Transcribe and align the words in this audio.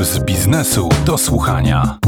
Puls 0.00 0.18
biznesu 0.18 0.88
do 1.06 1.18
słuchania. 1.18 1.98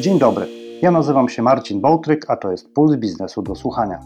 Dzień 0.00 0.18
dobry. 0.18 0.46
Ja 0.82 0.90
nazywam 0.90 1.28
się 1.28 1.42
Marcin 1.42 1.80
Bołtryk, 1.80 2.24
a 2.28 2.36
to 2.36 2.50
jest 2.50 2.74
Puls 2.74 2.96
biznesu 2.96 3.42
do 3.42 3.54
słuchania. 3.54 4.00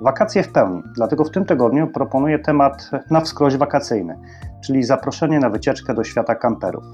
Wakacje 0.00 0.42
w 0.42 0.52
pełni, 0.52 0.82
dlatego 0.96 1.24
w 1.24 1.30
tym 1.30 1.44
tygodniu 1.44 1.86
proponuję 1.86 2.38
temat 2.38 2.90
na 3.10 3.20
wskroś 3.20 3.56
wakacyjny, 3.56 4.18
czyli 4.64 4.84
zaproszenie 4.84 5.38
na 5.38 5.50
wycieczkę 5.50 5.94
do 5.94 6.04
świata 6.04 6.34
kamperów. 6.34 6.84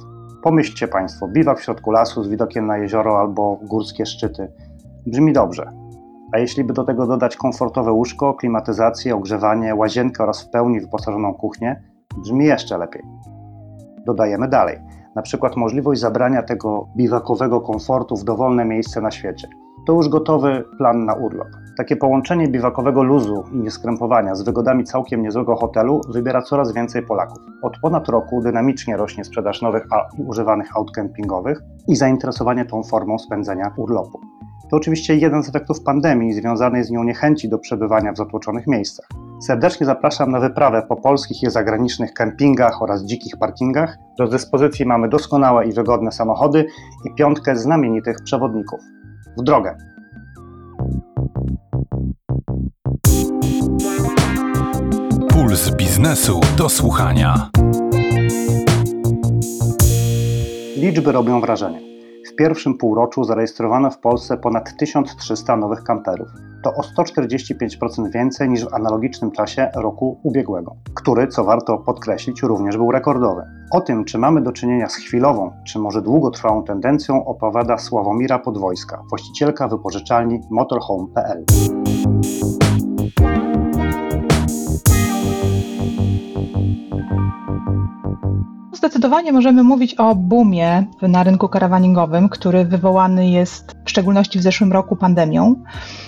Pomyślcie 0.43 0.89
Państwo, 0.89 1.29
biwak 1.29 1.59
w 1.59 1.63
środku 1.63 1.91
lasu 1.91 2.25
z 2.25 2.29
widokiem 2.29 2.67
na 2.67 2.79
jezioro 2.79 3.21
albo 3.21 3.61
górskie 3.63 4.07
szczyty. 4.07 4.53
Brzmi 5.07 5.33
dobrze. 5.33 5.73
A 6.33 6.39
jeśli 6.39 6.65
by 6.65 6.73
do 6.73 6.85
tego 6.85 7.07
dodać 7.07 7.37
komfortowe 7.37 7.93
łóżko, 7.93 8.35
klimatyzację, 8.35 9.17
ogrzewanie, 9.17 9.75
łazienkę 9.75 10.23
oraz 10.23 10.43
w 10.43 10.51
pełni 10.51 10.81
wyposażoną 10.81 11.35
kuchnię, 11.35 11.96
brzmi 12.17 12.45
jeszcze 12.45 12.79
lepiej. 12.79 13.03
Dodajemy 14.07 14.49
dalej, 14.49 14.79
na 15.15 15.23
przykład 15.23 15.57
możliwość 15.57 16.01
zabrania 16.01 16.43
tego 16.43 16.89
biwakowego 16.97 17.61
komfortu 17.61 18.17
w 18.17 18.25
dowolne 18.25 18.65
miejsce 18.65 19.01
na 19.01 19.11
świecie. 19.11 19.49
To 19.87 19.93
już 19.93 20.09
gotowy 20.09 20.65
plan 20.79 21.05
na 21.05 21.15
urlop. 21.15 21.49
Takie 21.77 21.97
połączenie 21.97 22.49
biwakowego 22.49 23.03
luzu 23.03 23.45
i 23.53 23.57
nieskrępowania 23.57 24.35
z 24.35 24.43
wygodami 24.43 24.85
całkiem 24.85 25.23
niezłego 25.23 25.57
hotelu 25.57 26.01
wybiera 26.09 26.43
coraz 26.43 26.73
więcej 26.73 27.03
Polaków. 27.03 27.39
Od 27.63 27.79
ponad 27.83 28.09
roku 28.09 28.43
dynamicznie 28.43 28.97
rośnie 28.97 29.25
sprzedaż 29.25 29.63
nowych 29.63 29.87
i 30.19 30.23
używanych 30.23 30.77
aut 30.77 30.91
kempingowych 30.93 31.63
i 31.89 31.97
zainteresowanie 31.97 32.65
tą 32.65 32.83
formą 32.83 33.19
spędzenia 33.19 33.75
urlopu. 33.77 34.21
To 34.71 34.77
oczywiście 34.77 35.17
jeden 35.17 35.43
z 35.43 35.49
efektów 35.49 35.83
pandemii 35.83 36.33
związanej 36.33 36.85
z 36.85 36.91
nią 36.91 37.05
niechęci 37.05 37.49
do 37.49 37.59
przebywania 37.59 38.13
w 38.13 38.17
zatłoczonych 38.17 38.67
miejscach. 38.67 39.09
Serdecznie 39.41 39.87
zapraszam 39.87 40.31
na 40.31 40.41
wyprawę 40.41 40.83
po 40.89 40.97
polskich 40.97 41.43
i 41.43 41.51
zagranicznych 41.51 42.13
kempingach 42.13 42.83
oraz 42.83 43.05
dzikich 43.05 43.37
parkingach. 43.37 43.97
Do 44.19 44.29
dyspozycji 44.29 44.87
mamy 44.87 45.09
doskonałe 45.09 45.67
i 45.67 45.73
wygodne 45.73 46.13
samochody 46.13 46.67
i 47.05 47.15
piątkę 47.15 47.57
znamienitych 47.57 48.17
przewodników. 48.25 48.81
W 49.39 49.43
drogę! 49.43 49.77
Puls 55.29 55.71
biznesu 55.71 56.41
do 56.57 56.69
słuchania. 56.69 57.51
Liczby 60.77 61.13
robią 61.13 61.41
wrażenie. 61.41 61.96
W 62.27 62.35
pierwszym 62.35 62.79
półroczu 62.79 63.25
zarejestrowano 63.25 63.91
w 63.91 63.99
Polsce 63.99 64.37
ponad 64.37 64.77
1300 64.77 65.57
nowych 65.57 65.83
kamperów. 65.83 66.29
To 66.63 66.71
o 66.75 67.03
145% 67.03 68.13
więcej 68.13 68.49
niż 68.49 68.65
w 68.65 68.75
analogicznym 68.75 69.31
czasie 69.31 69.71
roku 69.75 70.21
ubiegłego, 70.23 70.77
który, 70.95 71.29
co 71.29 71.45
warto 71.45 71.79
podkreślić, 71.79 72.43
również 72.43 72.77
był 72.77 72.91
rekordowy. 72.91 73.43
O 73.73 73.81
tym, 73.81 74.05
czy 74.05 74.19
mamy 74.19 74.43
do 74.43 74.53
czynienia 74.53 74.89
z 74.89 74.97
chwilową, 74.97 75.51
czy 75.67 75.79
może 75.79 76.03
długotrwałą 76.03 76.63
tendencją, 76.63 77.25
opowiada 77.25 77.79
Sławomira 77.79 78.39
Podwojska, 78.39 79.03
właścicielka 79.11 79.69
wypożyczalni 79.69 80.41
motorhome.pl. 80.51 81.45
Zdecydowanie 88.77 89.33
możemy 89.33 89.63
mówić 89.63 89.95
o 89.95 90.15
boomie 90.15 90.85
na 91.03 91.23
rynku 91.23 91.49
karawaningowym, 91.49 92.29
który 92.29 92.65
wywołany 92.65 93.31
jest 93.31 93.75
w 93.85 93.91
szczególności 93.91 94.39
w 94.39 94.43
zeszłym 94.43 94.73
roku 94.73 94.97
pandemią, 94.97 95.55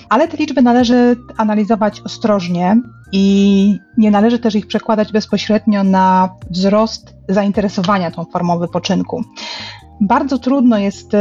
ale 0.09 0.27
te 0.27 0.37
liczby 0.37 0.61
należy 0.61 1.15
analizować 1.37 2.01
ostrożnie 2.01 2.81
i 3.11 3.79
nie 3.97 4.11
należy 4.11 4.39
też 4.39 4.55
ich 4.55 4.67
przekładać 4.67 5.11
bezpośrednio 5.11 5.83
na 5.83 6.29
wzrost 6.49 7.15
zainteresowania 7.29 8.11
tą 8.11 8.25
formą 8.25 8.59
wypoczynku. 8.59 9.23
Bardzo 10.01 10.37
trudno 10.37 10.77
jest 10.77 11.13
y, 11.13 11.17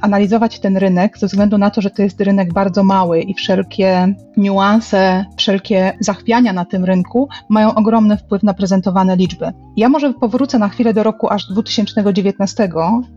analizować 0.00 0.60
ten 0.60 0.76
rynek 0.76 1.18
ze 1.18 1.26
względu 1.26 1.58
na 1.58 1.70
to, 1.70 1.80
że 1.80 1.90
to 1.90 2.02
jest 2.02 2.20
rynek 2.20 2.52
bardzo 2.52 2.84
mały 2.84 3.20
i 3.20 3.34
wszelkie 3.34 4.14
niuanse, 4.36 5.24
wszelkie 5.36 5.92
zachwiania 6.00 6.52
na 6.52 6.64
tym 6.64 6.84
rynku 6.84 7.28
mają 7.48 7.74
ogromny 7.74 8.16
wpływ 8.16 8.42
na 8.42 8.54
prezentowane 8.54 9.16
liczby. 9.16 9.52
Ja 9.76 9.88
może 9.88 10.12
powrócę 10.14 10.58
na 10.58 10.68
chwilę 10.68 10.94
do 10.94 11.02
roku 11.02 11.28
aż 11.28 11.46
2019, 11.46 12.68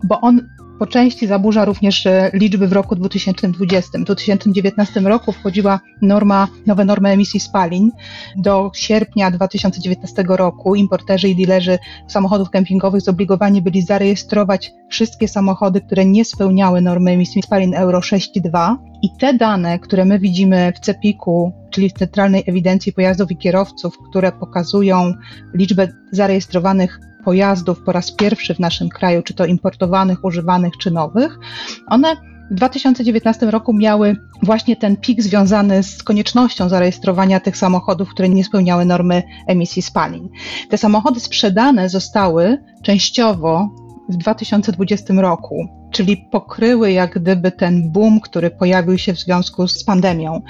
bo 0.04 0.22
on 0.22 0.42
po 0.84 0.88
części 0.88 1.28
zaburza 1.28 1.66
również 1.66 2.06
e, 2.06 2.32
liczby 2.34 2.68
w 2.68 2.74
roku 2.74 2.96
2020. 2.96 4.00
W 4.00 4.04
2019 4.04 5.00
roku 5.00 5.32
wchodziła 5.32 5.80
norma, 6.02 6.48
nowe 6.68 6.86
normy 6.86 7.10
emisji 7.10 7.40
spalin. 7.40 7.92
Do 8.38 8.72
sierpnia 8.76 9.32
2019 9.32 10.24
roku 10.28 10.76
importerzy 10.76 11.30
i 11.30 11.36
dilerzy 11.36 11.80
samochodów 12.08 12.50
kempingowych 12.50 13.02
zobligowani 13.02 13.62
byli 13.62 13.82
zarejestrować 13.82 14.72
wszystkie 14.90 15.28
samochody, 15.28 15.82
które 15.82 16.06
nie 16.06 16.26
spełniały 16.26 16.82
normy 16.82 17.12
emisji 17.12 17.42
spalin 17.42 17.76
Euro 17.76 18.00
6.2 18.00 18.76
i 19.02 19.10
te 19.20 19.34
dane, 19.34 19.80
które 19.80 20.06
my 20.06 20.20
widzimy 20.20 20.74
w 20.76 20.80
CEPIK-u, 20.80 21.52
czyli 21.70 21.90
w 21.90 21.94
Centralnej 21.94 22.44
Ewidencji 22.48 22.94
Pojazdów 22.94 23.32
i 23.32 23.38
Kierowców, 23.38 23.98
które 24.10 24.32
pokazują 24.32 25.14
liczbę 25.54 25.88
zarejestrowanych 26.12 27.00
pojazdów 27.26 27.82
po 27.84 27.92
raz 27.92 28.12
pierwszy 28.12 28.56
w 28.56 28.60
naszym 28.60 28.90
kraju, 28.90 29.22
czy 29.24 29.34
to 29.34 29.46
importowanych, 29.46 30.24
używanych, 30.26 30.78
czy 30.78 30.92
nowych, 30.92 31.40
one 31.88 32.16
w 32.52 32.56
2019 32.56 33.52
roku 33.52 33.74
miały 33.74 34.16
właśnie 34.44 34.76
ten 34.76 34.98
pik 34.98 35.22
związany 35.22 35.84
z 35.84 36.04
koniecznością 36.04 36.70
zarejestrowania 36.70 37.40
tych 37.40 37.58
samochodów, 37.58 38.10
które 38.10 38.30
nie 38.30 38.44
spełniały 38.44 38.86
normy 38.86 39.24
emisji 39.48 39.82
spalin. 39.82 40.30
Te 40.70 40.78
samochody 40.78 41.20
sprzedane 41.20 41.90
zostały 41.90 42.58
częściowo 42.84 43.70
w 44.10 44.18
2020 44.18 45.14
roku, 45.14 45.68
czyli 45.92 46.18
pokryły 46.32 46.92
jak 46.92 47.20
gdyby 47.20 47.52
ten 47.52 47.92
boom, 47.92 48.20
który 48.20 48.52
pojawił 48.52 48.98
się 48.98 49.14
w 49.14 49.20
związku 49.20 49.68
z 49.68 49.84
pandemią. 49.84 50.42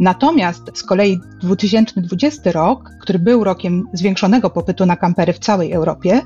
Natomiast 0.00 0.62
z 0.74 0.82
kolei 0.82 1.20
2020 1.40 2.52
rok, 2.52 2.90
który 3.00 3.18
był 3.18 3.44
rokiem 3.44 3.84
zwiększonego 3.92 4.50
popytu 4.50 4.86
na 4.86 4.96
kampery 4.96 5.32
w 5.32 5.38
całej 5.38 5.72
Europie, 5.72 6.20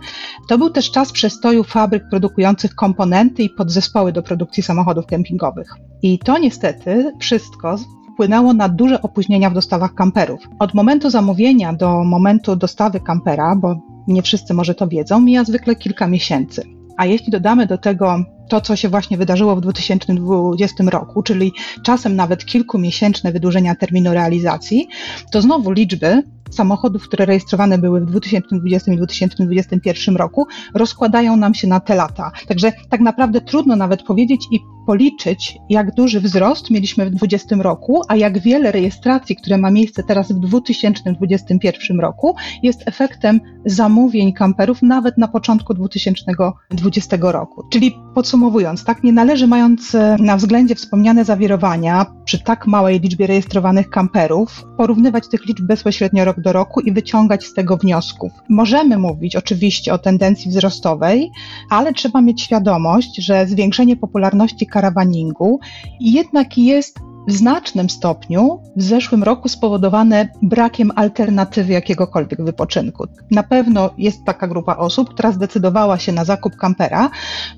to 0.48 0.58
był 0.58 0.70
też 0.70 0.90
czas 0.90 1.12
przestoju 1.12 1.64
fabryk 1.64 2.04
produkujących 2.10 2.74
komponenty 2.74 3.42
i 3.42 3.50
podzespoły 3.50 4.12
do 4.12 4.22
produkcji 4.22 4.62
samochodów 4.62 5.06
kempingowych. 5.06 5.68
I 6.02 6.18
to 6.18 6.38
niestety 6.38 7.12
wszystko 7.20 7.76
wpłynęło 8.12 8.52
na 8.52 8.68
duże 8.68 9.02
opóźnienia 9.02 9.50
w 9.50 9.54
dostawach 9.54 9.94
kamperów. 9.94 10.40
Od 10.58 10.74
momentu 10.74 11.10
zamówienia 11.10 11.72
do 11.72 12.04
momentu 12.04 12.56
dostawy 12.56 13.00
kampera, 13.00 13.56
bo 13.56 13.76
nie 14.08 14.22
wszyscy 14.22 14.54
może 14.54 14.74
to 14.74 14.88
wiedzą, 14.88 15.20
mija 15.20 15.44
zwykle 15.44 15.76
kilka 15.76 16.06
miesięcy. 16.06 16.62
A 16.96 17.06
jeśli 17.06 17.30
dodamy 17.32 17.66
do 17.66 17.78
tego 17.78 18.24
to, 18.48 18.60
co 18.60 18.76
się 18.76 18.88
właśnie 18.88 19.16
wydarzyło 19.16 19.56
w 19.56 19.60
2020 19.60 20.84
roku, 20.84 21.22
czyli 21.22 21.52
czasem 21.82 22.16
nawet 22.16 22.44
kilkumiesięczne 22.44 23.32
wydłużenia 23.32 23.74
terminu 23.74 24.12
realizacji, 24.12 24.88
to 25.32 25.42
znowu 25.42 25.70
liczby 25.70 26.22
samochodów, 26.50 27.02
które 27.02 27.26
rejestrowane 27.26 27.78
były 27.78 28.00
w 28.00 28.06
2020 28.06 28.92
i 28.92 28.96
2021 28.96 30.16
roku, 30.16 30.46
rozkładają 30.74 31.36
nam 31.36 31.54
się 31.54 31.68
na 31.68 31.80
te 31.80 31.94
lata. 31.94 32.32
Także 32.48 32.72
tak 32.90 33.00
naprawdę 33.00 33.40
trudno 33.40 33.76
nawet 33.76 34.02
powiedzieć 34.02 34.46
i 34.52 34.60
policzyć, 34.86 35.58
jak 35.70 35.94
duży 35.94 36.20
wzrost 36.20 36.70
mieliśmy 36.70 37.06
w 37.06 37.10
2020 37.10 37.56
roku, 37.62 38.02
a 38.08 38.16
jak 38.16 38.38
wiele 38.38 38.72
rejestracji, 38.72 39.36
które 39.36 39.58
ma 39.58 39.70
miejsce 39.70 40.02
teraz 40.02 40.32
w 40.32 40.40
2021 40.40 42.00
roku, 42.00 42.36
jest 42.62 42.82
efektem 42.86 43.40
zamówień 43.64 44.32
kamperów 44.32 44.82
nawet 44.82 45.18
na 45.18 45.28
początku 45.28 45.74
2020 45.74 47.16
roku. 47.20 47.62
Czyli 47.70 47.96
podsumowując, 48.14 48.35
tak 48.84 49.04
nie 49.04 49.12
należy 49.12 49.46
mając 49.46 49.94
e, 49.94 50.16
na 50.20 50.36
względzie 50.36 50.74
wspomniane 50.74 51.24
zawirowania 51.24 52.06
przy 52.24 52.44
tak 52.44 52.66
małej 52.66 53.00
liczbie 53.00 53.26
rejestrowanych 53.26 53.90
kamperów, 53.90 54.64
porównywać 54.76 55.28
tych 55.28 55.46
liczb 55.46 55.66
bezpośrednio 55.66 56.24
rok 56.24 56.40
do 56.40 56.52
roku 56.52 56.80
i 56.80 56.92
wyciągać 56.92 57.46
z 57.46 57.54
tego 57.54 57.76
wniosków. 57.76 58.32
Możemy 58.48 58.98
mówić 58.98 59.36
oczywiście 59.36 59.92
o 59.92 59.98
tendencji 59.98 60.50
wzrostowej, 60.50 61.30
ale 61.70 61.92
trzeba 61.92 62.20
mieć 62.20 62.42
świadomość, 62.42 63.16
że 63.16 63.46
zwiększenie 63.46 63.96
popularności 63.96 64.66
karawaningu 64.66 65.60
jednak 66.00 66.58
jest 66.58 66.98
w 67.26 67.32
znacznym 67.32 67.90
stopniu 67.90 68.60
w 68.76 68.82
zeszłym 68.82 69.22
roku 69.22 69.48
spowodowane 69.48 70.28
brakiem 70.42 70.92
alternatywy 70.96 71.72
jakiegokolwiek 71.72 72.44
wypoczynku. 72.44 73.06
Na 73.30 73.42
pewno 73.42 73.90
jest 73.98 74.24
taka 74.24 74.48
grupa 74.48 74.76
osób, 74.76 75.10
która 75.10 75.32
zdecydowała 75.32 75.98
się 75.98 76.12
na 76.12 76.24
zakup 76.24 76.56
kampera, 76.56 77.10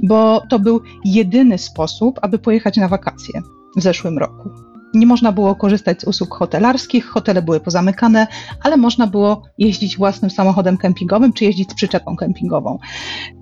bo 0.02 0.42
to 0.48 0.58
był 0.58 0.80
jedyny 1.04 1.58
sposób, 1.58 2.18
aby 2.22 2.38
pojechać 2.38 2.76
na 2.76 2.88
wakacje 2.88 3.42
w 3.76 3.82
zeszłym 3.82 4.18
roku. 4.18 4.67
Nie 4.94 5.06
można 5.06 5.32
było 5.32 5.54
korzystać 5.54 6.00
z 6.00 6.04
usług 6.04 6.34
hotelarskich, 6.34 7.06
hotele 7.06 7.42
były 7.42 7.60
pozamykane, 7.60 8.26
ale 8.62 8.76
można 8.76 9.06
było 9.06 9.42
jeździć 9.58 9.96
własnym 9.96 10.30
samochodem 10.30 10.76
kempingowym 10.76 11.32
czy 11.32 11.44
jeździć 11.44 11.70
z 11.70 11.74
przyczepą 11.74 12.16
kempingową. 12.16 12.78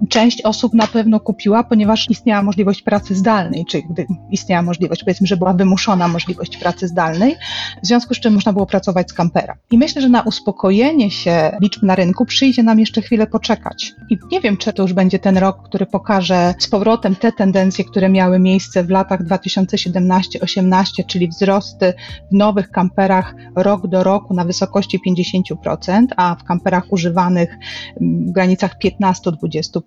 Część 0.09 0.43
osób 0.43 0.75
na 0.75 0.87
pewno 0.87 1.21
kupiła, 1.21 1.65
ponieważ 1.65 2.11
istniała 2.11 2.43
możliwość 2.43 2.83
pracy 2.83 3.15
zdalnej, 3.15 3.65
czy 3.65 3.83
gdy 3.83 4.07
istniała 4.31 4.63
możliwość, 4.63 5.05
powiedzmy, 5.05 5.27
że 5.27 5.37
była 5.37 5.53
wymuszona 5.53 6.09
możliwość 6.09 6.57
pracy 6.57 6.89
zdalnej, 6.89 7.37
w 7.83 7.87
związku 7.87 8.15
z 8.15 8.21
czym 8.21 8.35
można 8.35 8.53
było 8.53 8.67
pracować 8.67 9.11
z 9.11 9.13
kampera. 9.13 9.57
I 9.71 9.79
myślę, 9.79 10.03
że 10.03 10.09
na 10.09 10.23
uspokojenie 10.23 11.11
się 11.11 11.57
liczb 11.61 11.83
na 11.83 11.95
rynku 11.95 12.27
przyjdzie 12.27 12.63
nam 12.63 12.81
jeszcze 12.81 13.03
chwilę 13.03 13.27
poczekać. 13.27 13.95
I 14.11 14.19
nie 14.33 14.41
wiem, 14.41 14.57
czy 14.57 14.73
to 14.73 14.83
już 14.83 14.93
będzie 14.93 15.19
ten 15.19 15.39
rok, 15.39 15.63
który 15.65 15.87
pokaże 15.87 16.55
z 16.59 16.69
powrotem 16.69 17.17
te 17.17 17.33
tendencje, 17.33 17.85
które 17.85 18.09
miały 18.09 18.39
miejsce 18.39 18.85
w 18.85 18.91
latach 18.91 19.23
2017-18, 19.23 21.07
czyli 21.07 21.29
wzrosty 21.37 21.95
w 22.33 22.35
nowych 22.35 22.71
kamperach 22.71 23.35
rok 23.57 23.87
do 23.87 24.05
roku 24.05 24.35
na 24.35 24.45
wysokości 24.45 25.01
50%, 25.09 26.07
a 26.17 26.37
w 26.41 26.45
kamperach 26.45 26.85
używanych 26.91 27.59
w 28.01 28.31
granicach 28.31 28.77
15-20%. 28.85 29.81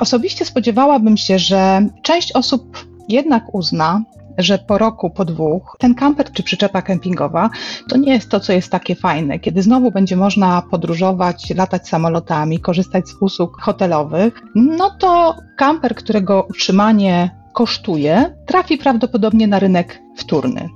Osobiście 0.00 0.44
spodziewałabym 0.44 1.16
się, 1.16 1.38
że 1.38 1.86
część 2.02 2.32
osób 2.32 2.86
jednak 3.08 3.54
uzna, 3.54 4.02
że 4.38 4.58
po 4.58 4.78
roku, 4.78 5.10
po 5.10 5.24
dwóch, 5.24 5.76
ten 5.78 5.94
kamper 5.94 6.32
czy 6.32 6.42
przyczepa 6.42 6.82
kempingowa 6.82 7.50
to 7.88 7.96
nie 7.96 8.12
jest 8.12 8.30
to, 8.30 8.40
co 8.40 8.52
jest 8.52 8.70
takie 8.70 8.94
fajne. 8.94 9.38
Kiedy 9.38 9.62
znowu 9.62 9.90
będzie 9.90 10.16
można 10.16 10.62
podróżować, 10.70 11.50
latać 11.54 11.88
samolotami, 11.88 12.60
korzystać 12.60 13.08
z 13.08 13.14
usług 13.20 13.60
hotelowych, 13.60 14.42
no 14.54 14.90
to 14.90 15.36
kamper, 15.56 15.94
którego 15.94 16.46
utrzymanie 16.50 17.30
kosztuje, 17.56 18.36
trafi 18.46 18.78
prawdopodobnie 18.78 19.46
na 19.46 19.58
rynek 19.58 20.02
wtórny. 20.16 20.68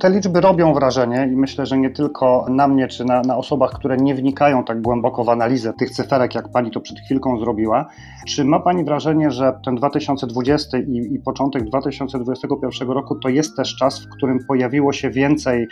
Te 0.00 0.10
liczby 0.10 0.40
robią 0.40 0.74
wrażenie 0.74 1.28
i 1.32 1.36
myślę, 1.36 1.66
że 1.66 1.78
nie 1.78 1.90
tylko 1.90 2.46
na 2.48 2.68
mnie 2.68 2.88
czy 2.88 3.04
na, 3.04 3.20
na, 3.20 3.36
osobach, 3.36 3.72
które 3.72 3.96
nie 3.96 4.14
wnikają 4.14 4.64
tak 4.64 4.82
głęboko 4.82 5.24
w 5.24 5.28
analizę 5.28 5.72
tych 5.72 5.90
cyferek, 5.90 6.34
jak 6.34 6.52
Pani 6.52 6.70
to 6.70 6.80
przed 6.80 7.00
chwilką 7.00 7.38
zrobiła. 7.38 7.86
Czy 8.26 8.44
ma 8.44 8.60
Pani 8.60 8.84
wrażenie, 8.84 9.30
że 9.30 9.58
ten 9.64 9.74
2020 9.74 10.78
i, 10.78 11.14
i 11.14 11.18
początek 11.18 11.64
2021 11.64 12.90
roku 12.90 13.14
to 13.14 13.28
jest 13.28 13.56
też 13.56 13.76
czas, 13.76 14.04
w 14.04 14.08
którym 14.08 14.38
pojawiło 14.48 14.92
się 14.92 15.10
więcej 15.10 15.66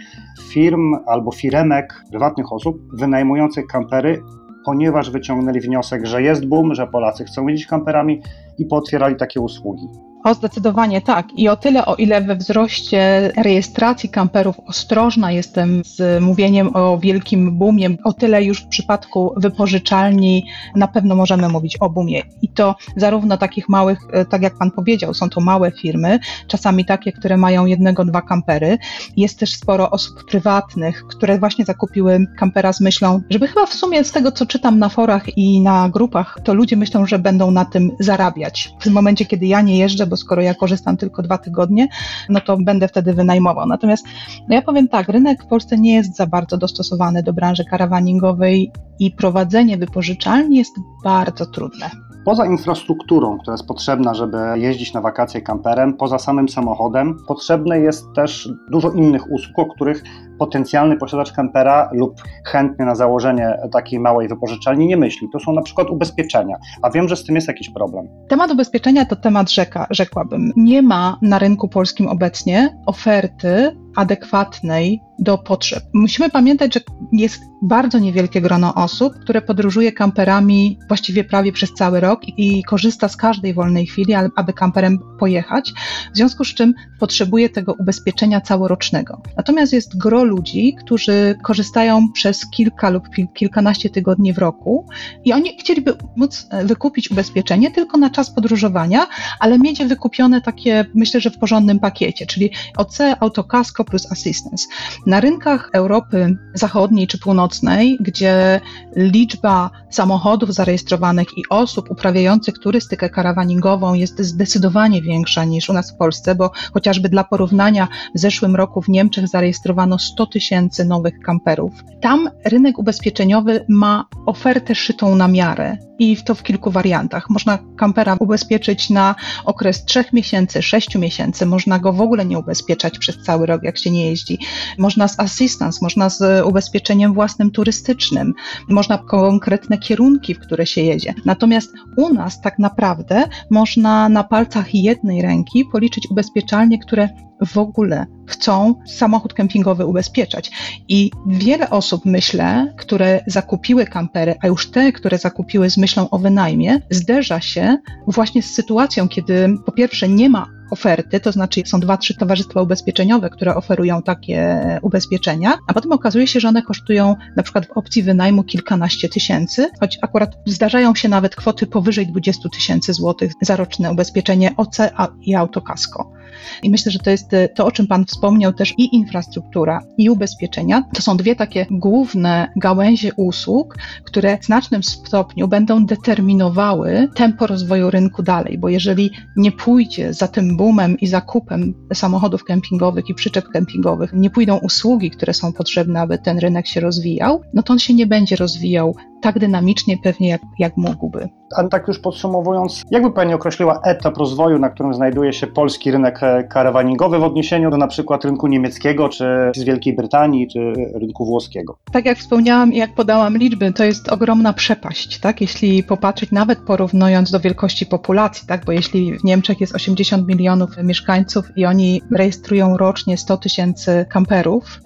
firm 0.53 0.97
albo 1.07 1.33
firemek, 1.33 2.05
prywatnych 2.11 2.53
osób 2.53 2.77
wynajmujących 2.99 3.67
kampery, 3.67 4.23
ponieważ 4.65 5.11
wyciągnęli 5.11 5.61
wniosek, 5.61 6.07
że 6.07 6.23
jest 6.23 6.47
boom, 6.47 6.75
że 6.75 6.87
Polacy 6.87 7.25
chcą 7.25 7.47
jeździć 7.47 7.67
kamperami 7.67 8.21
i 8.59 8.67
pootwierali 8.67 9.17
takie 9.17 9.41
usługi? 9.41 9.89
O, 10.25 10.35
zdecydowanie 10.35 11.01
tak. 11.01 11.27
I 11.37 11.49
o 11.49 11.57
tyle, 11.57 11.87
o 11.87 11.95
ile 11.95 12.21
we 12.21 12.37
wzroście 12.37 13.33
rejestracji 13.37 14.09
kamperów 14.09 14.61
ostrożna 14.67 15.33
jestem 15.33 15.83
z 15.85 16.23
mówieniem 16.23 16.77
o 16.77 16.99
wielkim 16.99 17.59
boomie, 17.59 17.89
o 18.05 18.13
tyle 18.13 18.45
już 18.45 18.61
w 18.61 18.69
przypadku 18.69 19.35
wypożyczalni 19.37 20.45
na 20.77 20.89
pewno 20.89 21.15
możemy 21.15 21.49
mówić 21.49 21.77
o 21.81 21.91
boomie. 21.91 22.23
I 22.43 22.49
to 22.49 22.75
zarówno 22.97 23.37
takich 23.37 23.69
małych, 23.69 23.99
e, 24.13 24.25
tak 24.25 24.43
jak 24.43 24.59
Pan 24.59 24.71
powiedział, 24.71 25.15
są 25.15 25.31
to 25.31 25.41
małe 25.41 25.71
firmy, 25.71 26.19
czasami 26.49 26.85
takie, 26.85 27.13
które 27.13 27.37
mają 27.37 27.67
jednego, 27.67 28.05
dwa 28.05 28.23
kampery. 28.23 28.79
Jest 29.17 29.39
też 29.39 29.55
sporo 29.55 29.91
osób 29.91 30.25
prywatnych, 30.25 31.07
które 31.07 31.39
właśnie 31.39 31.65
zakupiły 31.65 32.27
kampera 32.39 32.73
z 32.73 32.81
myślą, 32.81 33.21
żeby 33.31 33.49
chyba 33.49 33.67
w 33.67 33.75
sumie 33.75 34.05
z 34.05 34.13
tego, 34.13 34.33
co 34.33 34.47
czytam 34.47 34.79
na 34.79 34.89
forach 34.89 35.39
i 35.39 35.61
na 35.61 35.89
grupach, 35.89 36.39
to 36.45 36.55
ludzie 36.55 36.77
myślą, 36.77 37.07
że 37.07 37.19
będą 37.19 37.51
na 37.51 37.65
tym 37.65 37.91
zarabiać. 38.01 38.75
W 38.81 38.85
tym 38.85 38.93
momencie, 38.93 39.27
kiedy 39.27 39.47
ja 39.47 39.61
nie 39.61 39.79
jeżdżę, 39.79 40.07
bo 40.13 40.17
skoro 40.17 40.43
ja 40.43 40.55
korzystam 40.55 40.97
tylko 40.97 41.23
dwa 41.23 41.39
tygodnie, 41.39 41.89
no 42.29 42.41
to 42.41 42.57
będę 42.57 42.89
wtedy 42.89 43.15
wynajmował. 43.15 43.67
Natomiast 43.67 44.07
no 44.49 44.55
ja 44.55 44.63
powiem 44.63 44.89
tak, 44.89 45.09
rynek 45.09 45.43
w 45.43 45.47
Polsce 45.47 45.79
nie 45.79 45.95
jest 45.95 46.17
za 46.17 46.27
bardzo 46.27 46.57
dostosowany 46.57 47.23
do 47.23 47.33
branży 47.33 47.65
karawaningowej 47.65 48.73
i 48.99 49.11
prowadzenie 49.11 49.79
wypożyczalni 49.79 50.57
jest 50.57 50.75
bardzo 51.05 51.47
trudne. 51.47 51.91
Poza 52.25 52.47
infrastrukturą, 52.47 53.39
która 53.39 53.55
jest 53.55 53.67
potrzebna, 53.67 54.15
żeby 54.15 54.39
jeździć 54.55 54.95
na 54.95 55.01
wakacje 55.01 55.41
kamperem, 55.41 55.95
poza 55.95 56.19
samym 56.19 56.49
samochodem, 56.49 57.17
potrzebne 57.29 57.81
jest 57.81 58.05
też 58.15 58.49
dużo 58.71 58.91
innych 58.91 59.33
usług, 59.33 59.59
o 59.59 59.75
których 59.75 60.03
potencjalny 60.39 60.97
posiadacz 60.97 61.33
kampera 61.33 61.91
lub 61.93 62.15
chętny 62.47 62.85
na 62.85 62.95
założenie 62.95 63.59
takiej 63.73 64.01
małej 64.01 64.29
wypożyczalni 64.29 64.87
nie 64.87 64.97
myśli. 64.97 65.29
To 65.33 65.41
są 65.41 65.53
na 65.53 65.63
przykład 65.63 65.91
ubezpieczenia, 65.91 66.57
a 66.83 66.91
wiem, 66.91 67.09
że 67.09 67.17
z 67.17 67.25
tym 67.25 67.35
jest 67.35 67.49
jakiś 67.49 67.71
problem. 67.71 68.09
Temat 68.29 68.51
ubezpieczenia 68.51 69.05
to 69.05 69.17
temat 69.17 69.51
rzeka, 69.51 69.87
rzekłabym. 69.91 70.53
Nie 70.57 70.83
ma 70.83 71.19
na 71.23 71.39
rynku 71.39 71.69
polskim 71.69 72.09
obecnie 72.09 72.79
oferty 72.87 73.77
adekwatnej 73.97 75.01
do 75.19 75.39
potrzeb. 75.39 75.85
Musimy 75.95 76.31
pamiętać, 76.31 76.75
że 76.75 76.81
jest 77.13 77.43
bardzo 77.63 77.99
niewielkie 77.99 78.41
grono 78.41 78.75
osób, 78.75 79.15
które 79.19 79.43
podróżuje 79.43 79.93
kamperami 79.93 80.79
właściwie 80.89 81.25
prawie 81.25 81.53
przez 81.53 81.73
cały 81.75 82.01
rok 82.01 82.21
i 82.29 82.65
korzysta 82.65 83.09
z 83.09 83.17
każdej 83.17 83.55
wolnej 83.55 83.87
chwili, 83.87 84.15
aby 84.37 84.53
kamperem 84.53 84.99
pojechać, 85.19 85.73
w 86.13 86.17
związku 86.17 86.45
z 86.45 86.55
czym 86.55 86.75
potrzebuje 87.01 87.49
tego 87.49 87.73
ubezpieczenia 87.79 88.41
całorocznego. 88.41 89.23
Natomiast 89.37 89.73
jest 89.73 89.99
gro 89.99 90.25
ludzi, 90.25 90.77
którzy 90.85 91.35
korzystają 91.43 92.13
przez 92.13 92.51
kilka 92.51 92.91
lub 92.91 93.05
kilkanaście 93.35 93.91
tygodni 93.91 94.33
w 94.33 94.39
roku 94.39 94.87
i 95.25 95.33
oni 95.33 95.59
chcieliby 95.59 95.95
móc 96.17 96.47
e, 96.51 96.65
wykupić 96.65 97.11
ubezpieczenie 97.11 97.71
tylko 97.71 97.99
na 97.99 98.11
czas 98.11 98.35
podróżowania, 98.35 99.07
ale 99.41 99.59
mieć 99.59 99.85
wykupione 99.85 100.41
takie, 100.41 100.85
myślę, 100.95 101.21
że 101.21 101.31
w 101.31 101.39
porządnym 101.39 101.81
pakiecie, 101.81 102.27
czyli 102.27 102.51
OC, 102.77 102.99
autokasko 103.21 103.85
plus 103.85 104.13
assistance. 104.13 104.67
Na 105.07 105.21
rynkach 105.21 105.71
Europy 105.73 106.37
Zachodniej 106.55 107.07
czy 107.07 107.19
Północnej, 107.19 107.97
gdzie 108.01 108.61
liczba 108.97 109.71
samochodów 109.91 110.55
zarejestrowanych 110.55 111.39
i 111.39 111.43
osób 111.51 111.91
uprawiających 111.91 112.59
turystykę 112.59 113.11
karawaningową 113.11 113.95
jest 113.95 114.21
zdecydowanie 114.21 115.03
większa 115.03 115.45
niż 115.45 115.71
u 115.71 115.73
nas 115.73 115.93
w 115.93 115.97
Polsce, 115.97 116.35
bo 116.35 116.51
chociażby 116.73 117.09
dla 117.09 117.25
porównania 117.25 117.89
w 118.15 118.19
zeszłym 118.19 118.57
roku 118.57 118.83
w 118.83 118.89
Niemczech 118.89 119.29
zarejestrowano 119.29 119.99
100 119.99 120.27
tysięcy 120.27 120.85
nowych 120.85 121.21
kamperów. 121.21 121.73
Tam 122.01 122.31
rynek 122.45 122.79
ubezpieczeniowy 122.79 123.65
ma 123.69 124.05
ofertę 124.27 124.75
szytą 124.75 125.17
na 125.17 125.29
miarę 125.29 125.77
i 126.03 126.17
to 126.17 126.35
w 126.35 126.43
kilku 126.43 126.71
wariantach. 126.71 127.31
Można 127.31 127.59
kampera 127.77 128.17
ubezpieczyć 128.21 128.91
na 128.91 129.15
okres 129.45 129.85
3 129.85 130.05
miesięcy, 130.13 130.63
6 130.63 130.99
miesięcy, 130.99 131.47
można 131.47 131.79
go 131.79 131.93
w 131.93 132.01
ogóle 132.01 132.25
nie 132.25 132.39
ubezpieczać 132.39 132.99
przez 132.99 133.23
cały 133.23 133.47
rok, 133.47 133.63
jak 133.63 133.79
się 133.79 133.91
nie 133.91 134.07
jeździ. 134.07 134.39
Można 134.79 135.09
z 135.09 135.21
assistance, 135.21 135.79
można 135.83 136.09
z 136.09 136.47
ubezpieczeniem 136.47 137.15
własnym 137.15 137.51
turystycznym, 137.51 138.35
można 138.69 138.99
konkretne 138.99 139.79
kierunki, 139.79 140.35
w 140.35 140.39
które 140.41 140.67
się 140.67 140.81
jedzie. 140.81 141.15
Natomiast 141.25 141.73
u 141.97 142.15
nas 142.15 142.41
tak 142.41 142.59
naprawdę 142.59 143.25
można 143.51 144.09
na 144.09 144.25
palcach 144.25 144.75
jednej 144.75 145.23
ręki 145.23 145.65
policzyć 145.73 146.11
ubezpieczalnie, 146.11 146.79
które 146.79 147.09
w 147.47 147.59
ogóle 147.59 148.07
chcą 148.27 148.75
samochód 148.87 149.35
kempingowy 149.35 149.87
ubezpieczać. 149.87 150.51
I 150.89 151.11
wiele 151.27 151.71
osób, 151.71 152.05
myślę, 152.05 152.75
które 152.77 153.21
zakupiły 153.27 153.87
kampery, 153.87 154.35
a 154.43 154.47
już 154.47 154.71
te, 154.71 154.93
które 154.93 155.19
zakupiły 155.19 155.71
z 155.71 155.77
myślą 155.77 156.11
o 156.11 156.19
wynajmie, 156.19 156.81
zderza 156.91 157.41
się 157.41 157.77
właśnie 158.07 158.43
z 158.43 158.55
sytuacją, 158.55 159.09
kiedy 159.09 159.49
po 159.67 159.73
pierwsze 159.73 160.09
nie 160.09 160.31
ma 160.31 160.47
oferty, 160.73 161.21
to 161.21 161.33
znaczy 161.33 161.63
są 161.67 161.81
dwa, 161.81 161.97
trzy 161.97 162.15
towarzystwa 162.15 162.63
ubezpieczeniowe, 162.63 163.31
które 163.31 163.55
oferują 163.55 164.03
takie 164.03 164.61
ubezpieczenia, 164.83 165.59
a 165.69 165.75
potem 165.75 165.93
okazuje 165.93 166.27
się, 166.27 166.41
że 166.41 166.49
one 166.49 166.63
kosztują 166.63 167.17
na 167.37 167.43
przykład 167.43 167.67
w 167.67 167.71
opcji 167.71 168.03
wynajmu 168.03 168.45
kilkanaście 168.45 169.09
tysięcy, 169.09 169.71
choć 169.81 169.99
akurat 170.03 170.37
zdarzają 170.47 170.95
się 170.95 171.09
nawet 171.09 171.37
kwoty 171.37 171.67
powyżej 171.67 172.07
20 172.07 172.49
tysięcy 172.49 172.93
złotych 172.93 173.33
za 173.43 173.57
roczne 173.57 173.93
ubezpieczenie 173.93 174.57
OC 174.57 174.79
i 175.23 175.35
autokasko. 175.35 176.22
I 176.63 176.71
myślę, 176.71 176.93
że 176.93 176.99
to 176.99 177.11
jest 177.11 177.35
e, 177.35 177.49
to, 177.49 177.67
o 177.67 177.73
czym 177.73 177.87
Pan 177.87 178.05
wspomniał, 178.05 178.53
też 178.53 178.75
i 178.79 178.97
infrastruktura, 178.97 179.81
i 179.99 180.11
ubezpieczenia. 180.11 180.85
To 180.95 181.03
są 181.03 181.17
dwie 181.17 181.37
takie 181.37 181.67
główne 181.71 182.49
gałęzie 182.57 183.15
usług, 183.17 183.77
które 184.05 184.39
w 184.39 184.45
znacznym 184.45 184.83
stopniu 184.83 185.49
będą 185.49 185.87
determinowały 185.87 187.09
tempo 187.15 187.47
rozwoju 187.47 187.91
rynku 187.91 188.23
dalej, 188.23 188.59
bo 188.59 188.69
jeżeli 188.69 189.11
nie 189.37 189.53
pójdzie 189.53 190.15
za 190.15 190.29
tym 190.29 190.57
boomem 190.57 190.99
i 190.99 191.07
zakupem 191.07 191.75
samochodów 191.95 192.45
kempingowych 192.45 193.09
i 193.09 193.15
przyczep 193.15 193.49
kempingowych, 193.49 194.13
nie 194.13 194.31
pójdą 194.31 194.59
usługi, 194.59 195.11
które 195.11 195.35
są 195.35 195.53
potrzebne, 195.53 196.01
aby 196.01 196.19
ten 196.19 196.39
rynek 196.39 196.67
się 196.67 196.81
rozwijał, 196.81 197.43
no 197.55 197.63
to 197.63 197.73
on 197.73 197.79
się 197.79 197.95
nie 197.95 198.07
będzie 198.07 198.37
rozwijał 198.37 198.97
tak 199.23 199.39
dynamicznie 199.39 199.99
pewnie 199.99 200.29
jak, 200.29 200.41
jak 200.59 200.77
mógłby. 200.77 201.29
A 201.57 201.65
tak 201.65 201.89
już 201.89 201.99
podsumowując, 201.99 202.83
jakby 202.91 203.11
Pani 203.11 203.35
określiła 203.35 203.81
etap 203.85 204.17
rozwoju, 204.17 204.59
na 204.59 204.71
którym 204.71 204.95
znajduje 204.95 205.33
się 205.33 205.47
polski 205.47 205.91
rynek 205.91 206.23
e, 206.23 206.45
karawaningowy 206.45 207.19
w 207.19 207.23
odniesieniu 207.23 207.71
do 207.71 207.77
na 207.77 207.87
przykład 207.87 208.25
rynku 208.25 208.47
niemieckiego, 208.47 209.09
czy 209.09 209.25
z 209.57 209.63
Wielkiej 209.63 209.97
Brytanii, 209.97 210.49
czy 210.49 210.73
rynku 210.95 211.25
włoskiego? 211.25 211.79
Tak 211.93 212.05
jak 212.05 212.19
wspomniałam 212.19 212.73
i 212.73 212.77
jak 212.77 212.95
podałam 212.95 213.39
liczby, 213.39 213.73
to 213.73 213.85
jest 213.85 214.09
ogromna 214.09 214.53
przepaść, 214.53 215.21
tak? 215.21 215.41
Jeśli 215.41 215.83
popatrzeć 215.83 216.31
nawet 216.33 216.59
porównując 216.59 217.31
do 217.31 217.41
wielkości 217.41 217.87
populacji, 217.87 218.49
tak? 218.49 218.65
Bo 218.65 218.73
jeśli 218.73 219.19
w 219.19 219.25
Niemczech 219.25 219.61
jest 219.61 219.75
80 219.75 220.29
milionów 220.29 220.71
mieszkańców 220.83 221.45
i 221.57 221.67
oni 221.67 222.03
rejestrują 222.17 222.77
rocznie 222.77 223.19
100 223.19 223.37
tysięcy 223.37 224.07
kamperów, 224.09 224.81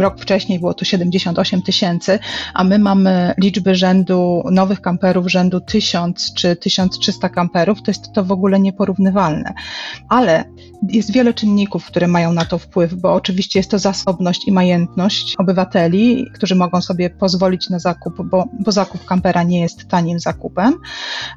rok 0.00 0.20
wcześniej 0.20 0.58
było 0.58 0.74
to 0.74 0.84
78 0.84 1.62
tysięcy, 1.62 2.18
a 2.54 2.64
my 2.64 2.78
mamy 2.78 3.34
liczby 3.38 3.74
rzędu 3.80 4.42
nowych 4.50 4.80
kamperów 4.80 5.26
rzędu 5.26 5.60
1000 5.60 6.34
czy 6.34 6.56
1300 6.56 7.28
kamperów, 7.28 7.82
to 7.82 7.90
jest 7.90 8.12
to 8.12 8.24
w 8.24 8.32
ogóle 8.32 8.60
nieporównywalne. 8.60 9.54
Ale 10.08 10.44
jest 10.88 11.12
wiele 11.12 11.34
czynników, 11.34 11.86
które 11.86 12.08
mają 12.08 12.32
na 12.32 12.44
to 12.44 12.58
wpływ, 12.58 12.94
bo 12.94 13.12
oczywiście 13.12 13.58
jest 13.58 13.70
to 13.70 13.78
zasobność 13.78 14.48
i 14.48 14.52
majętność 14.52 15.34
obywateli, 15.38 16.26
którzy 16.34 16.54
mogą 16.54 16.80
sobie 16.80 17.10
pozwolić 17.10 17.70
na 17.70 17.78
zakup, 17.78 18.14
bo, 18.24 18.44
bo 18.60 18.72
zakup 18.72 19.04
kampera 19.04 19.42
nie 19.42 19.60
jest 19.60 19.88
tanim 19.88 20.20
zakupem. 20.20 20.74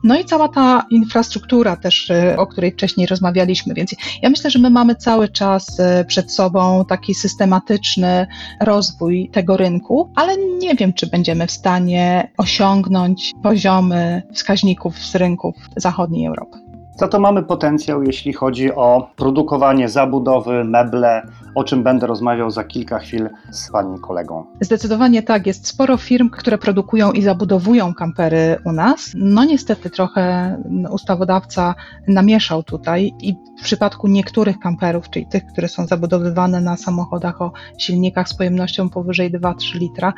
No 0.03 0.19
i 0.19 0.25
cała 0.25 0.47
ta 0.47 0.85
infrastruktura 0.91 1.75
też, 1.75 2.09
y, 2.09 2.37
o 2.37 2.47
której 2.47 2.71
wcześniej 2.71 3.07
rozmawialiśmy, 3.07 3.73
więc 3.73 3.95
ja 4.21 4.29
myślę, 4.29 4.49
że 4.49 4.59
my 4.59 4.69
mamy 4.69 4.95
cały 4.95 5.29
czas 5.29 5.79
y, 5.79 6.05
przed 6.05 6.31
sobą 6.31 6.85
taki 6.85 7.13
systematyczny 7.13 8.27
rozwój 8.61 9.29
tego 9.33 9.57
rynku, 9.57 10.11
ale 10.15 10.37
nie 10.37 10.75
wiem, 10.75 10.93
czy 10.93 11.07
będziemy 11.07 11.47
w 11.47 11.51
stanie 11.51 12.31
osiągnąć 12.37 13.31
poziomy 13.43 14.23
wskaźników 14.33 14.97
z 14.97 15.15
rynków 15.15 15.55
zachodniej 15.77 16.25
Europy. 16.25 16.62
Za 16.95 17.07
to 17.07 17.19
mamy 17.19 17.43
potencjał, 17.43 18.03
jeśli 18.03 18.33
chodzi 18.33 18.73
o 18.75 19.09
produkowanie 19.15 19.89
zabudowy, 19.89 20.63
meble, 20.63 21.27
o 21.55 21.63
czym 21.63 21.83
będę 21.83 22.07
rozmawiał 22.07 22.51
za 22.51 22.63
kilka 22.63 22.99
chwil 22.99 23.29
z 23.51 23.71
Pani 23.71 23.99
kolegą. 23.99 24.45
Zdecydowanie 24.61 25.23
tak, 25.23 25.47
jest 25.47 25.67
sporo 25.67 25.97
firm, 25.97 26.29
które 26.29 26.57
produkują 26.57 27.11
i 27.11 27.21
zabudowują 27.21 27.93
kampery 27.93 28.57
u 28.65 28.71
nas. 28.71 29.11
No 29.15 29.45
niestety 29.45 29.89
trochę 29.89 30.55
ustawodawca 30.91 31.75
namieszał 32.07 32.63
tutaj 32.63 33.13
i 33.21 33.35
w 33.59 33.63
przypadku 33.63 34.07
niektórych 34.07 34.59
kamperów, 34.59 35.09
czyli 35.09 35.25
tych, 35.25 35.45
które 35.45 35.67
są 35.67 35.87
zabudowywane 35.87 36.61
na 36.61 36.77
samochodach 36.77 37.41
o 37.41 37.51
silnikach 37.77 38.29
z 38.29 38.33
pojemnością 38.33 38.89
powyżej 38.89 39.31
2-3 39.31 39.79
litra, 39.79 40.13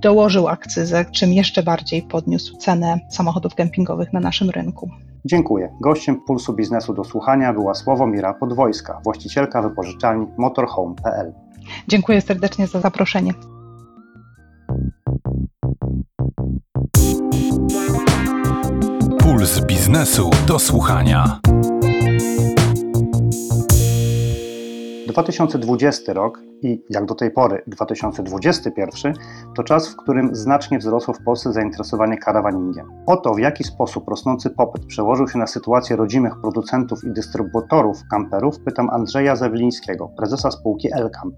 dołożył 0.00 0.48
akcyzę, 0.48 1.04
czym 1.12 1.32
jeszcze 1.32 1.62
bardziej 1.62 2.02
podniósł 2.02 2.56
cenę 2.56 2.98
samochodów 3.08 3.54
kempingowych 3.54 4.12
na 4.12 4.20
naszym 4.20 4.50
rynku. 4.50 4.90
Dziękuję. 5.24 5.76
Gościem 5.80 6.20
Pulsu 6.20 6.52
Biznesu 6.52 6.94
do 6.94 7.04
Słuchania 7.04 7.52
była 7.52 7.74
Sławomira 7.74 8.34
Podwojska, 8.34 9.00
właścicielka 9.04 9.62
wypożyczalni 9.62 10.26
motorhome.pl. 10.38 11.32
Dziękuję 11.88 12.20
serdecznie 12.20 12.66
za 12.66 12.80
zaproszenie. 12.80 13.34
Puls 19.18 19.60
Biznesu 19.60 20.30
do 20.46 20.58
Słuchania. 20.58 21.40
2020 25.12 26.12
rok 26.12 26.40
i 26.62 26.84
jak 26.90 27.06
do 27.06 27.14
tej 27.14 27.30
pory 27.30 27.62
2021 27.66 29.14
to 29.56 29.62
czas, 29.62 29.88
w 29.88 29.96
którym 29.96 30.34
znacznie 30.34 30.78
wzrosło 30.78 31.14
w 31.14 31.24
Polsce 31.24 31.52
zainteresowanie 31.52 32.18
karawaningiem. 32.18 32.86
O 33.06 33.16
to, 33.16 33.34
w 33.34 33.38
jaki 33.38 33.64
sposób 33.64 34.08
rosnący 34.08 34.50
popyt 34.50 34.86
przełożył 34.86 35.28
się 35.28 35.38
na 35.38 35.46
sytuację 35.46 35.96
rodzimych 35.96 36.40
producentów 36.40 37.04
i 37.04 37.12
dystrybutorów 37.12 37.98
kamperów, 38.10 38.60
pytam 38.64 38.90
Andrzeja 38.90 39.36
Zawilińskiego, 39.36 40.10
prezesa 40.16 40.50
spółki 40.50 40.88
Elkamp. 40.92 41.34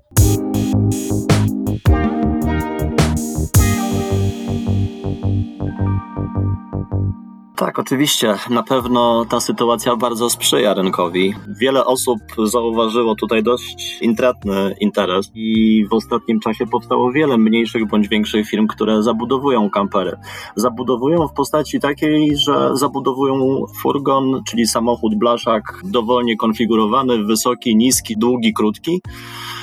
Tak, 7.67 7.79
oczywiście. 7.79 8.35
Na 8.51 8.63
pewno 8.63 9.25
ta 9.25 9.41
sytuacja 9.41 9.97
bardzo 9.97 10.31
sprzyja 10.31 10.75
rynkowi. 10.75 11.35
Wiele 11.49 11.85
osób 11.85 12.19
zauważyło 12.45 13.15
tutaj 13.15 13.43
dość 13.43 13.99
intratny 14.01 14.75
interes 14.81 15.31
i 15.35 15.87
w 15.91 15.93
ostatnim 15.93 16.41
czasie 16.41 16.67
powstało 16.67 17.13
wiele 17.13 17.39
mniejszych 17.39 17.89
bądź 17.89 18.09
większych 18.09 18.49
firm, 18.49 18.67
które 18.67 19.03
zabudowują 19.03 19.71
kampery. 19.71 20.17
Zabudowują 20.57 21.29
w 21.29 21.33
postaci 21.33 21.81
takiej, 21.81 22.37
że 22.37 22.71
zabudowują 22.77 23.67
furgon, 23.83 24.43
czyli 24.49 24.67
samochód 24.67 25.15
blaszak 25.15 25.63
dowolnie 25.85 26.37
konfigurowany, 26.37 27.25
wysoki, 27.25 27.77
niski, 27.77 28.15
długi, 28.19 28.53
krótki. 28.53 29.03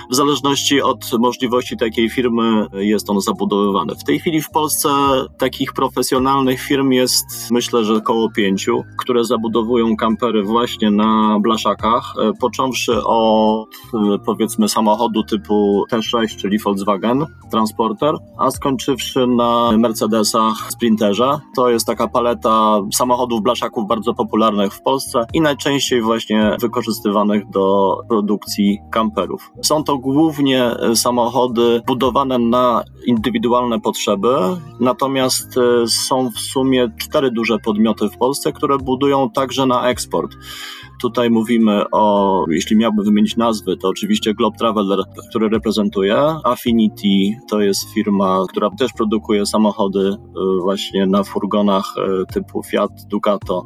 W 0.10 0.16
zależności 0.16 0.82
od 0.82 1.20
możliwości 1.20 1.78
takiej 1.78 2.10
firmy 2.10 2.68
jest 2.74 3.10
on 3.10 3.22
zabudowywany. 3.22 3.96
W 3.96 4.04
tej 4.04 4.20
chwili 4.20 4.42
w 4.42 4.50
Polsce 4.50 4.90
takich 5.38 5.74
profesjonalnych 5.74 6.62
firm 6.62 6.92
jest, 6.92 7.26
myślę, 7.52 7.84
że 7.84 7.96
około 7.96 8.32
pięciu, 8.32 8.84
które 8.98 9.26
zabudowują 9.26 9.96
kampery 9.96 10.44
właśnie 10.44 10.92
na 10.92 11.40
blaszakach, 11.40 12.14
e, 12.22 12.34
począwszy 12.34 13.04
od 13.04 13.70
e, 13.94 14.20
powiedzmy 14.26 14.70
samochodu 14.70 15.24
typu 15.24 15.84
T6, 15.92 16.38
czyli 16.38 16.60
Volkswagen 16.60 17.26
Transporter, 17.52 18.16
a 18.38 18.52
skończywszy 18.52 19.28
na 19.28 19.72
Mercedesach 19.78 20.72
Sprinterze. 20.72 21.40
To 21.56 21.70
jest 21.70 21.88
taka 21.88 22.08
paleta 22.08 22.82
samochodów 22.94 23.42
blaszaków 23.42 23.88
bardzo 23.88 24.14
popularnych 24.14 24.74
w 24.74 24.82
Polsce 24.82 25.26
i 25.34 25.42
najczęściej 25.42 26.02
właśnie 26.02 26.58
wykorzystywanych 26.62 27.50
do 27.50 27.98
produkcji 28.10 28.80
kamperów. 28.92 29.52
Są 29.62 29.84
to 29.84 29.99
głównie 30.00 30.64
e, 30.64 30.96
samochody 30.96 31.82
budowane 31.88 32.40
na 32.40 32.84
indywidualne 33.06 33.80
potrzeby, 33.80 34.36
natomiast 34.80 35.56
są 35.88 36.32
w 36.32 36.40
sumie 36.40 36.92
cztery 36.98 37.32
duże 37.32 37.60
podmioty 37.60 38.10
w 38.10 38.18
Polsce, 38.18 38.52
które 38.54 38.78
budują 38.78 39.30
także 39.30 39.66
na 39.66 39.90
eksport. 39.90 40.32
Tutaj 41.02 41.30
mówimy 41.30 41.84
o, 41.92 42.46
jeśli 42.50 42.78
miałbym 42.78 43.06
wymienić 43.06 43.38
nazwy, 43.38 43.78
to 43.78 43.88
oczywiście 43.90 44.34
Globe 44.34 44.58
Traveler, 44.58 45.00
który 45.30 45.50
reprezentuję. 45.50 46.36
Affinity 46.44 47.40
to 47.50 47.62
jest 47.62 47.94
firma, 47.94 48.46
która 48.50 48.70
też 48.70 48.94
produkuje 48.94 49.46
samochody 49.46 50.16
właśnie 50.62 51.06
na 51.06 51.24
furgonach 51.24 51.96
typu 52.34 52.64
Fiat, 52.64 52.92
Ducato 53.08 53.66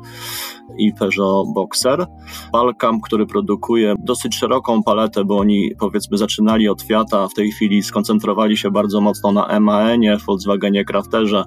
i 0.78 0.94
Peugeot 0.94 1.48
Boxer. 1.56 2.06
Balkam, 2.52 3.02
który 3.02 3.26
produkuje 3.26 3.96
dosyć 4.00 4.36
szeroką 4.36 4.84
paletę, 4.84 5.26
bo 5.26 5.38
oni 5.38 5.72
powiedzmy 5.80 6.18
zaczynali 6.18 6.70
od 6.70 6.82
Fiata, 6.82 7.28
w 7.28 7.34
tej 7.34 7.52
chwili 7.52 7.84
skoncentrowali 7.84 8.58
się 8.58 8.72
bardzo 8.72 9.02
mocno 9.02 9.32
na 9.32 9.60
MAN-ie, 9.60 10.18
Volkswagenie 10.18 10.86
Crafterze 10.86 11.44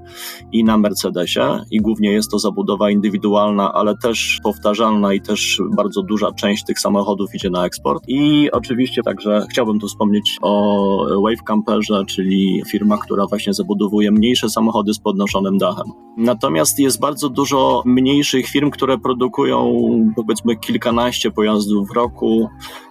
i 0.53 0.65
na 0.65 0.79
Mercedesie 0.79 1.65
i 1.71 1.81
głównie 1.81 2.13
jest 2.13 2.31
to 2.31 2.39
zabudowa 2.39 2.91
indywidualna, 2.91 3.73
ale 3.73 3.97
też 3.97 4.41
powtarzalna 4.43 5.15
i 5.15 5.21
też 5.21 5.61
bardzo 5.77 6.03
duża 6.03 6.33
część 6.33 6.65
tych 6.65 6.81
samochodów 6.81 7.35
idzie 7.35 7.51
na 7.51 7.67
eksport. 7.67 8.03
I 8.09 8.51
oczywiście 8.51 9.03
także 9.03 9.47
chciałbym 9.51 9.81
tu 9.81 9.89
wspomnieć 9.89 10.39
o 10.43 11.21
Wave 11.23 11.43
Camperze, 11.45 12.05
czyli 12.07 12.63
firma, 12.71 12.99
która 12.99 13.27
właśnie 13.27 13.55
zabudowuje 13.55 14.11
mniejsze 14.11 14.49
samochody 14.49 14.95
z 14.95 14.99
podnoszonym 14.99 15.59
dachem. 15.59 15.87
Natomiast 16.17 16.79
jest 16.79 17.01
bardzo 17.01 17.29
dużo 17.29 17.83
mniejszych 17.85 18.47
firm, 18.47 18.71
które 18.71 18.99
produkują 18.99 19.73
powiedzmy 20.17 20.57
kilkanaście 20.57 21.31
pojazdów 21.31 21.89
w 21.89 21.97
roku 21.97 22.49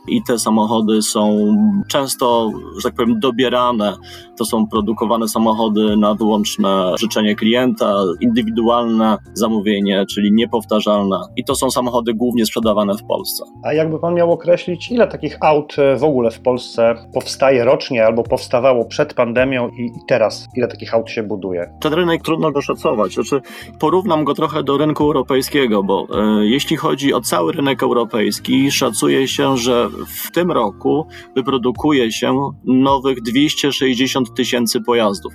i 0.08 0.24
te 0.24 0.40
samochody 0.40 1.02
są 1.02 1.56
często, 1.88 2.52
że 2.78 2.84
tak 2.84 2.96
powiem, 2.96 3.20
dobierane. 3.20 3.94
To 4.38 4.46
są 4.46 4.68
produkowane 4.68 5.28
samochody 5.28 5.98
na 5.98 6.16
wyłączne 6.16 6.92
życzenie 7.00 7.36
klienta, 7.36 7.96
indywidualne 8.22 9.18
zamówienie, 9.34 10.06
czyli 10.10 10.32
niepowtarzalne. 10.34 11.20
I 11.36 11.44
to 11.44 11.56
są 11.56 11.72
samochody 11.72 12.14
głównie 12.14 12.46
sprzedawane 12.46 12.94
w 12.98 13.04
Polsce. 13.04 13.44
A 13.64 13.74
jakby 13.74 14.00
pan 14.00 14.14
miał 14.14 14.32
określić, 14.32 14.92
ile 14.92 15.08
takich 15.08 15.38
aut 15.42 15.76
w 15.98 16.04
ogóle 16.04 16.32
w 16.32 16.40
Polsce 16.40 16.96
powstaje 17.14 17.66
rocznie 17.66 18.06
albo 18.06 18.24
powstawało 18.24 18.86
przed 18.86 19.14
pandemią 19.14 19.70
i 19.70 19.92
teraz, 20.08 20.48
ile 20.56 20.68
takich 20.68 20.94
aut 20.94 21.10
się 21.10 21.24
buduje? 21.24 21.72
Ten 21.82 21.94
rynek 21.94 22.22
trudno 22.22 22.52
go 22.52 22.62
szacować. 22.62 23.14
Znaczy, 23.14 23.42
porównam 23.80 24.24
go 24.24 24.34
trochę 24.34 24.64
do 24.64 24.78
rynku 24.78 25.04
europejskiego, 25.04 25.84
bo 25.84 26.08
e, 26.14 26.46
jeśli 26.46 26.78
chodzi 26.78 27.14
o 27.14 27.22
cały 27.22 27.52
rynek 27.52 27.84
europejski, 27.84 28.72
szacuje 28.72 29.28
się, 29.28 29.58
że 29.58 29.90
w 30.08 30.32
tym 30.32 30.52
roku 30.52 31.08
wyprodukuje 31.36 32.12
się 32.12 32.50
nowych 32.66 33.22
260 33.22 34.36
tysięcy 34.36 34.82
pojazdów. 34.82 35.34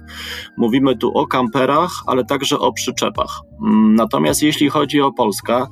Mówimy 0.56 0.96
tu 0.96 1.10
o 1.14 1.26
kamperach, 1.26 1.92
ale 2.06 2.24
także 2.24 2.58
o 2.58 2.72
przyczepach. 2.72 3.40
Mm, 3.62 3.94
natomiast 3.94 4.42
jeśli 4.42 4.68
chodzi 4.68 5.00
o 5.00 5.12
Polskę, 5.12 5.66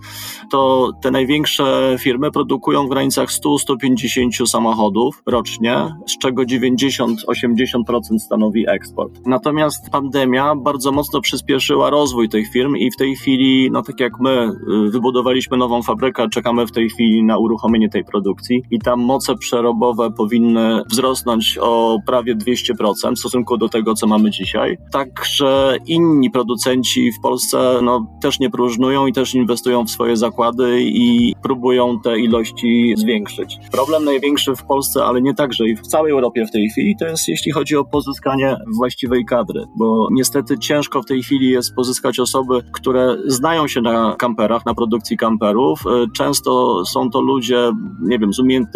to 0.50 0.90
te 1.02 1.10
największe 1.10 1.96
firmy 2.00 2.30
produkują 2.30 2.86
w 2.86 2.90
granicach 2.90 3.28
100-150 3.28 4.46
samochodów 4.46 5.22
rocznie, 5.26 5.94
z 6.06 6.18
czego 6.18 6.42
90-80% 6.42 8.18
stanowi 8.18 8.68
eksport. 8.68 9.20
Natomiast 9.26 9.90
pandemia 9.90 10.54
bardzo 10.56 10.92
mocno 10.92 11.20
przyspieszyła 11.20 11.90
rozwój 11.90 12.28
tych 12.28 12.52
firm 12.52 12.76
i 12.76 12.90
w 12.90 12.96
tej 12.96 13.16
chwili, 13.16 13.70
no 13.72 13.82
tak 13.82 14.00
jak 14.00 14.12
my 14.20 14.50
y, 14.86 14.90
wybudowaliśmy 14.90 15.56
nową 15.56 15.82
fabrykę, 15.82 16.28
czekamy 16.28 16.66
w 16.66 16.72
tej 16.72 16.90
chwili 16.90 17.24
na 17.24 17.38
uruchomienie 17.38 17.88
tej 17.88 18.04
produkcji 18.04 18.62
i 18.78 18.80
tam 18.80 19.00
moce 19.00 19.36
przerobowe 19.36 20.10
powinny 20.10 20.82
wzrosnąć 20.90 21.58
o 21.60 21.98
prawie 22.06 22.36
200% 22.36 23.14
w 23.14 23.18
stosunku 23.18 23.56
do 23.56 23.68
tego, 23.68 23.94
co 23.94 24.06
mamy 24.06 24.30
dzisiaj. 24.30 24.78
Także 24.92 25.76
inni 25.86 26.30
producenci 26.30 27.12
w 27.12 27.20
Polsce 27.22 27.80
no, 27.82 28.06
też 28.22 28.40
nie 28.40 28.50
próżnują 28.50 29.06
i 29.06 29.12
też 29.12 29.34
inwestują 29.34 29.84
w 29.84 29.90
swoje 29.90 30.16
zakłady 30.16 30.82
i 30.82 31.34
próbują 31.42 32.00
te 32.00 32.20
ilości 32.20 32.94
zwiększyć. 32.96 33.58
Problem 33.72 34.04
największy 34.04 34.56
w 34.56 34.64
Polsce, 34.64 35.04
ale 35.04 35.22
nie 35.22 35.34
także 35.34 35.68
i 35.68 35.76
w 35.76 35.86
całej 35.86 36.12
Europie 36.12 36.46
w 36.46 36.50
tej 36.50 36.68
chwili, 36.68 36.96
to 36.96 37.06
jest 37.06 37.28
jeśli 37.28 37.52
chodzi 37.52 37.76
o 37.76 37.84
pozyskanie 37.84 38.56
właściwej 38.76 39.24
kadry, 39.24 39.64
bo 39.78 40.08
niestety 40.12 40.58
ciężko 40.58 41.02
w 41.02 41.06
tej 41.06 41.22
chwili 41.22 41.50
jest 41.50 41.74
pozyskać 41.74 42.20
osoby, 42.20 42.62
które 42.72 43.16
znają 43.26 43.68
się 43.68 43.80
na 43.80 44.16
kamperach, 44.18 44.66
na 44.66 44.74
produkcji 44.74 45.16
kamperów. 45.16 45.80
Y, 45.86 46.06
Często 46.16 46.84
są 46.84 47.10
to 47.10 47.20
ludzie, 47.20 47.72
nie 48.02 48.18
wiem, 48.18 48.32
z 48.32 48.38
umiejętnościami 48.38 48.67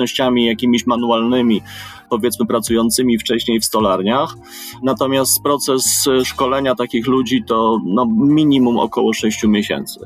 jakimiś 0.47 0.87
manualnymi, 0.87 1.63
powiedzmy 2.11 2.47
pracującymi 2.47 3.19
wcześniej 3.19 3.61
w 3.61 3.65
stolarniach. 3.65 4.35
Natomiast 4.83 5.43
proces 5.43 6.07
y, 6.07 6.25
szkolenia 6.25 6.75
takich 6.75 7.07
ludzi 7.07 7.45
to 7.45 7.81
no, 7.85 8.07
minimum 8.17 8.79
około 8.79 9.13
6 9.13 9.45
miesięcy. 9.45 10.01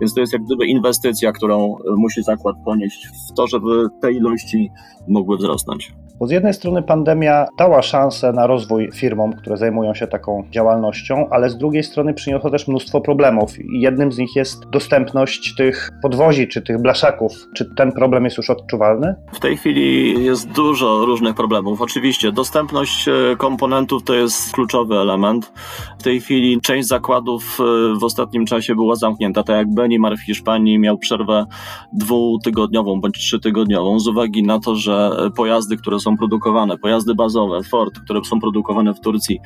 Więc 0.00 0.14
to 0.14 0.20
jest 0.20 0.32
jak 0.32 0.42
gdyby 0.42 0.66
inwestycja, 0.66 1.32
którą 1.32 1.76
y, 1.76 1.78
musi 1.96 2.22
zakład 2.22 2.56
ponieść 2.64 3.08
w 3.08 3.34
to, 3.36 3.46
żeby 3.46 3.88
te 4.00 4.12
ilości 4.12 4.70
mogły 5.08 5.36
wzrosnąć. 5.36 5.92
Bo 6.20 6.26
z 6.26 6.30
jednej 6.30 6.54
strony 6.54 6.82
pandemia 6.82 7.46
dała 7.58 7.82
szansę 7.82 8.32
na 8.32 8.46
rozwój 8.46 8.90
firmom, 8.94 9.32
które 9.32 9.56
zajmują 9.56 9.94
się 9.94 10.06
taką 10.06 10.44
działalnością, 10.50 11.28
ale 11.30 11.50
z 11.50 11.56
drugiej 11.56 11.82
strony 11.82 12.14
przyniosła 12.14 12.50
też 12.50 12.68
mnóstwo 12.68 13.00
problemów. 13.00 13.58
I 13.58 13.80
jednym 13.80 14.12
z 14.12 14.18
nich 14.18 14.36
jest 14.36 14.70
dostępność 14.70 15.54
tych 15.54 15.90
podwozi 16.02 16.48
czy 16.48 16.62
tych 16.62 16.82
blaszaków. 16.82 17.32
Czy 17.56 17.74
ten 17.74 17.92
problem 17.92 18.24
jest 18.24 18.36
już 18.36 18.50
odczuwalny? 18.50 19.14
W 19.32 19.40
tej 19.40 19.56
chwili 19.56 20.24
jest 20.24 20.50
dużo 20.50 21.04
różnych 21.06 21.34
problemów. 21.34 21.80
Oczywiście 21.80 22.32
dostępność 22.32 23.08
e, 23.08 23.36
komponentów 23.36 24.02
to 24.02 24.14
jest 24.14 24.52
kluczowy 24.52 24.94
element. 24.94 25.52
W 25.98 26.02
tej 26.02 26.20
chwili 26.20 26.60
część 26.60 26.88
zakładów 26.88 27.58
e, 27.60 27.98
w 28.00 28.04
ostatnim 28.04 28.46
czasie 28.46 28.74
była 28.74 28.94
zamknięta, 28.94 29.42
tak 29.42 29.56
jak 29.56 29.74
Benimar 29.88 30.16
w 30.16 30.20
Hiszpanii 30.20 30.78
miał 30.78 30.98
przerwę 30.98 31.46
dwutygodniową 31.92 33.00
bądź 33.00 33.18
trzytygodniową 33.18 34.00
z 34.00 34.06
uwagi 34.06 34.42
na 34.42 34.60
to, 34.60 34.76
że 34.76 35.10
pojazdy, 35.36 35.76
które 35.76 36.00
są 36.00 36.16
produkowane, 36.16 36.78
pojazdy 36.78 37.14
bazowe, 37.14 37.62
Ford, 37.62 37.98
które 37.98 38.24
są 38.24 38.40
produkowane 38.40 38.94
w 38.94 39.00
Turcji, 39.00 39.40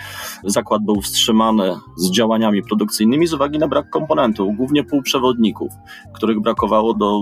zakład 0.44 0.82
był 0.82 1.00
wstrzymany 1.00 1.74
z 1.96 2.10
działaniami 2.10 2.62
produkcyjnymi 2.62 3.26
z 3.26 3.34
uwagi 3.34 3.58
na 3.58 3.68
brak 3.68 3.90
komponentów, 3.90 4.56
głównie 4.56 4.84
półprzewodników, 4.84 5.72
których 6.14 6.40
brakowało 6.40 6.94
do 6.94 7.20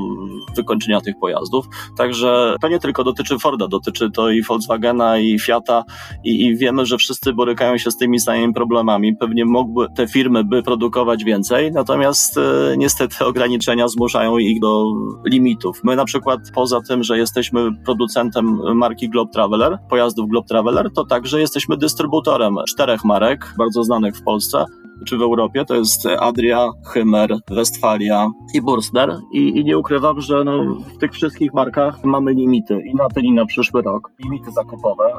wykończenia 0.57 1.01
tych 1.01 1.15
pojazdów. 1.21 1.67
Także 1.97 2.57
to 2.61 2.69
nie 2.69 2.79
tylko 2.79 3.05
dotyczy 3.05 3.39
Forda, 3.39 3.69
dotyczy 3.69 4.11
to 4.11 4.31
i 4.31 4.43
Volkswagena, 4.43 5.19
i 5.19 5.39
Fiata, 5.39 5.85
i, 6.25 6.47
i 6.47 6.57
wiemy, 6.57 6.87
że 6.87 6.97
wszyscy 6.97 7.33
borykają 7.33 7.79
się 7.79 7.91
z 7.91 7.97
tymi 7.97 8.21
samymi 8.21 8.55
problemami. 8.55 9.17
Pewnie 9.17 9.45
mogły 9.45 9.87
te 9.95 10.07
firmy 10.07 10.45
by 10.45 10.63
produkować 10.63 11.25
więcej, 11.25 11.73
natomiast 11.73 12.39
e, 12.39 12.77
niestety 13.11 13.25
ograniczenia 13.27 13.89
zmuszają 13.89 14.39
ich 14.39 14.61
do 14.61 14.93
limitów. 15.27 15.81
My 15.85 15.97
na 15.97 16.05
przykład 16.05 16.41
poza 16.55 16.81
tym, 16.81 17.03
że 17.03 17.19
jesteśmy 17.19 17.71
producentem 17.85 18.61
marki 18.75 19.09
Globe 19.09 19.33
Traveler, 19.33 19.79
pojazdów 19.89 20.29
Globe 20.29 20.49
Traveler, 20.49 20.91
to 20.95 21.05
także 21.05 21.41
jesteśmy 21.41 21.77
dystrybutorem 21.77 22.57
czterech 22.69 23.05
marek, 23.05 23.55
bardzo 23.59 23.85
znanych 23.85 24.17
w 24.17 24.23
Polsce, 24.23 24.65
czy 25.07 25.19
w 25.19 25.23
Europie, 25.23 25.65
to 25.65 25.75
jest 25.75 26.07
Adria, 26.07 26.71
Hymer, 26.87 27.37
Westfalia 27.49 28.29
i 28.55 28.63
Burster 28.63 29.17
I, 29.33 29.59
i 29.59 29.65
nie 29.65 29.79
ukrywam, 29.79 30.21
że 30.21 30.45
no, 30.45 30.75
w 30.75 30.99
tych 30.99 31.13
wszystkich 31.13 31.55
markach 31.55 32.05
mamy 32.05 32.35
limity 32.35 32.83
i 32.87 32.95
na 32.95 33.09
ten 33.09 33.25
i 33.25 33.33
na 33.33 33.47
przyszły 33.47 33.83
rok, 33.83 34.11
limity 34.25 34.51
zakupowe 34.51 35.13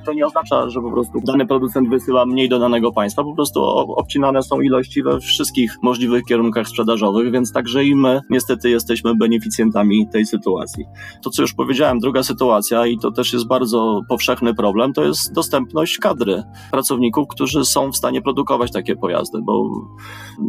i 0.00 0.04
to 0.06 0.12
nie 0.12 0.26
oznacza, 0.26 0.68
że 0.68 0.80
po 0.80 0.90
prostu 0.90 1.20
dany 1.20 1.46
producent 1.46 1.88
wysyła 1.88 2.26
mniej 2.26 2.48
do 2.48 2.58
danego 2.58 2.92
państwa, 2.92 3.24
po 3.24 3.34
prostu 3.34 3.62
obcinane 3.96 4.42
są 4.42 4.60
ilości 4.60 5.02
we 5.02 5.20
wszystkich 5.20 5.76
możliwych 5.82 6.24
kierunkach 6.24 6.68
sprzedażowych, 6.68 7.32
więc 7.32 7.52
także 7.52 7.84
i 7.84 7.94
my 7.94 8.20
niestety 8.30 8.70
jesteśmy 8.70 9.14
beneficjentami 9.14 10.08
tej 10.08 10.26
sytuacji. 10.26 10.84
To, 11.22 11.30
co 11.30 11.42
już 11.42 11.54
powiedziałem, 11.54 11.98
druga 11.98 12.22
sytuacja 12.22 12.86
i 12.86 12.98
to 12.98 13.10
też 13.10 13.32
jest 13.32 13.46
bardzo 13.46 14.00
powszechny 14.08 14.54
problem, 14.54 14.92
to 14.92 15.04
jest 15.04 15.32
dostępność 15.32 15.98
kadry 15.98 16.42
pracowników, 16.70 17.28
którzy 17.28 17.64
są 17.64 17.92
w 17.92 17.96
stanie 17.96 18.22
produkować 18.22 18.72
takie 18.72 18.96
pojazdy, 19.04 19.38
bo 19.42 19.70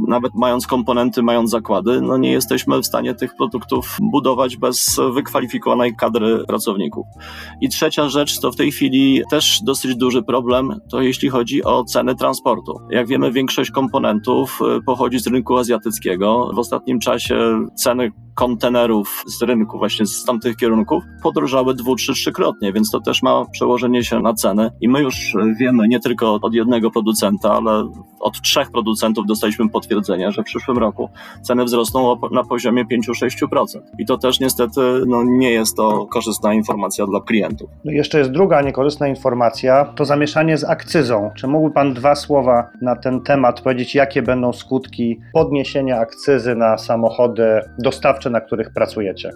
nawet 0.08 0.32
mając 0.36 0.68
komponenty, 0.68 1.24
mając 1.24 1.50
zakłady, 1.50 2.02
no 2.02 2.18
nie 2.18 2.32
jesteśmy 2.32 2.82
w 2.82 2.86
stanie 2.86 3.16
tych 3.16 3.36
produktów 3.36 3.98
budować 4.02 4.58
bez 4.58 5.00
wykwalifikowanej 5.14 5.96
kadry 5.96 6.46
pracowników. 6.48 7.06
I 7.62 7.70
trzecia 7.70 8.10
rzecz 8.10 8.40
to 8.40 8.52
w 8.52 8.56
tej 8.56 8.72
chwili 8.72 9.22
też 9.30 9.60
dosyć 9.64 9.96
duży 9.96 10.24
problem, 10.24 10.80
to 10.90 11.02
jeśli 11.02 11.30
chodzi 11.30 11.64
o 11.64 11.84
ceny 11.84 12.16
transportu. 12.16 12.80
Jak 12.90 13.08
wiemy, 13.08 13.32
większość 13.32 13.72
komponentów 13.72 14.60
y, 14.78 14.82
pochodzi 14.86 15.20
z 15.20 15.28
rynku 15.28 15.58
azjatyckiego. 15.58 16.52
W 16.54 16.60
ostatnim 16.60 17.00
czasie 17.00 17.66
ceny 17.76 18.12
kontenerów 18.36 19.24
z 19.28 19.42
rynku, 19.42 19.78
właśnie 19.78 20.06
z 20.06 20.26
tamtych 20.26 20.58
kierunków, 20.58 21.04
podrożały 21.24 21.74
dwu, 21.74 21.96
trzy, 21.96 22.14
trzykrotnie, 22.14 22.74
więc 22.74 22.92
to 22.92 23.02
też 23.02 23.24
ma 23.24 23.46
przełożenie 23.52 24.04
się 24.04 24.20
na 24.20 24.34
ceny. 24.34 24.72
I 24.82 24.90
my 24.90 25.02
już 25.02 25.34
wiemy 25.60 25.88
nie 25.88 26.00
tylko 26.00 26.34
od 26.42 26.54
jednego 26.54 26.92
producenta, 26.92 27.52
ale 27.52 27.90
od 28.20 28.42
trzech 28.42 28.72
producentów 28.72 29.26
dostaliśmy 29.26 29.70
potwierdzenie, 29.70 30.32
że 30.32 30.42
w 30.42 30.46
przyszłym 30.46 30.78
roku 30.78 31.10
ceny 31.42 31.64
wzrosną 31.64 32.16
na 32.32 32.44
poziomie 32.44 32.86
5-6%. 32.86 33.66
I 34.00 34.06
to 34.06 34.18
też 34.18 34.40
niestety 34.40 34.82
no, 35.08 35.24
nie 35.24 35.52
jest 35.52 35.78
to 35.78 36.06
korzystna 36.06 36.54
informacja 36.54 37.06
dla 37.06 37.22
klientów. 37.22 37.70
No 37.86 37.92
jeszcze 37.92 38.20
jest 38.20 38.32
druga 38.32 38.62
niekorzystna 38.62 39.08
informacja, 39.08 39.86
to 39.86 40.06
zamieszanie 40.06 40.58
z 40.58 40.64
akcyzą. 40.64 41.32
Czy 41.36 41.48
mógłby 41.48 41.74
Pan 41.74 41.94
dwa 41.94 42.16
słowa 42.16 42.70
na 42.82 42.96
ten 42.96 43.22
temat 43.22 43.62
powiedzieć, 43.62 43.96
jakie 43.96 44.22
będą 44.22 44.54
skutki 44.54 45.20
podniesienia 45.34 45.98
akcyzy 45.98 46.56
na 46.56 46.78
samochody 46.78 47.62
dostawcze, 47.80 48.25
na 48.30 48.42
których 48.42 48.70
pracujecie? 48.70 49.32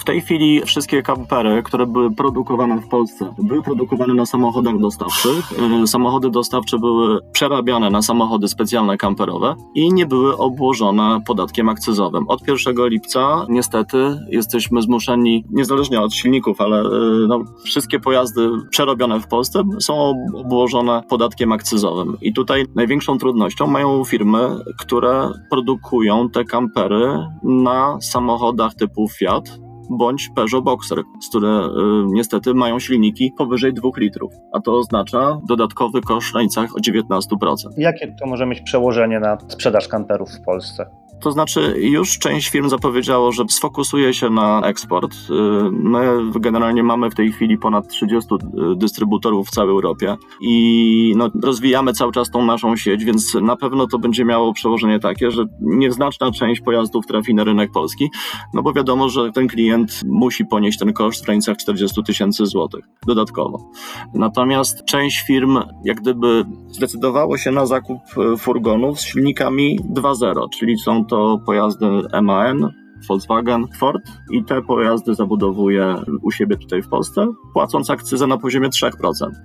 W 0.00 0.04
tej 0.04 0.20
chwili 0.20 0.62
wszystkie 0.66 1.02
kampery, 1.02 1.62
które 1.62 1.86
były 1.86 2.10
produkowane 2.10 2.80
w 2.80 2.88
Polsce, 2.88 3.34
były 3.38 3.62
produkowane 3.62 4.14
na 4.14 4.26
samochodach 4.26 4.78
dostawczych. 4.78 5.52
Yy, 5.80 5.86
Samochody 5.86 6.30
dostawcze 6.30 6.78
były 6.78 7.20
przerabiane 7.32 7.90
na 7.90 8.02
samochody 8.02 8.48
specjalne 8.48 8.96
kamperowe 8.96 9.54
i 9.74 9.92
nie 9.92 10.06
były 10.06 10.36
obłożone 10.36 11.20
podatkiem 11.26 11.68
akcyzowym. 11.68 12.28
Od 12.28 12.48
1 12.48 12.88
lipca 12.88 13.46
niestety 13.48 14.18
jesteśmy 14.30 14.82
zmuszeni, 14.82 15.44
niezależnie 15.50 16.00
od 16.00 16.14
silników, 16.14 16.60
ale 16.60 16.82
yy, 16.82 17.26
no, 17.28 17.44
wszystkie 17.64 18.00
pojazdy 18.00 18.50
przerobione 18.70 19.20
w 19.20 19.28
Polsce 19.28 19.62
są 19.80 19.94
ob- 19.94 20.34
obłożone 20.34 21.02
podatkiem 21.08 21.52
akcyzowym. 21.52 22.16
I 22.22 22.32
tutaj 22.32 22.64
największą 22.74 23.18
trudnością 23.18 23.66
mają 23.66 24.04
firmy, 24.04 24.48
które 24.78 25.30
produkują 25.50 26.30
te 26.30 26.44
kampery 26.44 27.26
na 27.42 27.98
samochodach 28.00 28.74
typu 28.74 29.08
Fiat, 29.08 29.60
bądź 29.90 30.30
Peugeot 30.34 30.64
Boxer, 30.64 31.02
z 31.20 31.28
które 31.28 31.48
y, 31.48 31.70
niestety 32.06 32.54
mają 32.54 32.78
silniki 32.78 33.32
powyżej 33.38 33.74
2 33.74 33.88
litrów, 33.96 34.32
a 34.52 34.60
to 34.60 34.78
oznacza 34.78 35.40
dodatkowy 35.48 36.00
koszt 36.00 36.28
w 36.28 36.32
granicach 36.32 36.70
o 36.76 36.80
19%. 36.80 37.54
Jakie 37.76 38.14
to 38.20 38.26
może 38.26 38.46
mieć 38.46 38.60
przełożenie 38.60 39.20
na 39.20 39.38
sprzedaż 39.48 39.88
kamperów 39.88 40.30
w 40.30 40.44
Polsce? 40.44 40.99
To 41.20 41.30
znaczy, 41.30 41.74
już 41.78 42.18
część 42.18 42.50
firm 42.50 42.68
zapowiedziało, 42.68 43.32
że 43.32 43.44
sfokusuje 43.48 44.14
się 44.14 44.30
na 44.30 44.60
eksport. 44.64 45.14
Y, 45.14 45.32
My 45.72 46.30
generalnie 46.40 46.82
mamy 46.82 47.10
w 47.10 47.14
tej 47.14 47.32
chwili 47.32 47.58
ponad 47.58 47.88
30 47.88 48.34
dystrybutorów 48.76 49.48
w 49.48 49.50
całej 49.50 49.70
Europie 49.70 50.16
i 50.40 51.14
no, 51.16 51.28
rozwijamy 51.42 51.92
cały 51.92 52.12
czas 52.12 52.30
tą 52.30 52.44
naszą 52.44 52.76
sieć, 52.76 53.04
więc 53.04 53.34
na 53.34 53.56
pewno 53.56 53.86
to 53.86 53.98
będzie 53.98 54.24
miało 54.24 54.52
przełożenie 54.52 54.98
takie, 55.00 55.30
że 55.30 55.44
nieznaczna 55.60 56.30
część 56.32 56.60
pojazdów 56.60 57.06
trafi 57.06 57.34
na 57.34 57.44
rynek 57.44 57.70
polski, 57.72 58.10
no 58.54 58.62
bo 58.62 58.72
wiadomo, 58.72 59.08
że 59.08 59.32
ten 59.32 59.48
klient 59.48 60.00
musi 60.04 60.44
ponieść 60.44 60.78
ten 60.78 60.92
koszt 60.92 61.22
w 61.22 61.24
granicach 61.24 61.56
40 61.56 62.02
tysięcy 62.02 62.46
złotych 62.46 62.84
dodatkowo. 63.06 63.70
Natomiast 64.14 64.84
część 64.84 65.20
firm 65.26 65.58
jak 65.84 66.00
gdyby 66.00 66.44
zdecydowało 66.68 67.38
się 67.38 67.50
na 67.50 67.66
zakup 67.66 67.98
e, 68.16 68.36
furgonów 68.36 69.00
z 69.00 69.04
silnikami 69.04 69.80
2.0, 69.80 70.48
czyli 70.58 70.78
są 70.78 71.04
to 71.10 71.42
pojazdy 71.46 72.06
MAN, 72.22 72.79
Volkswagen, 73.08 73.66
Ford 73.78 74.02
i 74.32 74.44
te 74.44 74.62
pojazdy 74.62 75.14
zabudowuje 75.14 75.94
u 76.22 76.30
siebie 76.30 76.56
tutaj 76.56 76.82
w 76.82 76.88
Polsce, 76.88 77.26
płacąc 77.52 77.90
akcyzę 77.90 78.26
na 78.26 78.38
poziomie 78.38 78.68
3%. 78.68 78.90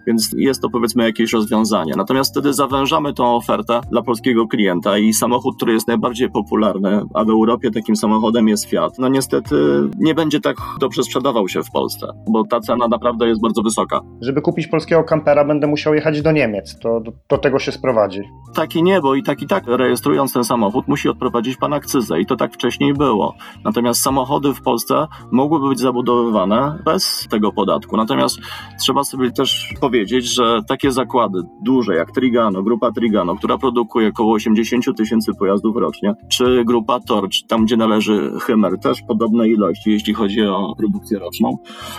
Więc 0.07 0.31
jest 0.37 0.61
to 0.61 0.69
powiedzmy 0.69 1.03
jakieś 1.03 1.33
rozwiązanie. 1.33 1.93
Natomiast 1.97 2.31
wtedy 2.31 2.53
zawężamy 2.53 3.13
tą 3.13 3.35
ofertę 3.35 3.81
dla 3.91 4.01
polskiego 4.01 4.47
klienta 4.47 4.97
i 4.97 5.13
samochód, 5.13 5.55
który 5.55 5.73
jest 5.73 5.87
najbardziej 5.87 6.31
popularny, 6.31 7.01
a 7.13 7.23
w 7.23 7.29
Europie 7.29 7.71
takim 7.71 7.95
samochodem 7.95 8.47
jest 8.47 8.69
Fiat, 8.69 8.99
no 8.99 9.09
niestety 9.09 9.55
nie 9.99 10.15
będzie 10.15 10.39
tak 10.39 10.55
dobrze 10.79 11.03
sprzedawał 11.03 11.47
się 11.47 11.63
w 11.63 11.71
Polsce, 11.71 12.07
bo 12.29 12.43
ta 12.47 12.59
cena 12.59 12.87
naprawdę 12.87 13.27
jest 13.27 13.41
bardzo 13.41 13.61
wysoka. 13.61 14.01
Żeby 14.21 14.41
kupić 14.41 14.67
polskiego 14.67 15.03
kampera, 15.03 15.45
będę 15.45 15.67
musiał 15.67 15.93
jechać 15.93 16.21
do 16.21 16.31
Niemiec. 16.31 16.79
To 16.79 16.99
do, 16.99 17.11
do 17.29 17.37
tego 17.37 17.59
się 17.59 17.71
sprowadzi. 17.71 18.21
Tak 18.53 18.75
i 18.75 18.83
nie, 18.83 19.01
bo 19.01 19.15
i 19.15 19.23
tak 19.23 19.41
i 19.41 19.47
tak 19.47 19.63
rejestrując 19.67 20.33
ten 20.33 20.43
samochód 20.43 20.87
musi 20.87 21.09
odprowadzić 21.09 21.57
pan 21.57 21.73
akcyzę 21.73 22.19
i 22.19 22.25
to 22.25 22.35
tak 22.35 22.53
wcześniej 22.53 22.93
było. 22.93 23.33
Natomiast 23.63 24.01
samochody 24.01 24.53
w 24.53 24.61
Polsce 24.61 25.07
mogłyby 25.31 25.69
być 25.69 25.79
zabudowywane 25.79 26.79
bez 26.85 27.27
tego 27.29 27.51
podatku. 27.51 27.97
Natomiast 27.97 28.39
trzeba 28.81 29.03
sobie 29.03 29.31
też 29.31 29.73
powiedzieć, 29.81 30.25
że 30.25 30.61
takie 30.67 30.91
zakłady 30.91 31.39
duże 31.61 31.95
jak 31.95 32.11
Trigano, 32.11 32.63
grupa 32.63 32.91
Trigano, 32.91 33.35
która 33.35 33.57
produkuje 33.57 34.09
około 34.09 34.33
80 34.33 34.85
tysięcy 34.97 35.31
pojazdów 35.39 35.75
rocznie, 35.77 36.13
czy 36.29 36.65
grupa 36.65 36.99
Torch, 36.99 37.47
tam 37.47 37.65
gdzie 37.65 37.77
należy 37.77 38.31
Hymer, 38.41 38.79
też 38.79 39.01
podobne 39.07 39.49
ilości, 39.49 39.91
jeśli 39.91 40.13
chodzi 40.13 40.41
o 40.41 40.75
produkcję 40.77 41.19
roczną, 41.19 41.57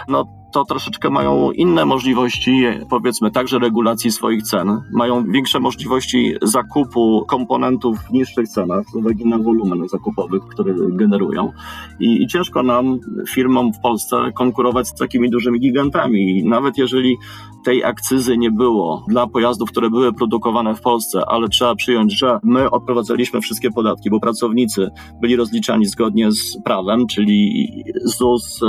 no 0.08 0.45
to 0.56 0.64
troszeczkę 0.64 1.10
mają 1.10 1.50
inne 1.50 1.84
możliwości, 1.84 2.64
powiedzmy 2.90 3.30
także 3.30 3.58
regulacji 3.58 4.12
swoich 4.12 4.42
cen. 4.42 4.80
Mają 4.92 5.30
większe 5.30 5.60
możliwości 5.60 6.34
zakupu 6.42 7.24
komponentów 7.28 7.98
w 7.98 8.12
niższych 8.12 8.48
cenach 8.48 8.84
z 8.92 8.94
uwagi 8.94 9.26
na 9.26 9.38
wolumen 9.38 9.88
zakupowy, 9.88 10.40
który 10.50 10.74
generują. 10.88 11.52
I, 12.00 12.22
I, 12.22 12.26
ciężko 12.26 12.62
nam, 12.62 12.98
firmom 13.28 13.72
w 13.72 13.80
Polsce, 13.80 14.16
konkurować 14.34 14.88
z 14.88 14.94
takimi 14.94 15.30
dużymi 15.30 15.60
gigantami. 15.60 16.38
I 16.38 16.44
nawet 16.44 16.78
jeżeli 16.78 17.16
tej 17.64 17.84
akcyzy 17.84 18.38
nie 18.38 18.50
było 18.50 19.04
dla 19.08 19.26
pojazdów, 19.26 19.70
które 19.70 19.90
były 19.90 20.12
produkowane 20.12 20.74
w 20.74 20.80
Polsce, 20.80 21.22
ale 21.26 21.48
trzeba 21.48 21.74
przyjąć, 21.74 22.18
że 22.18 22.38
my 22.42 22.70
odprowadzaliśmy 22.70 23.40
wszystkie 23.40 23.70
podatki, 23.70 24.10
bo 24.10 24.20
pracownicy 24.20 24.90
byli 25.20 25.36
rozliczani 25.36 25.86
zgodnie 25.86 26.32
z 26.32 26.62
prawem, 26.64 27.06
czyli 27.06 27.68
ZUS, 28.04 28.60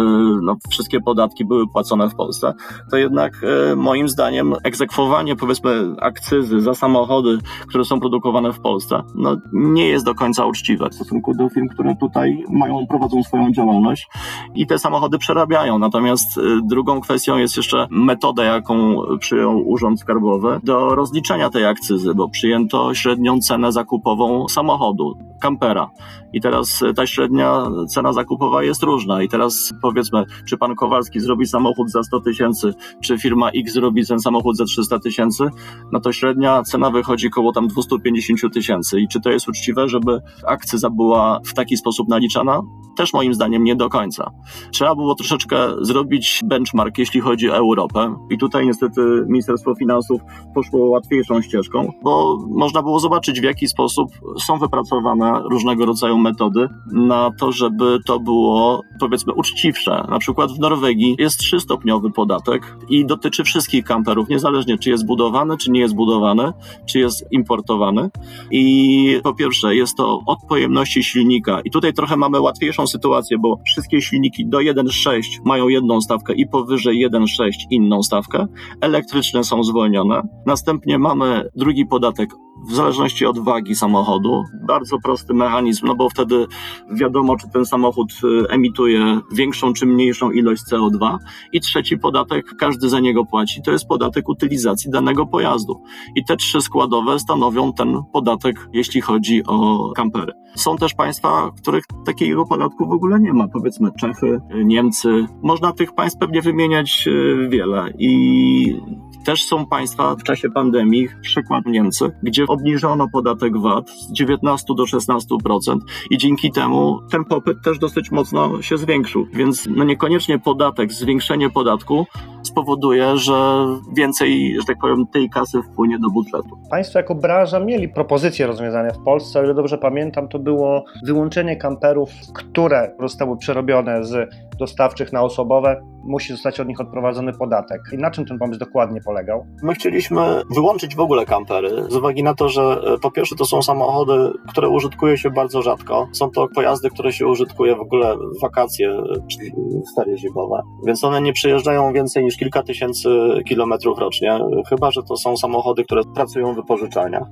no, 0.42 0.56
wszystkie 0.70 1.02
podatki 1.02 1.46
były 1.46 1.68
płacone 1.78 2.10
w 2.10 2.16
Polsce, 2.16 2.54
to 2.92 2.98
jednak 2.98 3.34
e, 3.44 3.76
moim 3.76 4.10
zdaniem 4.10 4.54
egzekwowanie 4.64 5.36
powiedzmy 5.36 5.96
akcyzy 6.02 6.62
za 6.62 6.74
samochody, 6.74 7.38
które 7.68 7.86
są 7.86 8.00
produkowane 8.00 8.54
w 8.54 8.60
Polsce, 8.60 9.04
no 9.16 9.38
nie 9.54 9.88
jest 9.88 10.06
do 10.06 10.16
końca 10.16 10.46
uczciwe 10.46 10.90
w 10.90 10.96
stosunku 10.96 11.34
do 11.34 11.50
firm, 11.50 11.68
które 11.68 11.96
tutaj 11.96 12.44
mają, 12.50 12.88
prowadzą 12.88 13.24
swoją 13.24 13.52
działalność 13.52 14.08
i 14.56 14.68
te 14.68 14.80
samochody 14.80 15.18
przerabiają. 15.18 15.80
Natomiast 15.80 16.38
e, 16.38 16.42
drugą 16.64 17.02
kwestią 17.02 17.38
jest 17.38 17.58
jeszcze 17.58 17.88
metoda, 17.90 18.44
jaką 18.44 18.96
przyjął 19.20 19.70
Urząd 19.70 20.00
Skarbowy 20.00 20.60
do 20.64 20.96
rozliczenia 20.96 21.50
tej 21.50 21.66
akcyzy, 21.66 22.16
bo 22.16 22.30
przyjęto 22.30 22.94
średnią 22.94 23.40
cenę 23.40 23.72
zakupową 23.72 24.48
samochodu, 24.48 25.18
kampera. 25.42 25.90
I 26.34 26.42
teraz 26.42 26.84
e, 26.84 26.94
ta 26.94 27.08
średnia 27.08 27.66
cena 27.90 28.14
zakupowa 28.14 28.64
jest 28.64 28.84
różna. 28.84 29.24
I 29.24 29.30
teraz 29.30 29.74
powiedzmy, 29.82 30.26
czy 30.48 30.58
pan 30.58 30.76
Kowalski 30.76 31.20
zrobi 31.20 31.46
samochód 31.46 31.67
za 31.88 32.04
100 32.04 32.22
tysięcy, 32.22 32.74
czy 33.02 33.18
firma 33.18 33.50
X 33.50 33.74
zrobi 33.74 34.06
ten 34.06 34.20
samochód 34.20 34.58
za 34.58 34.66
300 34.66 35.00
tysięcy, 35.00 35.44
no 35.92 36.00
to 36.00 36.12
średnia 36.12 36.64
cena 36.64 36.90
wychodzi 36.90 37.30
koło 37.30 37.52
tam 37.52 37.68
250 37.68 38.54
tysięcy. 38.54 39.00
I 39.00 39.08
czy 39.08 39.22
to 39.22 39.30
jest 39.30 39.50
uczciwe, 39.50 39.90
żeby 39.90 40.20
akcyza 40.48 40.90
była 40.90 41.40
w 41.46 41.54
taki 41.54 41.78
sposób 41.78 42.08
naliczana? 42.10 42.62
Też 42.98 43.14
moim 43.14 43.34
zdaniem 43.34 43.64
nie 43.64 43.76
do 43.76 43.90
końca. 43.90 44.32
Trzeba 44.72 44.96
było 44.96 45.16
troszeczkę 45.16 45.58
zrobić 45.82 46.42
benchmark, 46.46 46.98
jeśli 46.98 47.22
chodzi 47.22 47.50
o 47.50 47.56
Europę. 47.56 48.16
I 48.30 48.38
tutaj 48.38 48.66
niestety 48.66 49.02
Ministerstwo 49.28 49.76
Finansów 49.76 50.22
poszło 50.56 50.90
łatwiejszą 50.90 51.42
ścieżką, 51.42 51.92
bo 52.04 52.38
można 52.50 52.82
było 52.82 53.00
zobaczyć, 53.00 53.42
w 53.42 53.44
jaki 53.44 53.68
sposób 53.68 54.10
są 54.40 54.58
wypracowane 54.58 55.42
różnego 55.52 55.86
rodzaju 55.86 56.18
metody 56.18 56.70
na 56.94 57.32
to, 57.40 57.52
żeby 57.52 58.00
to 58.06 58.20
było 58.20 58.82
powiedzmy 59.00 59.34
uczciwsze. 59.34 60.06
Na 60.10 60.20
przykład 60.20 60.52
w 60.52 60.60
Norwegii 60.60 61.16
jest 61.20 61.44
trzystopniowy 61.48 62.12
podatek 62.12 62.78
i 62.90 63.06
dotyczy 63.06 63.44
wszystkich 63.44 63.84
kamperów, 63.84 64.30
niezależnie 64.30 64.78
czy 64.78 64.90
jest 64.90 65.06
budowany, 65.06 65.58
czy 65.58 65.72
nie 65.72 65.80
jest 65.80 65.96
budowany, 65.96 66.54
czy 66.86 67.00
jest 67.00 67.26
importowany. 67.32 68.10
I 68.52 69.20
po 69.24 69.34
pierwsze 69.34 69.76
jest 69.76 69.98
to 69.98 70.22
od 70.26 70.40
pojemności 70.50 71.04
silnika 71.04 71.62
i 71.62 71.72
tutaj 71.72 71.94
trochę 71.94 72.18
mamy 72.18 72.40
łatwiejszą 72.40 72.88
sytuację, 72.88 73.38
bo 73.38 73.60
wszystkie 73.66 74.02
silniki 74.02 74.46
do 74.46 74.58
1.6 74.58 75.22
mają 75.46 75.68
jedną 75.68 76.02
stawkę 76.02 76.34
i 76.34 76.48
powyżej 76.48 77.10
1.6 77.10 77.52
inną 77.70 78.04
stawkę. 78.04 78.48
Elektryczne 78.82 79.44
są 79.44 79.64
zwolnione. 79.64 80.22
Następnie 80.46 81.00
mamy 81.00 81.50
drugi 81.56 81.86
podatek 81.86 82.30
w 82.68 82.76
zależności 82.76 83.26
od 83.26 83.40
wagi 83.40 83.76
samochodu. 83.76 84.44
Bardzo 84.68 84.98
prosty 85.00 85.34
mechanizm, 85.34 85.88
no 85.88 85.96
bo 85.96 86.10
wtedy 86.10 86.48
wiadomo, 86.92 87.38
czy 87.38 87.50
ten 87.50 87.66
samochód 87.66 88.12
y, 88.24 88.50
emituje 88.50 89.20
większą 89.32 89.74
czy 89.74 89.86
mniejszą 89.86 90.32
ilość 90.32 90.62
CO2. 90.72 91.18
I 91.54 91.62
trzeci 91.62 91.98
podatek, 91.98 92.46
każdy 92.60 92.90
za 92.90 93.00
niego 93.00 93.26
płaci, 93.26 93.62
to 93.62 93.72
jest 93.72 93.88
podatek 93.88 94.30
utylizacji 94.30 94.92
danego 94.92 95.26
pojazdu. 95.26 95.84
I 96.16 96.26
te 96.26 96.38
trzy 96.38 96.62
składowe 96.62 97.20
stanowią 97.20 97.74
ten 97.74 98.02
podatek, 98.14 98.70
jeśli 98.74 99.02
chodzi 99.02 99.44
o 99.48 99.90
kampery. 99.96 100.34
Są 100.56 100.78
też 100.78 100.94
państwa, 100.94 101.52
w 101.52 101.62
których 101.62 101.84
takiego 102.06 102.46
podatku 102.46 102.88
w 102.88 102.92
ogóle 102.92 103.20
nie 103.20 103.34
ma, 103.34 103.48
powiedzmy 103.48 103.92
Czechy, 104.00 104.40
Niemcy. 104.66 105.26
Można 105.44 105.72
tych 105.72 105.94
państw 105.94 106.20
pewnie 106.20 106.42
wymieniać 106.42 107.08
y, 107.08 107.48
wiele. 107.50 107.94
I 108.00 108.82
też 109.26 109.44
są 109.44 109.66
państwa 109.66 110.16
w 110.16 110.24
czasie 110.24 110.50
pandemii, 110.50 111.08
przykład 111.22 111.66
Niemcy, 111.66 112.12
gdzie 112.24 112.46
obniżono 112.48 113.08
podatek 113.14 113.58
VAT 113.58 113.90
z 113.90 114.12
19 114.12 114.66
do 114.78 114.84
16% 114.84 115.78
i 116.10 116.18
dzięki 116.18 116.52
temu 116.52 117.00
ten 117.12 117.26
popyt 117.26 117.58
też 117.64 117.80
dosyć 117.80 118.12
mocno 118.12 118.62
się 118.62 118.78
zwiększył. 118.78 119.28
Więc 119.34 119.68
no 119.76 119.84
niekoniecznie 119.84 120.40
podatek, 120.40 120.94
zwiększenie 120.94 121.50
podatku 121.50 122.06
spowoduje, 122.44 123.18
że 123.18 123.66
więcej, 123.94 124.56
że 124.60 124.66
tak 124.68 124.78
powiem, 124.82 125.08
tej 125.08 125.30
kasy 125.30 125.62
wpłynie 125.62 126.00
do 126.00 126.10
budżetu. 126.10 126.50
Państwo 126.70 127.00
jako 127.00 127.16
branża 127.16 127.60
mieli 127.60 127.90
propozycje 127.90 128.48
rozwiązania 128.48 128.92
w 128.92 129.04
Polsce, 129.04 129.40
o 129.40 129.44
ile 129.44 129.54
dobrze 129.54 129.78
pamiętam, 129.78 130.28
to 130.28 130.40
było 130.40 130.86
wyłączenie 131.06 131.56
kamperów, 131.56 132.10
które 132.34 132.92
zostały 133.00 133.38
przerobione 133.38 134.04
z 134.04 134.30
dostawczych 134.60 135.14
na 135.14 135.22
osobowe, 135.22 135.82
musi 136.04 136.34
zostać 136.34 136.60
od 136.60 136.68
nich 136.68 136.82
odprowadzony 136.82 137.34
podatek. 137.34 137.82
I 137.94 137.98
na 137.98 138.12
czym 138.12 138.26
ten 138.26 138.38
pomysł 138.38 138.60
dokładnie 138.60 139.02
polegał? 139.08 139.46
My 139.64 139.74
chcieliśmy 139.74 140.42
wyłączyć 140.56 140.96
w 140.96 141.00
ogóle 141.00 141.26
kampery, 141.26 141.70
z 141.90 141.96
uwagi 141.96 142.24
na 142.24 142.34
to, 142.34 142.50
że 142.50 142.62
e, 142.62 142.98
po 142.98 143.12
pierwsze 143.12 143.36
to 143.36 143.46
są 143.46 143.62
samochody, 143.62 144.32
które 144.50 144.70
użytkuje 144.70 145.18
się 145.18 145.30
bardzo 145.30 145.62
rzadko. 145.62 146.08
Są 146.12 146.30
to 146.30 146.48
pojazdy, 146.56 146.90
które 146.90 147.12
się 147.12 147.28
użytkuje 147.28 147.76
w 147.76 147.82
ogóle 147.82 148.16
w 148.18 148.42
wakacje, 148.42 149.04
czyli 149.28 149.52
w 149.92 149.96
ferie 149.96 150.18
zimowe. 150.18 150.62
Więc 150.88 151.04
one 151.04 151.22
nie 151.22 151.34
przejeżdżają 151.34 151.94
więcej 151.94 152.24
niż 152.24 152.38
kilka 152.38 152.64
tysięcy 152.64 153.10
kilometrów 153.48 154.00
rocznie, 154.00 154.40
chyba 154.70 154.92
że 154.92 155.04
to 155.04 155.18
są 155.18 155.38
samochody, 155.38 155.84
które 155.84 156.02
pracują 156.16 156.54
w 156.54 156.56
wypożyczalniach. 156.56 157.28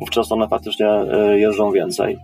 Wówczas 0.00 0.32
one 0.32 0.48
faktycznie 0.48 0.88
e, 0.88 1.38
jeżdżą 1.38 1.70
więcej. 1.70 2.18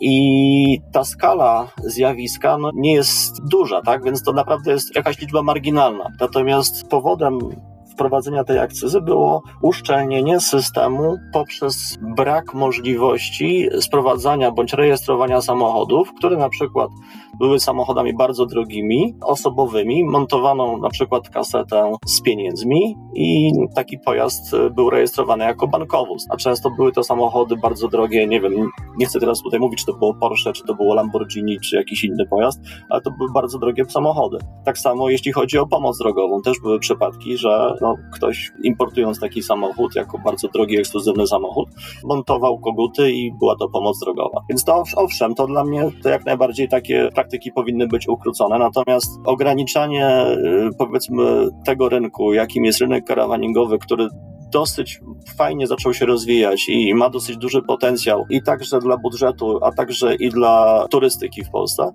I 0.00 0.80
ta 0.92 1.04
skala 1.04 1.68
zjawiska 1.84 2.58
no, 2.58 2.70
nie 2.74 2.94
jest 2.94 3.48
duża, 3.50 3.82
tak? 3.82 4.04
Więc 4.04 4.22
to 4.22 4.32
naprawdę 4.32 4.72
jest 4.72 4.96
jakaś 4.96 5.18
liczba 5.18 5.42
marginalna. 5.42 6.04
Natomiast 6.20 6.88
powodem 6.88 7.38
wprowadzenia 8.00 8.44
tej 8.44 8.58
akcyzy 8.58 9.00
było 9.00 9.42
uszczelnienie 9.62 10.40
systemu 10.40 11.16
poprzez 11.32 11.98
brak 12.16 12.54
możliwości 12.54 13.68
sprowadzania 13.80 14.50
bądź 14.50 14.72
rejestrowania 14.72 15.40
samochodów, 15.40 16.12
które 16.14 16.36
na 16.36 16.48
przykład 16.48 16.90
były 17.38 17.60
samochodami 17.60 18.16
bardzo 18.16 18.46
drogimi, 18.46 19.14
osobowymi, 19.24 20.04
montowano 20.04 20.76
na 20.76 20.90
przykład 20.90 21.28
kasetę 21.28 21.92
z 22.06 22.22
pieniędzmi 22.22 22.96
i 23.14 23.52
taki 23.74 23.98
pojazd 23.98 24.56
był 24.70 24.90
rejestrowany 24.90 25.44
jako 25.44 25.68
bankowóz. 25.68 26.26
A 26.30 26.36
często 26.36 26.70
były 26.70 26.92
to 26.92 27.02
samochody 27.02 27.56
bardzo 27.56 27.88
drogie, 27.88 28.26
nie 28.26 28.40
wiem, 28.40 28.70
nie 28.98 29.06
chcę 29.06 29.20
teraz 29.20 29.42
tutaj 29.42 29.60
mówić, 29.60 29.78
czy 29.78 29.86
to 29.86 29.92
było 29.92 30.14
Porsche, 30.14 30.52
czy 30.52 30.64
to 30.64 30.74
było 30.74 30.94
Lamborghini, 30.94 31.60
czy 31.60 31.76
jakiś 31.76 32.04
inny 32.04 32.26
pojazd, 32.30 32.60
ale 32.90 33.00
to 33.00 33.10
były 33.10 33.32
bardzo 33.32 33.58
drogie 33.58 33.84
samochody. 33.84 34.38
Tak 34.64 34.78
samo 34.78 35.10
jeśli 35.10 35.32
chodzi 35.32 35.58
o 35.58 35.66
pomoc 35.66 35.98
drogową, 35.98 36.42
też 36.42 36.60
były 36.62 36.78
przypadki, 36.78 37.36
że 37.36 37.74
no, 37.80 37.89
ktoś 38.12 38.52
importując 38.62 39.20
taki 39.20 39.42
samochód 39.42 39.94
jako 39.94 40.18
bardzo 40.18 40.48
drogi, 40.48 40.78
ekskluzywny 40.78 41.26
samochód, 41.26 41.68
montował 42.04 42.58
koguty 42.58 43.12
i 43.12 43.32
była 43.38 43.56
to 43.56 43.68
pomoc 43.68 44.00
drogowa. 44.00 44.40
Więc 44.48 44.64
to 44.64 44.82
owszem, 44.96 45.34
to 45.34 45.46
dla 45.46 45.64
mnie 45.64 45.90
to 46.02 46.08
jak 46.08 46.24
najbardziej 46.24 46.68
takie 46.68 47.08
praktyki 47.14 47.52
powinny 47.52 47.86
być 47.86 48.08
ukrócone, 48.08 48.58
natomiast 48.58 49.10
ograniczanie 49.24 50.26
y, 50.26 50.70
powiedzmy 50.78 51.48
tego 51.64 51.88
rynku, 51.88 52.32
jakim 52.32 52.64
jest 52.64 52.80
rynek 52.80 53.04
karawaningowy, 53.04 53.78
który 53.78 54.08
dosyć 54.52 55.00
fajnie 55.36 55.66
zaczął 55.66 55.94
się 55.94 56.06
rozwijać 56.06 56.68
i 56.68 56.94
ma 56.94 57.10
dosyć 57.10 57.36
duży 57.36 57.62
potencjał 57.62 58.24
i 58.30 58.42
także 58.42 58.78
dla 58.78 58.96
budżetu, 58.96 59.58
a 59.64 59.72
także 59.72 60.14
i 60.14 60.28
dla 60.28 60.86
turystyki 60.90 61.44
w 61.44 61.50
Polsce, 61.50 61.92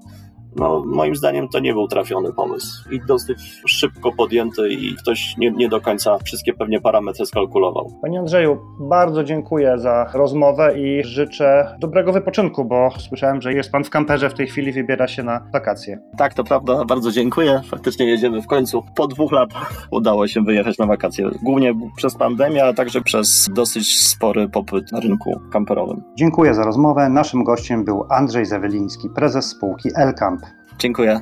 no 0.56 0.84
moim 0.86 1.16
zdaniem 1.16 1.48
to 1.50 1.60
nie 1.60 1.74
był 1.74 1.88
trafiony 1.88 2.34
pomysł 2.34 2.90
i 2.92 3.00
dosyć 3.08 3.62
szybko 3.68 4.12
podjęty 4.12 4.70
i 4.70 4.96
ktoś 4.96 5.38
nie, 5.38 5.52
nie 5.52 5.70
do 5.70 5.82
końca 5.82 6.18
wszystkie 6.18 6.54
pewnie 6.54 6.82
parametry 6.82 7.26
skalkulował. 7.26 7.92
Panie 8.02 8.20
Andrzeju, 8.20 8.58
bardzo 8.80 9.24
dziękuję 9.24 9.78
za 9.78 10.12
rozmowę 10.14 10.80
i 10.80 11.04
życzę 11.04 11.76
dobrego 11.80 12.14
wypoczynku, 12.14 12.66
bo 12.66 12.90
słyszałem, 12.98 13.42
że 13.42 13.54
jest 13.54 13.72
Pan 13.72 13.84
w 13.84 13.90
kamperze 13.90 14.30
w 14.30 14.34
tej 14.34 14.48
chwili, 14.48 14.72
wybiera 14.72 15.08
się 15.08 15.24
na 15.24 15.48
wakacje. 15.54 16.00
Tak, 16.18 16.34
to 16.34 16.44
prawda, 16.44 16.86
bardzo 16.86 17.12
dziękuję. 17.12 17.62
Faktycznie 17.70 18.06
jedziemy 18.06 18.42
w 18.42 18.48
końcu. 18.48 18.84
Po 18.96 19.08
dwóch 19.08 19.32
latach 19.32 19.88
udało 19.92 20.28
się 20.28 20.42
wyjechać 20.42 20.78
na 20.78 20.86
wakacje. 20.86 21.30
Głównie 21.44 21.74
przez 21.98 22.16
pandemię, 22.16 22.64
ale 22.64 22.74
także 22.74 23.02
przez 23.02 23.50
dosyć 23.54 24.00
spory 24.00 24.50
popyt 24.50 24.92
na 24.92 25.00
rynku 25.00 25.42
kamperowym. 25.52 26.04
Dziękuję 26.16 26.54
za 26.54 26.64
rozmowę. 26.64 27.10
Naszym 27.10 27.44
gościem 27.44 27.86
był 27.86 28.06
Andrzej 28.10 28.46
Zaweliński, 28.46 29.10
prezes 29.10 29.46
spółki 29.46 29.90
Elcamp. 29.96 30.45
Dziękuję. 30.80 31.22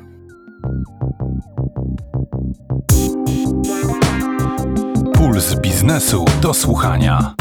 Puls 5.13 5.55
biznesu 5.55 6.25
do 6.41 6.53
słuchania. 6.53 7.33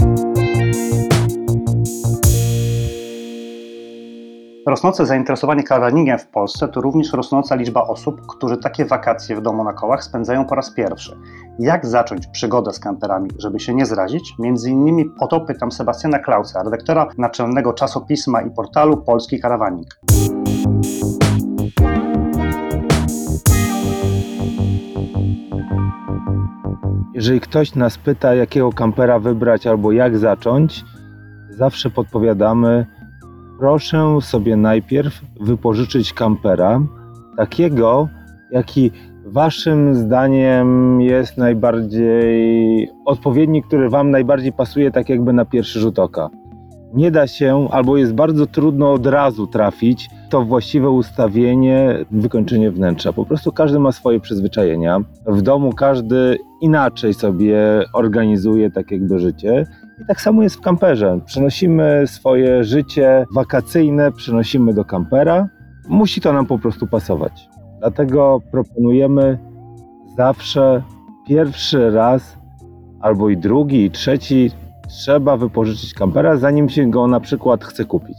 Rosnące 4.67 5.07
zainteresowanie 5.07 5.63
karawanningiem 5.63 6.19
w 6.19 6.27
Polsce 6.27 6.69
to 6.69 6.81
również 6.81 7.13
rosnąca 7.13 7.55
liczba 7.55 7.83
osób, 7.83 8.27
którzy 8.27 8.57
takie 8.57 8.85
wakacje 8.85 9.37
w 9.37 9.43
domu 9.43 9.65
na 9.65 9.73
kołach 9.73 10.05
spędzają 10.05 10.45
po 10.45 10.55
raz 10.55 10.75
pierwszy. 10.75 11.19
Jak 11.59 11.87
zacząć 11.87 12.27
przygodę 12.27 12.73
z 12.73 12.81
kamperami, 12.81 13.31
żeby 13.39 13.61
się 13.61 13.75
nie 13.75 13.87
zrazić? 13.87 14.35
Między 14.39 14.71
innymi 14.71 15.05
o 15.21 15.27
to 15.27 15.41
pytam 15.41 15.73
Sebastiana 15.73 16.19
Klausa, 16.19 16.63
redaktora 16.63 17.09
naczelnego 17.19 17.73
czasopisma 17.73 18.43
i 18.43 18.51
portalu 18.51 18.97
Polski 18.97 19.41
Karawaning. 19.41 19.87
Jeżeli 27.23 27.41
ktoś 27.41 27.75
nas 27.75 27.99
pyta, 27.99 28.35
jakiego 28.35 28.73
kampera 28.73 29.19
wybrać 29.19 29.67
albo 29.67 29.93
jak 29.93 30.19
zacząć, 30.19 30.85
zawsze 31.51 31.91
podpowiadamy, 31.91 32.87
proszę 33.59 34.19
sobie 34.21 34.57
najpierw 34.57 35.21
wypożyczyć 35.41 36.13
kampera, 36.13 36.81
takiego, 37.37 38.09
jaki 38.51 38.91
waszym 39.25 39.95
zdaniem 39.95 41.01
jest 41.01 41.39
najbardziej 41.39 42.89
odpowiedni, 43.07 43.63
który 43.63 43.91
wam 43.91 44.11
najbardziej 44.11 44.53
pasuje, 44.53 44.91
tak 44.91 45.09
jakby 45.09 45.33
na 45.33 45.45
pierwszy 45.45 45.81
rzut 45.81 45.99
oka. 45.99 46.31
Nie 46.95 47.11
da 47.11 47.27
się, 47.27 47.69
albo 47.71 47.97
jest 47.97 48.15
bardzo 48.15 48.47
trudno 48.47 48.93
od 48.93 49.07
razu 49.07 49.47
trafić 49.47 50.11
to 50.31 50.45
właściwe 50.45 50.91
ustawienie, 50.91 52.05
wykończenie 52.11 52.71
wnętrza. 52.71 53.13
Po 53.13 53.25
prostu 53.25 53.53
każdy 53.53 53.79
ma 53.79 53.93
swoje 53.93 54.21
przyzwyczajenia. 54.21 55.01
W 55.27 55.43
domu 55.43 55.73
każdy 55.73 56.39
inaczej 56.61 57.15
sobie 57.15 57.59
organizuje 57.93 58.71
tak 58.71 58.91
jakby 58.91 59.19
życie. 59.19 59.67
I 60.03 60.07
tak 60.07 60.21
samo 60.21 60.43
jest 60.43 60.57
w 60.57 60.61
kamperze. 60.61 61.21
Przenosimy 61.25 62.03
swoje 62.07 62.65
życie 62.65 63.27
wakacyjne, 63.35 64.13
przenosimy 64.13 64.75
do 64.75 64.85
kampera. 64.85 65.49
Musi 65.89 66.21
to 66.21 66.33
nam 66.33 66.47
po 66.47 66.59
prostu 66.59 66.87
pasować. 66.87 67.49
Dlatego 67.81 68.41
proponujemy 68.51 69.39
zawsze 70.17 70.83
pierwszy 71.29 71.91
raz, 71.91 72.39
albo 73.01 73.29
i 73.29 73.37
drugi, 73.37 73.85
i 73.85 73.91
trzeci, 73.91 74.51
trzeba 74.93 75.37
wypożyczyć 75.37 75.95
kampera, 75.95 76.37
zanim 76.37 76.69
się 76.69 76.91
go 76.91 77.07
na 77.07 77.21
przykład 77.21 77.65
chce 77.65 77.85
kupić. 77.85 78.17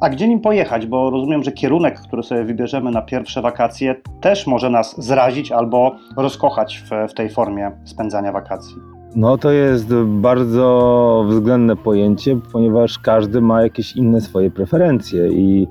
A 0.00 0.08
gdzie 0.08 0.28
nim 0.28 0.40
pojechać? 0.40 0.86
Bo 0.86 1.10
rozumiem, 1.10 1.44
że 1.44 1.52
kierunek, 1.52 2.00
który 2.00 2.22
sobie 2.22 2.44
wybierzemy 2.44 2.90
na 2.90 3.02
pierwsze 3.02 3.42
wakacje, 3.42 3.96
też 4.20 4.46
może 4.46 4.70
nas 4.70 5.04
zrazić 5.04 5.52
albo 5.52 5.96
rozkochać 6.16 6.84
w, 6.90 7.10
w 7.10 7.14
tej 7.14 7.30
formie 7.30 7.70
spędzania 7.84 8.32
wakacji. 8.32 8.76
No 9.16 9.38
to 9.38 9.50
jest 9.50 9.94
bardzo 9.94 11.24
względne 11.28 11.76
pojęcie, 11.76 12.38
ponieważ 12.52 12.98
każdy 12.98 13.40
ma 13.40 13.62
jakieś 13.62 13.96
inne 13.96 14.20
swoje 14.20 14.50
preferencje 14.50 15.28
i 15.28 15.68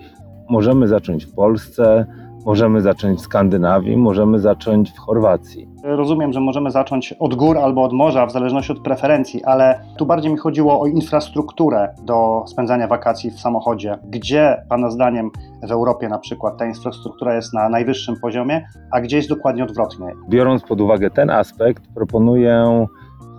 możemy 0.49 0.87
zacząć 0.87 1.25
w 1.25 1.33
Polsce, 1.33 2.05
możemy 2.45 2.81
zacząć 2.81 3.19
w 3.19 3.21
Skandynawii, 3.21 3.97
możemy 3.97 4.39
zacząć 4.39 4.91
w 4.91 4.97
Chorwacji. 4.97 5.67
Rozumiem, 5.83 6.33
że 6.33 6.39
możemy 6.39 6.71
zacząć 6.71 7.13
od 7.13 7.35
gór 7.35 7.57
albo 7.57 7.83
od 7.83 7.93
morza, 7.93 8.25
w 8.25 8.31
zależności 8.31 8.71
od 8.71 8.79
preferencji, 8.79 9.43
ale 9.43 9.79
tu 9.97 10.05
bardziej 10.05 10.31
mi 10.31 10.37
chodziło 10.37 10.81
o 10.81 10.87
infrastrukturę 10.87 11.95
do 12.03 12.43
spędzania 12.47 12.87
wakacji 12.87 13.31
w 13.31 13.39
samochodzie. 13.39 13.97
Gdzie, 14.03 14.63
Pana 14.69 14.91
zdaniem, 14.91 15.31
w 15.67 15.71
Europie 15.71 16.09
na 16.09 16.19
przykład 16.19 16.57
ta 16.57 16.65
infrastruktura 16.65 17.35
jest 17.35 17.53
na 17.53 17.69
najwyższym 17.69 18.15
poziomie, 18.21 18.67
a 18.91 19.01
gdzie 19.01 19.17
jest 19.17 19.29
dokładnie 19.29 19.63
odwrotnie? 19.63 20.07
Biorąc 20.29 20.63
pod 20.63 20.81
uwagę 20.81 21.09
ten 21.09 21.29
aspekt, 21.29 21.83
proponuję 21.95 22.85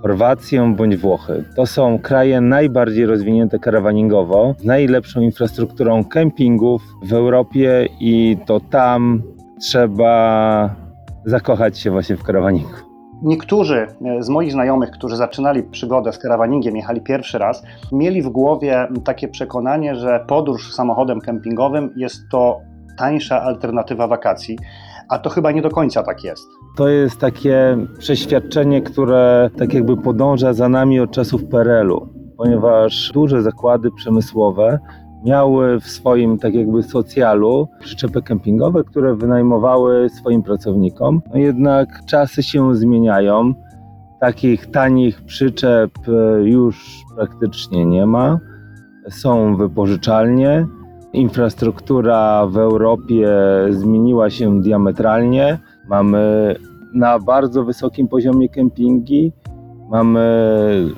Chorwację 0.06 0.74
bądź 0.76 0.96
Włochy. 0.96 1.44
To 1.56 1.66
są 1.66 1.98
kraje 1.98 2.40
najbardziej 2.40 3.06
rozwinięte 3.06 3.58
karawaningowo, 3.58 4.54
z 4.58 4.64
najlepszą 4.64 5.20
infrastrukturą 5.20 6.04
kempingów 6.04 6.82
w 7.02 7.12
Europie 7.12 7.88
i 8.00 8.38
to 8.46 8.60
tam 8.60 9.22
trzeba 9.60 10.74
zakochać 11.24 11.78
się 11.78 11.90
właśnie 11.90 12.16
w 12.16 12.22
karawaningu. 12.22 12.70
Niektórzy 13.22 13.86
e, 14.04 14.22
z 14.22 14.28
moich 14.28 14.52
znajomych, 14.52 14.90
którzy 14.90 15.16
zaczynali 15.16 15.62
przygodę 15.62 16.12
z 16.12 16.18
karawaningiem, 16.18 16.76
jechali 16.76 17.00
pierwszy 17.00 17.38
raz, 17.38 17.62
mieli 17.92 18.22
w 18.22 18.28
głowie 18.28 18.88
takie 19.04 19.28
przekonanie, 19.28 19.94
że 19.94 20.24
podróż 20.28 20.74
samochodem 20.74 21.20
kempingowym 21.20 21.92
jest 21.96 22.16
to 22.30 22.60
tańsza 22.98 23.42
alternatywa 23.42 24.08
wakacji, 24.08 24.58
a 25.08 25.18
to 25.18 25.30
chyba 25.30 25.52
nie 25.52 25.62
do 25.62 25.70
końca 25.70 26.02
tak 26.02 26.24
jest. 26.24 26.48
To 26.76 26.88
jest 26.88 27.20
takie 27.20 27.78
przeświadczenie, 27.98 28.82
które 28.82 29.50
tak 29.58 29.74
jakby 29.74 29.96
podąża 29.96 30.52
za 30.52 30.68
nami 30.68 31.00
od 31.00 31.10
czasów 31.10 31.44
PRL-u, 31.44 32.08
ponieważ 32.36 33.12
duże 33.14 33.42
zakłady 33.42 33.90
przemysłowe 33.90 34.78
miały 35.24 35.80
w 35.80 35.86
swoim 35.86 36.38
tak 36.38 36.54
jakby 36.54 36.82
socjalu 36.82 37.68
przyczepy 37.80 38.22
kempingowe, 38.22 38.84
które 38.84 39.14
wynajmowały 39.14 40.08
swoim 40.08 40.42
pracownikom. 40.42 41.22
No 41.34 41.38
jednak 41.38 41.88
czasy 42.06 42.42
się 42.42 42.76
zmieniają. 42.76 43.54
Takich 44.20 44.66
tanich 44.66 45.24
przyczep 45.24 45.90
e, 46.08 46.42
już 46.42 47.04
praktycznie 47.16 47.86
nie 47.86 48.06
ma. 48.06 48.38
Są 49.10 49.56
wypożyczalnie. 49.56 50.66
Infrastruktura 51.16 52.46
w 52.46 52.56
Europie 52.56 53.28
zmieniła 53.70 54.30
się 54.30 54.60
diametralnie. 54.60 55.58
Mamy 55.88 56.54
na 56.94 57.18
bardzo 57.18 57.64
wysokim 57.64 58.08
poziomie 58.08 58.48
kempingi, 58.48 59.32
mamy 59.90 60.48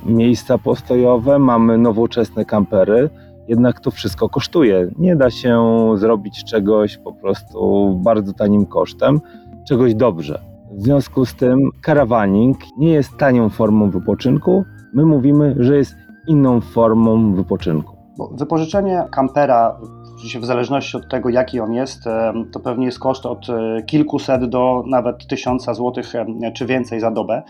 miejsca 0.06 0.58
postojowe, 0.58 1.38
mamy 1.38 1.78
nowoczesne 1.78 2.44
kampery. 2.44 3.10
Jednak 3.48 3.80
to 3.80 3.90
wszystko 3.90 4.28
kosztuje. 4.28 4.90
Nie 4.98 5.16
da 5.16 5.30
się 5.30 5.64
zrobić 5.96 6.44
czegoś 6.44 6.96
po 6.96 7.12
prostu 7.12 7.90
bardzo 8.04 8.32
tanim 8.32 8.66
kosztem, 8.66 9.20
czegoś 9.68 9.94
dobrze. 9.94 10.40
W 10.72 10.82
związku 10.82 11.24
z 11.24 11.34
tym 11.34 11.70
karawaning 11.82 12.56
nie 12.78 12.90
jest 12.90 13.16
tanią 13.16 13.48
formą 13.48 13.90
wypoczynku. 13.90 14.64
My 14.94 15.06
mówimy, 15.06 15.54
że 15.58 15.76
jest 15.76 15.94
inną 16.28 16.60
formą 16.60 17.34
wypoczynku. 17.34 17.96
Wypożyczenie 18.32 19.04
kampera, 19.10 19.80
w 20.40 20.44
zależności 20.44 20.96
od 20.96 21.08
tego, 21.08 21.28
jaki 21.28 21.60
on 21.60 21.72
jest, 21.72 22.04
to 22.52 22.60
pewnie 22.60 22.86
jest 22.86 22.98
koszt 22.98 23.26
od 23.26 23.50
e, 23.50 23.82
kilkuset 23.82 24.44
do 24.44 24.84
nawet 24.86 25.26
tysiąca 25.26 25.74
złotych 25.74 26.12
czy 26.54 26.66
więcej 26.66 27.00
za 27.00 27.10
dobę. 27.10 27.42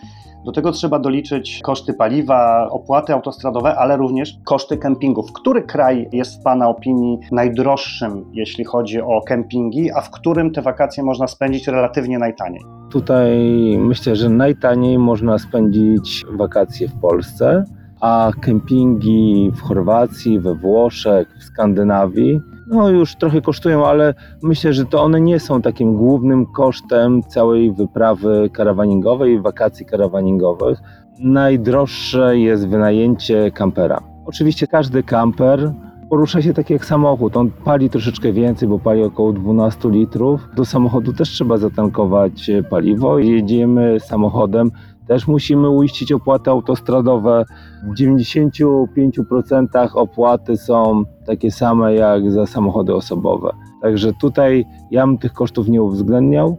Do 0.45 0.53
tego 0.53 0.73
trzeba 0.73 0.99
doliczyć 0.99 1.61
koszty 1.63 1.95
paliwa, 1.95 2.69
opłaty 2.71 3.13
autostradowe, 3.13 3.77
ale 3.77 3.97
również 3.97 4.39
koszty 4.45 4.77
kempingów. 4.77 5.33
Który 5.33 5.63
kraj 5.63 6.09
jest 6.13 6.41
w 6.41 6.43
Pana 6.43 6.69
opinii 6.69 7.19
najdroższym, 7.33 8.25
jeśli 8.33 8.65
chodzi 8.65 9.01
o 9.01 9.21
kempingi, 9.27 9.91
a 9.93 10.01
w 10.01 10.11
którym 10.11 10.53
te 10.53 10.63
wakacje 10.63 11.03
można 11.03 11.27
spędzić 11.27 11.69
relatywnie 11.69 12.19
najtaniej? 12.19 12.63
Tutaj 12.91 13.39
myślę, 13.79 14.17
że 14.17 14.29
najtaniej 14.29 14.99
można 14.99 15.39
spędzić 15.39 16.25
wakacje 16.39 16.89
w 16.89 17.01
Polsce, 17.01 17.65
a 18.01 18.31
kempingi 18.41 19.51
w 19.57 19.61
Chorwacji, 19.61 20.41
we 20.41 20.55
Włoszech, 20.55 21.29
w 21.39 21.45
Skandynawii 21.45 22.41
no 22.71 22.89
już 22.89 23.17
trochę 23.17 23.41
kosztują, 23.41 23.87
ale 23.87 24.15
myślę, 24.43 24.73
że 24.73 24.85
to 24.85 25.03
one 25.03 25.21
nie 25.21 25.41
są 25.41 25.63
takim 25.63 25.97
głównym 25.97 26.47
kosztem 26.47 27.23
całej 27.23 27.73
wyprawy 27.73 28.51
karawaningowej, 28.53 29.41
wakacji 29.41 29.87
karawaningowych. 29.87 30.79
Najdroższe 31.19 32.39
jest 32.39 32.69
wynajęcie 32.69 33.51
kampera. 33.51 34.01
Oczywiście 34.27 34.67
każdy 34.67 35.03
kamper 35.03 35.73
porusza 36.09 36.43
się 36.43 36.55
tak 36.55 36.71
jak 36.71 36.85
samochód. 36.85 37.37
On 37.37 37.51
pali 37.65 37.91
troszeczkę 37.91 38.33
więcej, 38.33 38.69
bo 38.69 38.79
pali 38.79 39.03
około 39.03 39.33
12 39.33 39.91
litrów. 39.91 40.49
Do 40.57 40.65
samochodu 40.65 41.13
też 41.13 41.29
trzeba 41.29 41.57
zatankować 41.57 42.51
paliwo. 42.71 43.19
Jedziemy 43.19 44.01
samochodem 44.01 44.71
też 45.09 45.29
musimy 45.29 45.71
uiścić 45.71 46.13
opłaty 46.13 46.51
autostradowe. 46.51 47.45
W 47.83 48.01
95% 48.01 49.67
opłaty 49.95 50.57
są 50.57 51.05
takie 51.27 51.51
same 51.51 51.95
jak 51.95 52.31
za 52.33 52.47
samochody 52.47 52.95
osobowe. 52.95 53.51
Także 53.83 54.13
tutaj 54.21 54.65
ja 54.91 55.07
bym 55.07 55.19
tych 55.19 55.33
kosztów 55.33 55.69
nie 55.69 55.83
uwzględniał. 55.83 56.59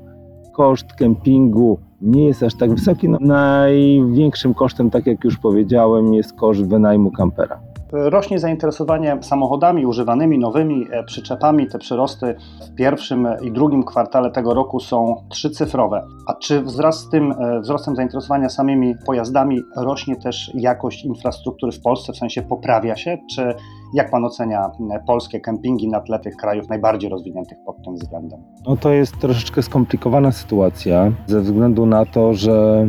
Koszt 0.53 0.93
kempingu 0.93 1.79
nie 2.01 2.25
jest 2.25 2.43
aż 2.43 2.55
tak 2.55 2.71
wysoki. 2.71 3.09
No, 3.09 3.17
największym 3.21 4.53
kosztem, 4.53 4.89
tak 4.89 5.05
jak 5.05 5.23
już 5.23 5.37
powiedziałem, 5.37 6.13
jest 6.13 6.33
koszt 6.33 6.67
wynajmu 6.67 7.11
kampera. 7.11 7.59
Rośnie 7.91 8.39
zainteresowanie 8.39 9.17
samochodami 9.21 9.85
używanymi, 9.85 10.39
nowymi 10.39 10.87
e, 10.91 11.03
przyczepami. 11.03 11.67
Te 11.67 11.79
przyrosty 11.79 12.35
w 12.71 12.75
pierwszym 12.75 13.27
i 13.41 13.51
drugim 13.51 13.83
kwartale 13.83 14.31
tego 14.31 14.53
roku 14.53 14.79
są 14.79 15.15
trzycyfrowe. 15.29 16.05
A 16.27 16.33
czy 16.33 16.61
wraz 16.61 16.99
z 16.99 17.09
tym 17.09 17.31
e, 17.31 17.59
wzrostem 17.59 17.95
zainteresowania 17.95 18.49
samymi 18.49 18.95
pojazdami 19.05 19.61
rośnie 19.75 20.15
też 20.15 20.51
jakość 20.53 21.05
infrastruktury 21.05 21.71
w 21.71 21.81
Polsce, 21.81 22.13
w 22.13 22.17
sensie 22.17 22.41
poprawia 22.41 22.95
się? 22.95 23.17
Czy 23.35 23.55
jak 23.93 24.11
Pan 24.11 24.25
ocenia 24.25 24.71
polskie 25.07 25.39
kempingi 25.39 25.87
na 25.87 26.01
tle 26.01 26.19
tych 26.19 26.35
krajów 26.35 26.69
najbardziej 26.69 27.09
rozwiniętych 27.09 27.57
pod 27.65 27.83
tym 27.85 27.95
względem? 27.95 28.39
No 28.67 28.77
to 28.77 28.91
jest 28.91 29.19
troszeczkę 29.19 29.61
skomplikowana 29.61 30.31
sytuacja 30.31 31.11
ze 31.27 31.41
względu 31.41 31.85
na 31.85 32.05
to, 32.05 32.33
że 32.33 32.87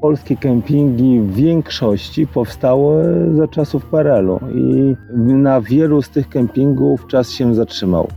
polskie 0.00 0.36
kempingi 0.36 1.20
w 1.20 1.34
większości 1.34 2.26
powstały 2.26 3.04
za 3.34 3.48
czasów 3.48 3.86
PRL-u 3.86 4.40
i 4.54 4.96
na 5.16 5.60
wielu 5.60 6.02
z 6.02 6.10
tych 6.10 6.28
kempingów 6.28 7.06
czas 7.06 7.30
się 7.30 7.54
zatrzymał. 7.54 8.08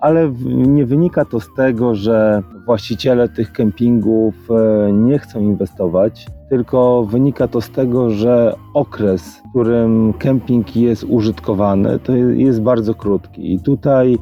Ale 0.00 0.32
nie 0.46 0.86
wynika 0.86 1.24
to 1.24 1.40
z 1.40 1.54
tego, 1.56 1.94
że 1.94 2.42
właściciele 2.66 3.28
tych 3.28 3.52
kempingów 3.52 4.34
e, 4.50 4.92
nie 4.92 5.18
chcą 5.18 5.40
inwestować, 5.40 6.26
tylko 6.48 7.04
wynika 7.04 7.48
to 7.48 7.60
z 7.60 7.70
tego, 7.70 8.10
że 8.10 8.54
okres, 8.74 9.36
w 9.46 9.50
którym 9.50 10.12
kemping 10.18 10.76
jest 10.76 11.04
użytkowany, 11.04 11.98
to 11.98 12.12
je- 12.16 12.42
jest 12.44 12.62
bardzo 12.62 12.94
krótki. 12.94 13.54
I 13.54 13.60
tutaj 13.60 14.18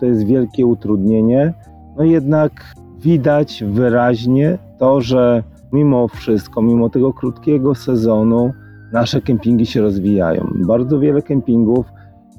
to 0.00 0.06
jest 0.06 0.26
wielkie 0.26 0.66
utrudnienie. 0.66 1.54
No 1.96 2.04
jednak 2.04 2.74
widać 2.98 3.64
wyraźnie 3.66 4.58
to, 4.78 5.00
że 5.00 5.42
mimo 5.74 6.08
wszystko, 6.08 6.62
mimo 6.62 6.90
tego 6.90 7.12
krótkiego 7.12 7.74
sezonu, 7.74 8.52
nasze 8.92 9.20
kempingi 9.20 9.66
się 9.66 9.80
rozwijają. 9.80 10.52
Bardzo 10.66 11.00
wiele 11.00 11.22
kempingów 11.22 11.86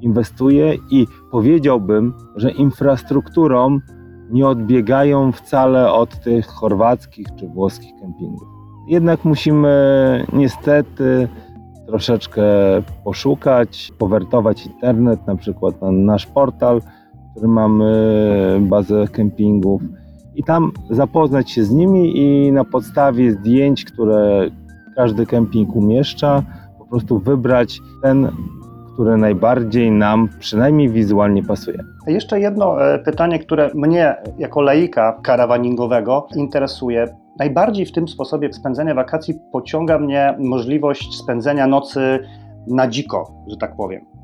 inwestuje 0.00 0.74
i 0.90 1.06
powiedziałbym, 1.30 2.14
że 2.36 2.50
infrastrukturą 2.50 3.78
nie 4.30 4.46
odbiegają 4.48 5.32
wcale 5.32 5.92
od 5.92 6.20
tych 6.20 6.46
chorwackich 6.46 7.26
czy 7.36 7.48
włoskich 7.48 7.92
kempingów. 8.00 8.48
Jednak 8.88 9.24
musimy 9.24 10.24
niestety 10.32 11.28
troszeczkę 11.86 12.42
poszukać, 13.04 13.92
powertować 13.98 14.66
internet, 14.66 15.26
na 15.26 15.36
przykład 15.36 15.82
na 15.82 15.90
nasz 15.90 16.26
portal, 16.26 16.80
który 17.30 17.48
mamy 17.48 18.60
bazę 18.60 19.08
kempingów 19.08 19.82
i 20.36 20.44
tam 20.44 20.72
zapoznać 20.90 21.50
się 21.50 21.64
z 21.64 21.70
nimi 21.70 22.18
i 22.18 22.52
na 22.52 22.64
podstawie 22.64 23.32
zdjęć, 23.32 23.84
które 23.84 24.50
każdy 24.96 25.26
kemping 25.26 25.76
umieszcza, 25.76 26.42
po 26.78 26.84
prostu 26.84 27.18
wybrać 27.18 27.80
ten, 28.02 28.28
który 28.94 29.16
najbardziej 29.16 29.90
nam 29.90 30.28
przynajmniej 30.38 30.88
wizualnie 30.88 31.42
pasuje. 31.42 31.78
Jeszcze 32.06 32.40
jedno 32.40 32.84
e, 32.84 32.98
pytanie, 32.98 33.38
które 33.38 33.70
mnie 33.74 34.16
jako 34.38 34.60
laika 34.60 35.20
karawaningowego 35.22 36.26
interesuje. 36.36 37.16
Najbardziej 37.38 37.86
w 37.86 37.92
tym 37.92 38.08
sposobie 38.08 38.52
spędzenia 38.52 38.94
wakacji 38.94 39.34
pociąga 39.52 39.98
mnie 39.98 40.36
możliwość 40.38 41.18
spędzenia 41.18 41.66
nocy 41.66 42.18
na 42.66 42.88
dziko, 42.88 43.44
że 43.46 43.56
tak 43.56 43.76
powiem. 43.76 44.15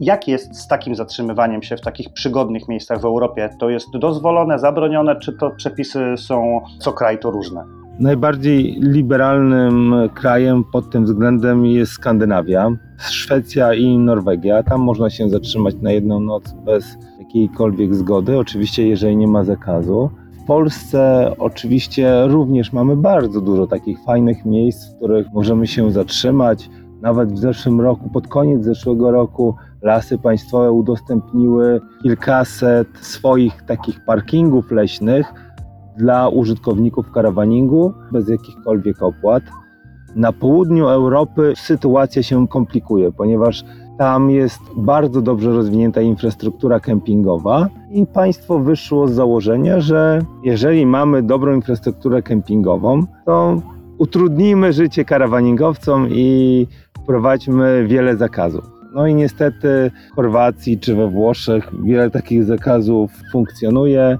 Jak 0.00 0.28
jest 0.28 0.56
z 0.56 0.68
takim 0.68 0.94
zatrzymywaniem 0.94 1.62
się 1.62 1.76
w 1.76 1.80
takich 1.80 2.12
przygodnych 2.12 2.68
miejscach 2.68 3.00
w 3.00 3.04
Europie? 3.04 3.50
To 3.58 3.70
jest 3.70 3.98
dozwolone, 3.98 4.58
zabronione, 4.58 5.16
czy 5.16 5.32
to 5.32 5.50
przepisy 5.50 6.00
są 6.16 6.60
co 6.78 6.92
kraj 6.92 7.18
to 7.18 7.30
różne? 7.30 7.64
Najbardziej 8.00 8.76
liberalnym 8.80 9.94
krajem 10.14 10.64
pod 10.72 10.90
tym 10.90 11.04
względem 11.04 11.66
jest 11.66 11.92
Skandynawia, 11.92 12.70
Szwecja 12.98 13.74
i 13.74 13.98
Norwegia. 13.98 14.62
Tam 14.62 14.80
można 14.80 15.10
się 15.10 15.28
zatrzymać 15.28 15.74
na 15.82 15.92
jedną 15.92 16.20
noc 16.20 16.52
bez 16.52 16.96
jakiejkolwiek 17.18 17.94
zgody, 17.94 18.38
oczywiście 18.38 18.88
jeżeli 18.88 19.16
nie 19.16 19.28
ma 19.28 19.44
zakazu. 19.44 20.10
W 20.42 20.46
Polsce 20.46 21.32
oczywiście 21.38 22.26
również 22.26 22.72
mamy 22.72 22.96
bardzo 22.96 23.40
dużo 23.40 23.66
takich 23.66 24.04
fajnych 24.04 24.44
miejsc, 24.44 24.92
w 24.92 24.96
których 24.96 25.32
możemy 25.32 25.66
się 25.66 25.92
zatrzymać. 25.92 26.68
Nawet 27.00 27.32
w 27.32 27.38
zeszłym 27.38 27.80
roku, 27.80 28.10
pod 28.10 28.28
koniec 28.28 28.64
zeszłego 28.64 29.10
roku, 29.10 29.54
lasy 29.82 30.18
państwowe 30.18 30.72
udostępniły 30.72 31.80
kilkaset 32.02 32.88
swoich 33.00 33.62
takich 33.62 34.04
parkingów 34.04 34.70
leśnych 34.70 35.34
dla 35.96 36.28
użytkowników 36.28 37.10
karawaningu 37.10 37.92
bez 38.12 38.28
jakichkolwiek 38.28 39.02
opłat. 39.02 39.42
Na 40.16 40.32
południu 40.32 40.88
Europy 40.88 41.52
sytuacja 41.56 42.22
się 42.22 42.48
komplikuje, 42.48 43.12
ponieważ 43.12 43.64
tam 43.98 44.30
jest 44.30 44.60
bardzo 44.76 45.22
dobrze 45.22 45.50
rozwinięta 45.50 46.00
infrastruktura 46.00 46.80
kempingowa 46.80 47.68
i 47.90 48.06
państwo 48.06 48.58
wyszło 48.58 49.08
z 49.08 49.12
założenia, 49.12 49.80
że 49.80 50.22
jeżeli 50.44 50.86
mamy 50.86 51.22
dobrą 51.22 51.54
infrastrukturę 51.54 52.22
kempingową, 52.22 53.02
to 53.26 53.62
utrudnijmy 53.98 54.72
życie 54.72 55.04
karawaningowcom 55.04 56.08
i 56.10 56.66
wprowadźmy 57.02 57.86
wiele 57.86 58.16
zakazów. 58.16 58.64
No 58.94 59.06
i 59.06 59.14
niestety 59.14 59.90
w 60.12 60.14
Chorwacji 60.14 60.78
czy 60.78 60.94
we 60.94 61.08
Włoszech 61.08 61.70
wiele 61.84 62.10
takich 62.10 62.44
zakazów 62.44 63.10
funkcjonuje 63.32 64.18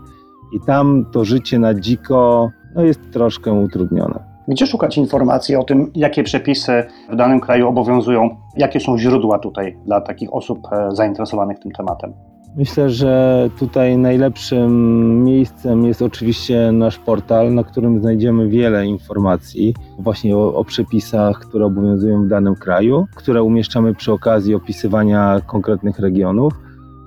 i 0.52 0.60
tam 0.66 1.06
to 1.12 1.24
życie 1.24 1.58
na 1.58 1.74
dziko 1.74 2.50
no, 2.74 2.82
jest 2.82 3.00
troszkę 3.12 3.52
utrudnione. 3.52 4.36
Gdzie 4.48 4.66
szukać 4.66 4.98
informacji 4.98 5.56
o 5.56 5.64
tym, 5.64 5.90
jakie 5.94 6.22
przepisy 6.22 6.84
w 7.12 7.16
danym 7.16 7.40
kraju 7.40 7.68
obowiązują? 7.68 8.36
Jakie 8.56 8.80
są 8.80 8.98
źródła 8.98 9.38
tutaj 9.38 9.78
dla 9.84 10.00
takich 10.00 10.34
osób 10.34 10.58
e, 10.72 10.90
zainteresowanych 10.96 11.58
tym 11.58 11.72
tematem? 11.72 12.12
Myślę, 12.56 12.90
że 12.90 13.50
tutaj 13.58 13.98
najlepszym 13.98 15.24
miejscem 15.24 15.84
jest 15.84 16.02
oczywiście 16.02 16.72
nasz 16.72 16.98
portal, 16.98 17.54
na 17.54 17.64
którym 17.64 18.00
znajdziemy 18.00 18.48
wiele 18.48 18.86
informacji 18.86 19.74
właśnie 19.98 20.36
o, 20.36 20.54
o 20.54 20.64
przepisach, 20.64 21.38
które 21.38 21.66
obowiązują 21.66 22.24
w 22.24 22.28
danym 22.28 22.54
kraju, 22.54 23.06
które 23.14 23.42
umieszczamy 23.42 23.94
przy 23.94 24.12
okazji 24.12 24.54
opisywania 24.54 25.40
konkretnych 25.46 25.98
regionów, 25.98 26.52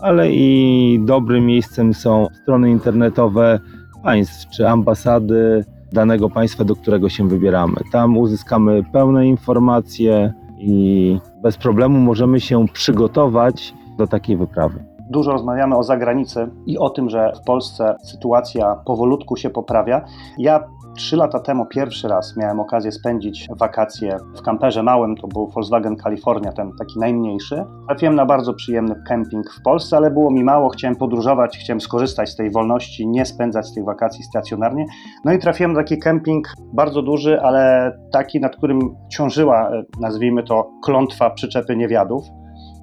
ale 0.02 0.32
i 0.32 1.00
dobrym 1.06 1.46
miejscem 1.46 1.94
są 1.94 2.28
strony 2.42 2.72
internetowe 2.72 3.60
państw 4.04 4.50
czy 4.50 4.68
ambasady 4.68 5.66
danego 5.92 6.30
państwa, 6.30 6.64
do 6.64 6.76
którego 6.76 7.10
się 7.10 7.28
wybieramy. 7.28 7.76
Tam 7.92 8.18
uzyskamy 8.18 8.84
pełne 8.94 9.28
informacje 9.28 10.34
i 10.60 11.18
bez 11.44 11.58
problemu 11.58 12.00
możemy 12.00 12.40
się 12.40 12.66
przygotować 12.74 13.74
do 13.98 14.08
takiej 14.08 14.38
wyprawy. 14.38 14.89
Dużo 15.10 15.32
rozmawiamy 15.32 15.78
o 15.78 15.84
zagranicy 15.84 16.52
i 16.66 16.78
o 16.78 16.90
tym, 16.90 17.10
że 17.10 17.34
w 17.42 17.46
Polsce 17.46 17.96
sytuacja 18.04 18.76
powolutku 18.86 19.36
się 19.36 19.50
poprawia. 19.50 20.06
Ja 20.38 20.64
trzy 20.96 21.18
lata 21.18 21.40
temu 21.40 21.66
pierwszy 21.66 22.08
raz 22.08 22.38
miałem 22.38 22.60
okazję 22.60 22.92
spędzić 22.92 23.48
wakacje 23.60 24.18
w 24.38 24.42
kamperze 24.42 24.84
małym, 24.84 25.16
to 25.16 25.28
był 25.28 25.48
Volkswagen 25.48 25.96
California, 25.96 26.52
ten 26.52 26.72
taki 26.80 27.00
najmniejszy. 27.00 27.64
Trafiłem 27.88 28.16
na 28.16 28.26
bardzo 28.26 28.54
przyjemny 28.54 28.96
kemping 29.08 29.52
w 29.52 29.62
Polsce, 29.62 29.98
ale 29.98 30.12
było 30.12 30.32
mi 30.32 30.44
mało, 30.44 30.70
chciałem 30.70 30.96
podróżować, 30.96 31.58
chciałem 31.58 31.82
skorzystać 31.82 32.30
z 32.30 32.36
tej 32.36 32.52
wolności, 32.52 33.08
nie 33.08 33.26
spędzać 33.26 33.74
tych 33.74 33.86
wakacji 33.86 34.24
stacjonarnie. 34.24 34.86
No 35.26 35.34
i 35.34 35.40
trafiłem 35.40 35.74
na 35.74 35.80
taki 35.80 36.00
kemping 36.00 36.48
bardzo 36.74 37.02
duży, 37.02 37.42
ale 37.42 37.92
taki, 38.12 38.40
nad 38.40 38.56
którym 38.56 38.80
ciążyła, 39.10 39.70
e, 39.70 39.84
nazwijmy 40.00 40.44
to, 40.44 40.72
klątwa 40.84 41.30
przyczepy 41.30 41.76
niewiadów. 41.76 42.24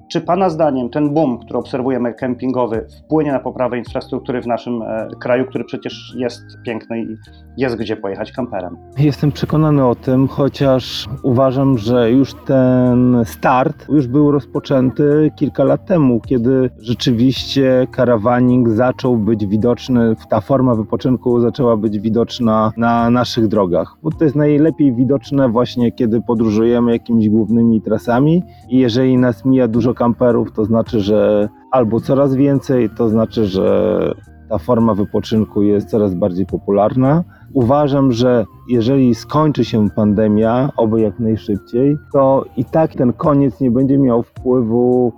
Czy 0.07 0.21
Pana 0.21 0.49
zdaniem 0.49 0.89
ten 0.89 1.13
boom, 1.13 1.39
który 1.39 1.59
obserwujemy 1.59 2.13
kempingowy, 2.13 2.87
wpłynie 2.99 3.31
na 3.31 3.39
poprawę 3.39 3.77
infrastruktury 3.77 4.41
w 4.41 4.47
naszym 4.47 4.81
e, 4.81 5.07
kraju, 5.19 5.45
który 5.45 5.63
przecież 5.63 6.13
jest 6.17 6.43
piękny 6.65 7.01
i 7.01 7.17
jest 7.57 7.75
gdzie 7.75 7.97
pojechać 7.97 8.31
kamperem? 8.31 8.77
Jestem 8.97 9.31
przekonany 9.31 9.85
o 9.85 9.95
tym, 9.95 10.27
chociaż 10.27 11.07
uważam, 11.23 11.77
że 11.77 12.11
już 12.11 12.33
ten 12.33 13.23
start 13.25 13.89
już 13.89 14.07
był 14.07 14.31
rozpoczęty 14.31 15.31
kilka 15.35 15.63
lat 15.63 15.85
temu, 15.85 16.21
kiedy 16.27 16.69
rzeczywiście 16.79 17.87
karawaning 17.91 18.69
zaczął 18.69 19.17
być 19.17 19.45
widoczny, 19.45 20.15
ta 20.29 20.41
forma 20.41 20.75
wypoczynku 20.75 21.39
zaczęła 21.39 21.77
być 21.77 21.99
widoczna 21.99 22.71
na 22.77 23.09
naszych 23.09 23.47
drogach. 23.47 23.97
Bo 24.03 24.11
to 24.11 24.23
jest 24.23 24.35
najlepiej 24.35 24.93
widoczne 24.93 25.49
właśnie, 25.49 25.91
kiedy 25.91 26.21
podróżujemy 26.21 26.91
jakimiś 26.91 27.29
głównymi 27.29 27.81
trasami 27.81 28.43
i 28.69 28.77
jeżeli 28.77 29.17
nas 29.17 29.45
mija 29.45 29.67
dużo 29.67 29.93
kamperów, 29.97 30.51
to 30.51 30.65
znaczy, 30.65 30.99
że 30.99 31.49
albo 31.71 31.99
coraz 31.99 32.35
więcej, 32.35 32.89
to 32.89 33.09
znaczy, 33.09 33.45
że 33.45 34.13
ta 34.49 34.57
forma 34.57 34.93
wypoczynku 34.93 35.61
jest 35.61 35.89
coraz 35.89 36.13
bardziej 36.13 36.45
popularna. 36.45 37.23
Uważam, 37.53 38.11
że 38.11 38.45
jeżeli 38.69 39.15
skończy 39.15 39.65
się 39.65 39.89
pandemia, 39.89 40.69
oby 40.77 41.01
jak 41.01 41.19
najszybciej, 41.19 41.97
to 42.13 42.45
i 42.57 42.65
tak 42.65 42.93
ten 42.93 43.13
koniec 43.13 43.59
nie 43.61 43.71
będzie 43.71 43.97
miał 43.97 44.23
wpływu 44.23 45.13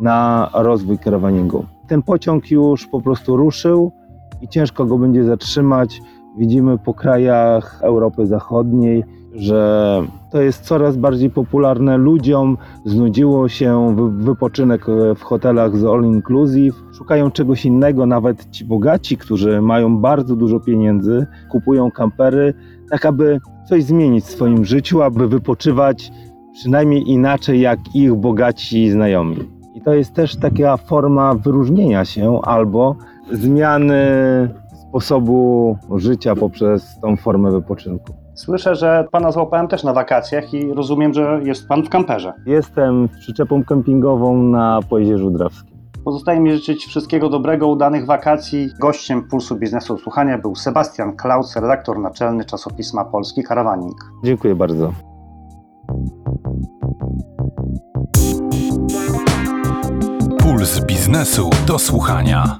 na 0.00 0.50
rozwój 0.54 0.98
karawaningu. 0.98 1.64
Ten 1.88 2.02
pociąg 2.02 2.50
już 2.50 2.86
po 2.86 3.00
prostu 3.00 3.36
ruszył 3.36 3.92
i 4.42 4.48
ciężko 4.48 4.84
go 4.84 4.98
będzie 4.98 5.24
zatrzymać. 5.24 6.02
Widzimy 6.38 6.78
po 6.78 6.94
krajach 6.94 7.78
Europy 7.82 8.26
Zachodniej, 8.26 9.04
że 9.40 10.02
to 10.30 10.40
jest 10.42 10.64
coraz 10.64 10.96
bardziej 10.96 11.30
popularne 11.30 11.96
ludziom. 11.96 12.56
Znudziło 12.84 13.48
się 13.48 13.96
wy- 13.96 14.24
wypoczynek 14.24 14.86
w 15.16 15.22
hotelach 15.22 15.76
z 15.76 15.84
all 15.84 16.04
inclusive. 16.04 16.74
Szukają 16.98 17.30
czegoś 17.30 17.64
innego, 17.64 18.06
nawet 18.06 18.50
ci 18.50 18.64
bogaci, 18.64 19.16
którzy 19.16 19.60
mają 19.62 19.98
bardzo 19.98 20.36
dużo 20.36 20.60
pieniędzy, 20.60 21.26
kupują 21.50 21.90
kampery, 21.90 22.54
tak 22.90 23.06
aby 23.06 23.40
coś 23.68 23.84
zmienić 23.84 24.24
w 24.24 24.30
swoim 24.30 24.64
życiu, 24.64 25.02
aby 25.02 25.28
wypoczywać 25.28 26.12
przynajmniej 26.52 27.10
inaczej 27.10 27.60
jak 27.60 27.78
ich 27.94 28.14
bogaci 28.14 28.90
znajomi. 28.90 29.36
I 29.74 29.80
to 29.80 29.94
jest 29.94 30.14
też 30.14 30.36
taka 30.36 30.76
forma 30.76 31.34
wyróżnienia 31.34 32.04
się 32.04 32.40
albo 32.42 32.96
zmiany 33.32 34.04
sposobu 34.88 35.76
życia 35.96 36.36
poprzez 36.36 37.00
tą 37.00 37.16
formę 37.16 37.50
wypoczynku. 37.50 38.19
Słyszę, 38.34 38.74
że 38.74 39.04
pana 39.12 39.32
złapałem 39.32 39.68
też 39.68 39.84
na 39.84 39.92
wakacjach 39.92 40.54
i 40.54 40.72
rozumiem, 40.72 41.14
że 41.14 41.40
jest 41.44 41.68
pan 41.68 41.82
w 41.82 41.88
kamperze. 41.88 42.32
Jestem 42.46 43.08
przyczepą 43.20 43.64
kempingową 43.64 44.42
na 44.42 44.80
Pojezierzu 44.90 45.30
Drawskim. 45.30 45.80
Pozostaje 46.04 46.40
mi 46.40 46.52
życzyć 46.52 46.86
wszystkiego 46.86 47.28
dobrego, 47.28 47.68
udanych 47.68 48.06
wakacji. 48.06 48.68
Gościem 48.80 49.28
Pulsu 49.28 49.56
Biznesu 49.56 49.98
Słuchania 49.98 50.38
był 50.38 50.54
Sebastian 50.54 51.16
Klaus, 51.16 51.56
redaktor 51.56 51.98
naczelny 51.98 52.44
czasopisma 52.44 53.04
Polski 53.04 53.42
Karawaning. 53.42 53.96
Dziękuję 54.24 54.54
bardzo. 54.54 54.92
Puls 60.38 60.84
biznesu 60.84 61.50
do 61.66 61.78
słuchania. 61.78 62.58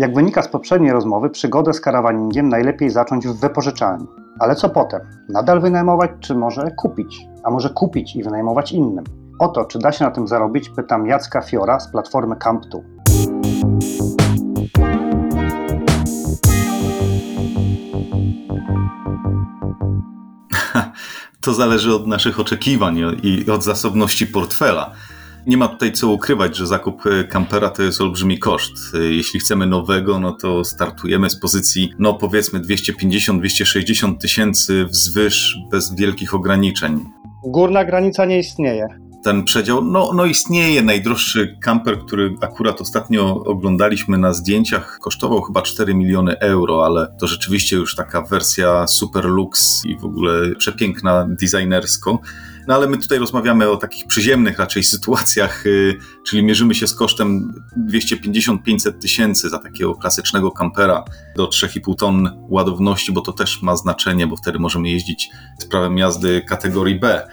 Jak 0.00 0.14
wynika 0.14 0.42
z 0.42 0.48
poprzedniej 0.48 0.92
rozmowy, 0.92 1.30
przygodę 1.30 1.72
z 1.72 1.80
karawaningiem 1.80 2.48
najlepiej 2.48 2.90
zacząć 2.90 3.28
w 3.28 3.40
wypożyczalni. 3.40 4.06
Ale 4.38 4.54
co 4.54 4.68
potem? 4.68 5.00
Nadal 5.28 5.60
wynajmować, 5.60 6.10
czy 6.20 6.34
może 6.34 6.70
kupić? 6.76 7.26
A 7.44 7.50
może 7.50 7.70
kupić 7.70 8.16
i 8.16 8.22
wynajmować 8.22 8.72
innym? 8.72 9.04
O 9.38 9.48
to, 9.48 9.64
czy 9.64 9.78
da 9.78 9.92
się 9.92 10.04
na 10.04 10.10
tym 10.10 10.28
zarobić, 10.28 10.68
pytam 10.68 11.06
Jacka 11.06 11.40
Fiora 11.40 11.80
z 11.80 11.90
platformy 11.92 12.34
Camp2. 12.34 12.80
To 21.40 21.54
zależy 21.54 21.94
od 21.94 22.06
naszych 22.06 22.40
oczekiwań 22.40 22.98
i 23.22 23.50
od 23.50 23.64
zasobności 23.64 24.26
portfela. 24.26 24.92
Nie 25.46 25.56
ma 25.56 25.68
tutaj 25.68 25.92
co 25.92 26.08
ukrywać, 26.08 26.56
że 26.56 26.66
zakup 26.66 27.06
e, 27.06 27.24
kampera 27.24 27.70
to 27.70 27.82
jest 27.82 28.00
olbrzymi 28.00 28.38
koszt. 28.38 28.72
E, 28.94 28.98
Jeśli 28.98 29.40
chcemy 29.40 29.66
nowego, 29.66 30.20
no 30.20 30.32
to 30.32 30.64
startujemy 30.64 31.30
z 31.30 31.40
pozycji, 31.40 31.92
no 31.98 32.14
powiedzmy 32.14 32.60
250-260 32.60 34.18
tysięcy 34.18 34.84
wzwyż 34.84 35.58
bez 35.70 35.94
wielkich 35.94 36.34
ograniczeń. 36.34 37.04
Górna 37.46 37.84
granica 37.84 38.24
nie 38.24 38.38
istnieje. 38.38 38.86
Ten 39.24 39.44
przedział, 39.44 39.84
no, 39.84 40.10
no 40.14 40.24
istnieje. 40.24 40.82
Najdroższy 40.82 41.56
kamper, 41.62 41.98
który 41.98 42.34
akurat 42.40 42.80
ostatnio 42.80 43.44
oglądaliśmy 43.44 44.18
na 44.18 44.32
zdjęciach, 44.32 44.98
kosztował 45.02 45.42
chyba 45.42 45.62
4 45.62 45.94
miliony 45.94 46.38
euro, 46.38 46.84
ale 46.86 47.06
to 47.20 47.26
rzeczywiście 47.26 47.76
już 47.76 47.94
taka 47.94 48.22
wersja 48.22 48.86
super 48.86 49.24
lux 49.24 49.84
i 49.84 49.96
w 49.96 50.04
ogóle 50.04 50.54
przepiękna 50.58 51.26
designersko. 51.28 52.18
No 52.70 52.76
ale 52.76 52.88
my 52.88 52.98
tutaj 52.98 53.18
rozmawiamy 53.18 53.70
o 53.70 53.76
takich 53.76 54.06
przyziemnych 54.06 54.58
raczej 54.58 54.82
sytuacjach, 54.82 55.66
y, 55.66 55.98
czyli 56.26 56.42
mierzymy 56.42 56.74
się 56.74 56.86
z 56.86 56.94
kosztem 56.94 57.54
250-500 57.88 58.92
tysięcy 59.00 59.48
za 59.48 59.58
takiego 59.58 59.94
klasycznego 59.94 60.50
kampera 60.50 61.04
do 61.36 61.46
3,5 61.46 61.94
ton 61.94 62.44
ładowności, 62.48 63.12
bo 63.12 63.20
to 63.20 63.32
też 63.32 63.62
ma 63.62 63.76
znaczenie, 63.76 64.26
bo 64.26 64.36
wtedy 64.36 64.58
możemy 64.58 64.90
jeździć 64.90 65.30
z 65.58 65.64
prawem 65.64 65.98
jazdy 65.98 66.42
kategorii 66.48 67.00
B. 67.00 67.28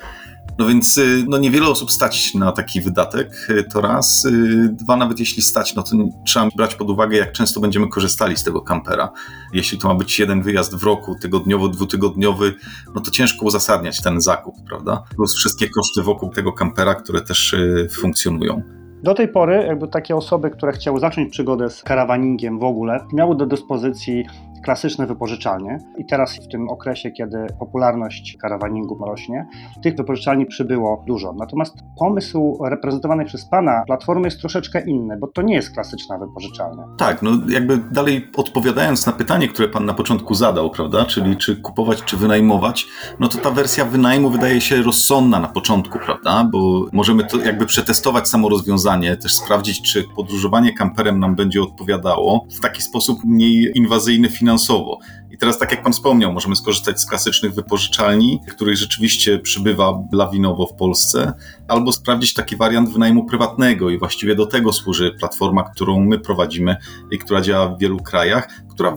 No 0.60 0.68
więc 0.68 0.98
y, 0.98 1.26
no 1.28 1.38
niewiele 1.38 1.68
osób 1.68 1.92
stać 1.92 2.34
na 2.34 2.52
taki 2.52 2.82
wydatek, 2.82 3.48
y, 3.50 3.64
to 3.64 3.82
raz. 3.82 4.26
Y, 4.26 4.70
Dwa, 4.72 4.98
nawet 4.98 5.20
jeśli 5.20 5.42
stać, 5.42 5.76
no 5.76 5.84
to 5.84 5.96
trzeba 6.26 6.50
brać 6.56 6.76
pod 6.76 6.90
uwagę, 6.90 7.18
jak 7.18 7.32
często 7.32 7.60
będziemy 7.60 7.88
korzystali 7.88 8.38
z 8.38 8.44
tego 8.44 8.62
kampera. 8.62 9.12
Jeśli 9.54 9.78
to 9.78 9.88
ma 9.88 9.96
być 9.96 10.20
jeden 10.20 10.42
wyjazd 10.42 10.76
w 10.76 10.84
roku, 10.84 11.16
tygodniowo, 11.22 11.70
dwutygodniowy, 11.70 12.54
no 12.96 13.02
to 13.02 13.12
ciężko 13.12 13.46
uzasadniać 13.46 14.02
ten 14.02 14.22
zakup, 14.22 14.56
prawda? 14.68 15.04
Plus 15.16 15.36
wszystkie 15.38 15.70
koszty 15.70 16.02
wokół 16.04 16.30
tego 16.30 16.54
kampera, 16.54 16.96
które 16.96 17.22
też 17.22 17.56
funkcjonują. 17.92 18.62
Do 19.04 19.14
tej 19.14 19.28
pory 19.28 19.64
jakby 19.68 19.88
takie 19.88 20.16
osoby, 20.16 20.50
które 20.50 20.72
chciały 20.72 21.00
zacząć 21.00 21.32
przygodę 21.32 21.70
z 21.70 21.84
karawaningiem 21.84 22.60
w 22.60 22.64
ogóle, 22.64 23.00
miały 23.14 23.36
do 23.36 23.46
dyspozycji 23.46 24.26
klasyczne 24.64 25.08
wypożyczalnie 25.08 25.78
i 25.98 26.06
teraz 26.06 26.36
w 26.36 26.48
tym 26.48 26.70
okresie, 26.70 27.12
kiedy 27.12 27.38
popularność 27.60 28.38
karawaningu 28.42 29.06
rośnie, 29.06 29.48
tych 29.84 29.96
wypożyczalni 29.96 30.46
przybyło 30.46 31.04
dużo. 31.08 31.34
Natomiast 31.34 31.76
pomysł 32.00 32.58
reprezentowany 32.70 33.26
przez 33.26 33.50
Pana 33.50 33.84
platformy 33.88 34.28
jest 34.28 34.40
troszeczkę 34.40 34.86
inny, 34.86 35.18
bo 35.18 35.28
to 35.28 35.42
nie 35.42 35.56
jest 35.56 35.74
klasyczna 35.74 36.18
wypożyczalnia. 36.18 36.84
Tak, 36.98 37.22
no 37.22 37.32
jakby 37.50 37.78
dalej 37.78 38.28
odpowiadając 38.38 39.06
na 39.06 39.14
pytanie, 39.14 39.48
które 39.48 39.70
pan 39.70 39.86
na 39.86 39.94
początku 39.94 40.36
zadał, 40.36 40.70
prawda, 40.70 41.06
czyli 41.06 41.38
czy 41.38 41.56
kupować, 41.56 42.04
czy 42.04 42.18
wynajmować, 42.18 42.86
no 43.20 43.28
to 43.28 43.38
ta 43.38 43.52
wersja 43.52 43.86
wynajmu 43.86 44.30
wydaje 44.30 44.62
się 44.62 44.82
rozsądna 44.82 45.40
na 45.40 45.48
początku, 45.48 46.00
prawda, 46.06 46.50
bo 46.52 46.86
możemy 46.94 47.24
to 47.24 47.38
jakby 47.38 47.66
przetestować 47.66 48.28
samo 48.28 48.50
rozwiązanie, 48.50 49.18
też 49.18 49.36
sprawdzić, 49.36 49.82
czy 49.82 50.04
podróżowanie 50.16 50.74
kamperem 50.74 51.20
nam 51.20 51.36
będzie 51.36 51.62
odpowiadało 51.62 52.46
w 52.58 52.60
taki 52.60 52.82
sposób 52.82 53.20
mniej 53.24 53.72
inwazyjny 53.76 54.30
finansowo. 54.48 55.00
I 55.32 55.38
teraz, 55.38 55.60
tak 55.60 55.72
jak 55.72 55.84
Pan 55.84 55.94
wspomniał, 55.94 56.34
możemy 56.34 56.56
skorzystać 56.56 57.02
z 57.02 57.06
klasycznych 57.06 57.54
wypożyczalni, 57.54 58.40
których 58.50 58.78
rzeczywiście 58.78 59.40
przybywa 59.40 60.04
lawinowo 60.12 60.66
w 60.66 60.74
Polsce, 60.74 61.34
albo 61.68 61.92
sprawdzić 61.92 62.34
taki 62.34 62.56
wariant 62.56 62.90
wynajmu 62.90 63.26
prywatnego 63.26 63.90
i 63.90 64.00
właściwie 64.00 64.36
do 64.36 64.46
tego 64.46 64.74
służy 64.74 65.12
platforma, 65.20 65.64
którą 65.64 66.00
my 66.00 66.20
prowadzimy 66.20 66.76
i 67.12 67.18
która 67.18 67.42
działa 67.42 67.68
w 67.76 67.80
wielu 67.80 67.98
krajach, 67.98 68.48
która 68.70 68.92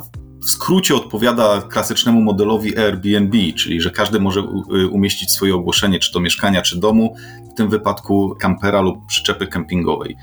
w 0.45 0.51
skrócie 0.51 0.95
odpowiada 0.95 1.63
klasycznemu 1.63 2.21
modelowi 2.21 2.79
Airbnb, 2.79 3.39
czyli 3.53 3.81
że 3.81 3.91
każdy 3.91 4.21
może 4.21 4.41
y, 4.41 4.89
umieścić 4.89 5.33
swoje 5.33 5.55
ogłoszenie, 5.55 5.99
czy 5.99 6.13
to 6.13 6.21
mieszkania, 6.21 6.63
czy 6.63 6.81
domu, 6.81 7.15
w 7.53 7.55
tym 7.55 7.69
wypadku 7.69 8.37
kampera 8.41 8.81
lub 8.81 9.07
przyczepy 9.07 9.47
kempingowej. 9.47 10.17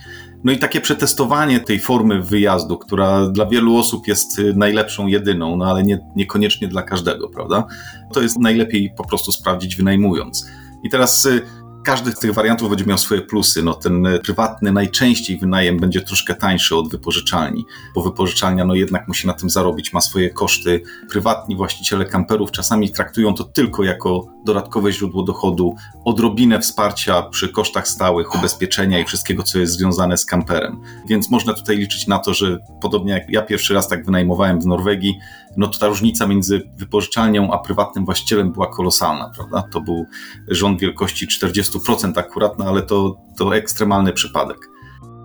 No 0.43 0.51
i 0.51 0.57
takie 0.57 0.81
przetestowanie 0.81 1.59
tej 1.59 1.79
formy 1.79 2.21
wyjazdu, 2.21 2.77
która 2.77 3.27
dla 3.27 3.45
wielu 3.45 3.77
osób 3.77 4.07
jest 4.07 4.39
y, 4.39 4.53
najlepszą, 4.53 5.07
jedyną, 5.07 5.57
no 5.57 5.65
ale 5.65 5.83
nie, 5.83 5.99
niekoniecznie 6.15 6.67
dla 6.67 6.81
każdego, 6.81 7.29
prawda? 7.29 7.65
To 8.13 8.21
jest 8.21 8.39
najlepiej 8.39 8.93
po 8.97 9.07
prostu 9.07 9.31
sprawdzić 9.31 9.75
wynajmując. 9.75 10.47
I 10.83 10.89
teraz 10.89 11.25
y, 11.25 11.41
każdy 11.87 12.11
z 12.11 12.19
tych 12.19 12.33
wariantów 12.33 12.69
będzie 12.69 12.85
miał 12.85 12.97
swoje 12.97 13.21
plusy. 13.21 13.63
No, 13.63 13.73
ten 13.73 14.05
y, 14.05 14.19
prywatny 14.19 14.71
najczęściej 14.71 15.39
wynajem 15.39 15.77
będzie 15.77 16.01
troszkę 16.01 16.35
tańszy 16.35 16.75
od 16.75 16.91
wypożyczalni, 16.91 17.65
bo 17.95 18.01
wypożyczalnia 18.01 18.65
no, 18.65 18.75
jednak 18.75 19.07
musi 19.07 19.27
na 19.27 19.33
tym 19.33 19.49
zarobić, 19.49 19.93
ma 19.93 20.01
swoje 20.01 20.29
koszty. 20.29 20.81
Prywatni 21.09 21.55
właściciele 21.55 22.05
kamperów 22.05 22.51
czasami 22.51 22.91
traktują 22.91 23.33
to 23.33 23.43
tylko 23.43 23.83
jako 23.83 24.25
dodatkowe 24.45 24.91
źródło 24.91 25.23
dochodu, 25.23 25.75
odrobinę 26.05 26.59
wsparcia 26.59 27.21
przy 27.21 27.49
kosztach 27.49 27.87
stałych, 27.87 28.35
ubezpieczenia 28.35 28.99
i 28.99 29.05
wszystkiego, 29.05 29.43
co 29.43 29.59
jest 29.59 29.73
związane 29.73 30.17
z 30.17 30.25
kamperem. 30.25 30.81
Więc 31.09 31.29
można 31.29 31.53
tutaj 31.53 31.77
liczyć 31.77 32.07
na 32.07 32.19
to, 32.19 32.33
że 32.33 32.57
podobnie 32.81 33.13
jak 33.13 33.29
ja 33.29 33.41
pierwszy 33.41 33.73
raz 33.73 33.87
tak 33.87 34.05
wynajmowałem 34.05 34.61
w 34.61 34.65
Norwegii, 34.65 35.19
no 35.57 35.67
to 35.67 35.79
ta 35.79 35.87
różnica 35.87 36.27
między 36.27 36.69
wypożyczalnią 36.77 37.51
a 37.53 37.57
prywatnym 37.57 38.05
właścicielem 38.05 38.51
była 38.51 38.67
kolosalna, 38.67 39.31
prawda? 39.35 39.61
To 39.71 39.81
był 39.81 40.05
rząd 40.47 40.79
wielkości 40.79 41.27
40% 41.27 42.19
akurat, 42.19 42.59
no 42.59 42.65
ale 42.65 42.81
to, 42.81 43.17
to 43.37 43.55
ekstremalny 43.55 44.13
przypadek. 44.13 44.76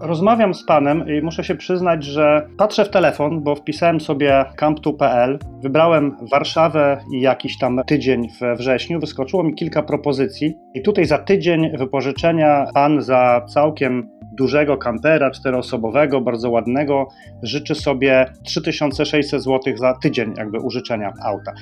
Rozmawiam 0.05 0.55
z 0.55 0.65
panem 0.65 1.05
i 1.09 1.23
muszę 1.23 1.45
się 1.45 1.55
przyznać, 1.55 2.05
że 2.05 2.47
patrzę 2.59 2.85
w 2.85 2.91
telefon, 2.91 3.43
bo 3.43 3.55
wpisałem 3.55 4.01
sobie 4.01 4.45
camp2.pl, 4.57 5.39
wybrałem 5.61 6.17
Warszawę 6.31 6.99
i 7.15 7.21
jakiś 7.21 7.59
tam 7.59 7.81
tydzień 7.87 8.29
we 8.41 8.57
wrześniu, 8.57 9.01
wyskoczyło 9.01 9.43
mi 9.43 9.55
kilka 9.55 9.83
propozycji 9.83 10.55
i 10.75 10.83
tutaj 10.83 11.05
za 11.05 11.19
tydzień 11.19 11.77
wypożyczenia 11.77 12.67
pan 12.75 13.03
za 13.03 13.47
całkiem 13.49 14.09
dużego 14.33 14.77
kampera 14.77 15.31
czteroosobowego, 15.31 16.21
bardzo 16.21 16.51
ładnego, 16.51 17.09
życzy 17.43 17.75
sobie 17.75 18.33
3600 18.45 19.43
zł 19.43 19.77
za 19.77 19.95
tydzień 19.95 20.35
jakby 20.37 20.61
użyczenia 20.61 21.13
auta. 21.25 21.53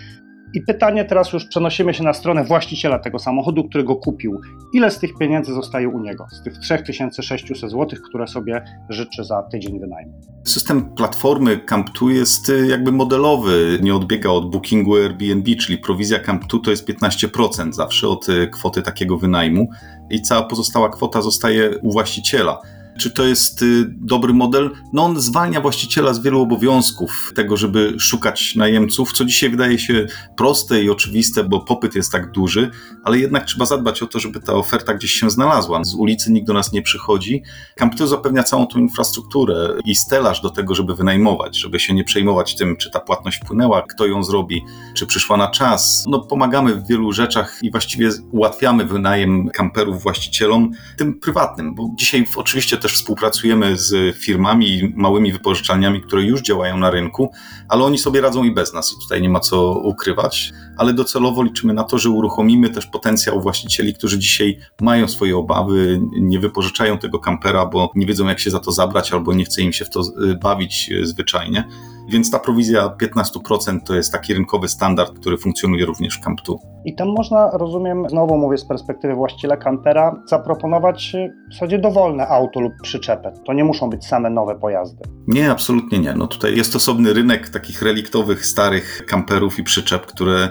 I 0.54 0.62
pytanie 0.62 1.04
teraz 1.04 1.32
już 1.32 1.44
przenosimy 1.44 1.94
się 1.94 2.04
na 2.04 2.12
stronę 2.12 2.44
właściciela 2.44 2.98
tego 2.98 3.18
samochodu, 3.18 3.64
który 3.64 3.84
go 3.84 3.96
kupił. 3.96 4.40
Ile 4.72 4.90
z 4.90 4.98
tych 4.98 5.10
pieniędzy 5.18 5.54
zostaje 5.54 5.88
u 5.88 6.00
niego? 6.00 6.26
Z 6.32 6.42
tych 6.42 6.58
3600 6.58 7.70
zł, 7.70 7.98
które 8.08 8.26
sobie 8.26 8.64
życzy 8.88 9.24
za 9.24 9.42
tydzień 9.42 9.80
wynajmu. 9.80 10.12
System 10.44 10.94
platformy 10.94 11.56
Camp2 11.56 12.08
jest 12.08 12.48
y, 12.48 12.66
jakby 12.66 12.92
modelowy, 12.92 13.78
nie 13.82 13.94
odbiega 13.94 14.30
od 14.30 14.50
bookingu 14.50 14.96
Airbnb, 14.96 15.56
czyli 15.56 15.78
prowizja 15.78 16.18
Camp2 16.18 16.60
to 16.64 16.70
jest 16.70 16.88
15% 16.88 17.72
zawsze 17.72 18.08
od 18.08 18.28
y, 18.28 18.48
kwoty 18.48 18.82
takiego 18.82 19.18
wynajmu 19.18 19.68
i 20.10 20.22
cała 20.22 20.42
pozostała 20.42 20.88
kwota 20.88 21.22
zostaje 21.22 21.78
u 21.78 21.92
właściciela. 21.92 22.60
Czy 22.98 23.10
to 23.10 23.24
jest 23.24 23.62
y, 23.62 23.84
dobry 23.88 24.32
model? 24.32 24.70
No 24.92 25.04
on 25.04 25.20
zwalnia 25.20 25.60
właściciela 25.60 26.14
z 26.14 26.22
wielu 26.22 26.40
obowiązków, 26.40 27.32
tego, 27.34 27.56
żeby 27.56 27.94
szukać 27.98 28.56
najemców, 28.56 29.12
co 29.12 29.24
dzisiaj 29.24 29.50
wydaje 29.50 29.78
się 29.78 30.06
proste 30.36 30.82
i 30.82 30.90
oczywiste, 30.90 31.44
bo 31.44 31.60
popyt 31.60 31.94
jest 31.94 32.12
tak 32.12 32.32
duży, 32.32 32.70
ale 33.04 33.18
jednak 33.18 33.44
trzeba 33.44 33.66
zadbać 33.66 34.02
o 34.02 34.06
to, 34.06 34.18
żeby 34.18 34.40
ta 34.40 34.54
oferta 34.54 34.94
gdzieś 34.94 35.12
się 35.12 35.30
znalazła. 35.30 35.84
Z 35.84 35.94
ulicy 35.94 36.32
nikt 36.32 36.46
do 36.46 36.52
nas 36.52 36.72
nie 36.72 36.82
przychodzi. 36.82 37.42
Camp2 37.80 38.06
zapewnia 38.06 38.42
całą 38.42 38.66
tą 38.66 38.78
infrastrukturę 38.78 39.68
i 39.84 39.94
stelaż 39.94 40.40
do 40.40 40.50
tego, 40.50 40.74
żeby 40.74 40.94
wynajmować, 40.94 41.58
żeby 41.58 41.80
się 41.80 41.94
nie 41.94 42.04
przejmować 42.04 42.54
tym, 42.56 42.76
czy 42.76 42.90
ta 42.90 43.00
płatność 43.00 43.40
wpłynęła, 43.44 43.82
kto 43.82 44.06
ją 44.06 44.22
zrobi, 44.22 44.62
czy 44.94 45.06
przyszła 45.06 45.36
na 45.36 45.50
czas. 45.50 46.04
No 46.08 46.20
pomagamy 46.20 46.74
w 46.74 46.86
wielu 46.86 47.12
rzeczach 47.12 47.58
i 47.62 47.70
właściwie 47.70 48.10
ułatwiamy 48.30 48.84
wynajem 48.84 49.48
kamperów 49.48 50.02
właścicielom, 50.02 50.70
tym 50.96 51.20
prywatnym, 51.20 51.74
bo 51.74 51.90
dzisiaj 51.94 52.26
oczywiście 52.36 52.76
też 52.80 52.92
współpracujemy 52.92 53.76
z 53.76 54.16
firmami, 54.16 54.92
małymi 54.96 55.32
wypożyczalniami, 55.32 56.02
które 56.02 56.22
już 56.22 56.42
działają 56.42 56.76
na 56.76 56.90
rynku, 56.90 57.32
ale 57.68 57.84
oni 57.84 57.98
sobie 57.98 58.20
radzą 58.20 58.44
i 58.44 58.54
bez 58.54 58.72
nas 58.72 58.92
i 58.92 59.02
tutaj 59.02 59.22
nie 59.22 59.28
ma 59.28 59.40
co 59.40 59.72
ukrywać, 59.72 60.52
ale 60.76 60.92
docelowo 60.92 61.42
liczymy 61.42 61.74
na 61.74 61.84
to, 61.84 61.98
że 61.98 62.10
uruchomimy 62.10 62.70
też 62.70 62.86
potencjał 62.86 63.40
właścicieli, 63.40 63.94
którzy 63.94 64.18
dzisiaj 64.18 64.58
mają 64.80 65.08
swoje 65.08 65.36
obawy, 65.36 66.00
nie 66.12 66.38
wypożyczają 66.40 66.98
tego 66.98 67.18
kampera, 67.18 67.66
bo 67.66 67.92
nie 67.94 68.06
wiedzą 68.06 68.28
jak 68.28 68.40
się 68.40 68.50
za 68.50 68.60
to 68.60 68.72
zabrać 68.72 69.12
albo 69.12 69.32
nie 69.32 69.44
chce 69.44 69.62
im 69.62 69.72
się 69.72 69.84
w 69.84 69.90
to 69.90 70.00
y, 70.00 70.34
bawić 70.42 70.90
y, 70.92 71.06
zwyczajnie. 71.06 71.64
Więc 72.10 72.30
ta 72.30 72.38
prowizja 72.38 72.94
15% 73.02 73.78
to 73.86 73.94
jest 73.94 74.12
taki 74.12 74.34
rynkowy 74.34 74.68
standard, 74.68 75.18
który 75.18 75.38
funkcjonuje 75.38 75.86
również 75.86 76.18
w 76.18 76.20
Camp2. 76.20 76.56
I 76.84 76.94
tam 76.94 77.08
można, 77.08 77.50
rozumiem, 77.50 78.08
znowu 78.08 78.38
mówię 78.38 78.58
z 78.58 78.64
perspektywy 78.64 79.14
właściciela 79.14 79.56
kampera, 79.56 80.22
zaproponować 80.26 81.16
w 81.50 81.52
zasadzie 81.54 81.78
dowolne 81.78 82.28
auto 82.28 82.60
lub 82.60 82.72
przyczepę. 82.82 83.32
To 83.46 83.52
nie 83.52 83.64
muszą 83.64 83.90
być 83.90 84.06
same 84.06 84.30
nowe 84.30 84.58
pojazdy. 84.58 85.04
Nie, 85.26 85.50
absolutnie 85.50 85.98
nie. 85.98 86.14
No 86.14 86.26
tutaj 86.26 86.56
jest 86.56 86.76
osobny 86.76 87.12
rynek 87.12 87.48
takich 87.48 87.82
reliktowych, 87.82 88.46
starych 88.46 89.06
kamperów 89.06 89.58
i 89.58 89.64
przyczep, 89.64 90.06
które 90.06 90.50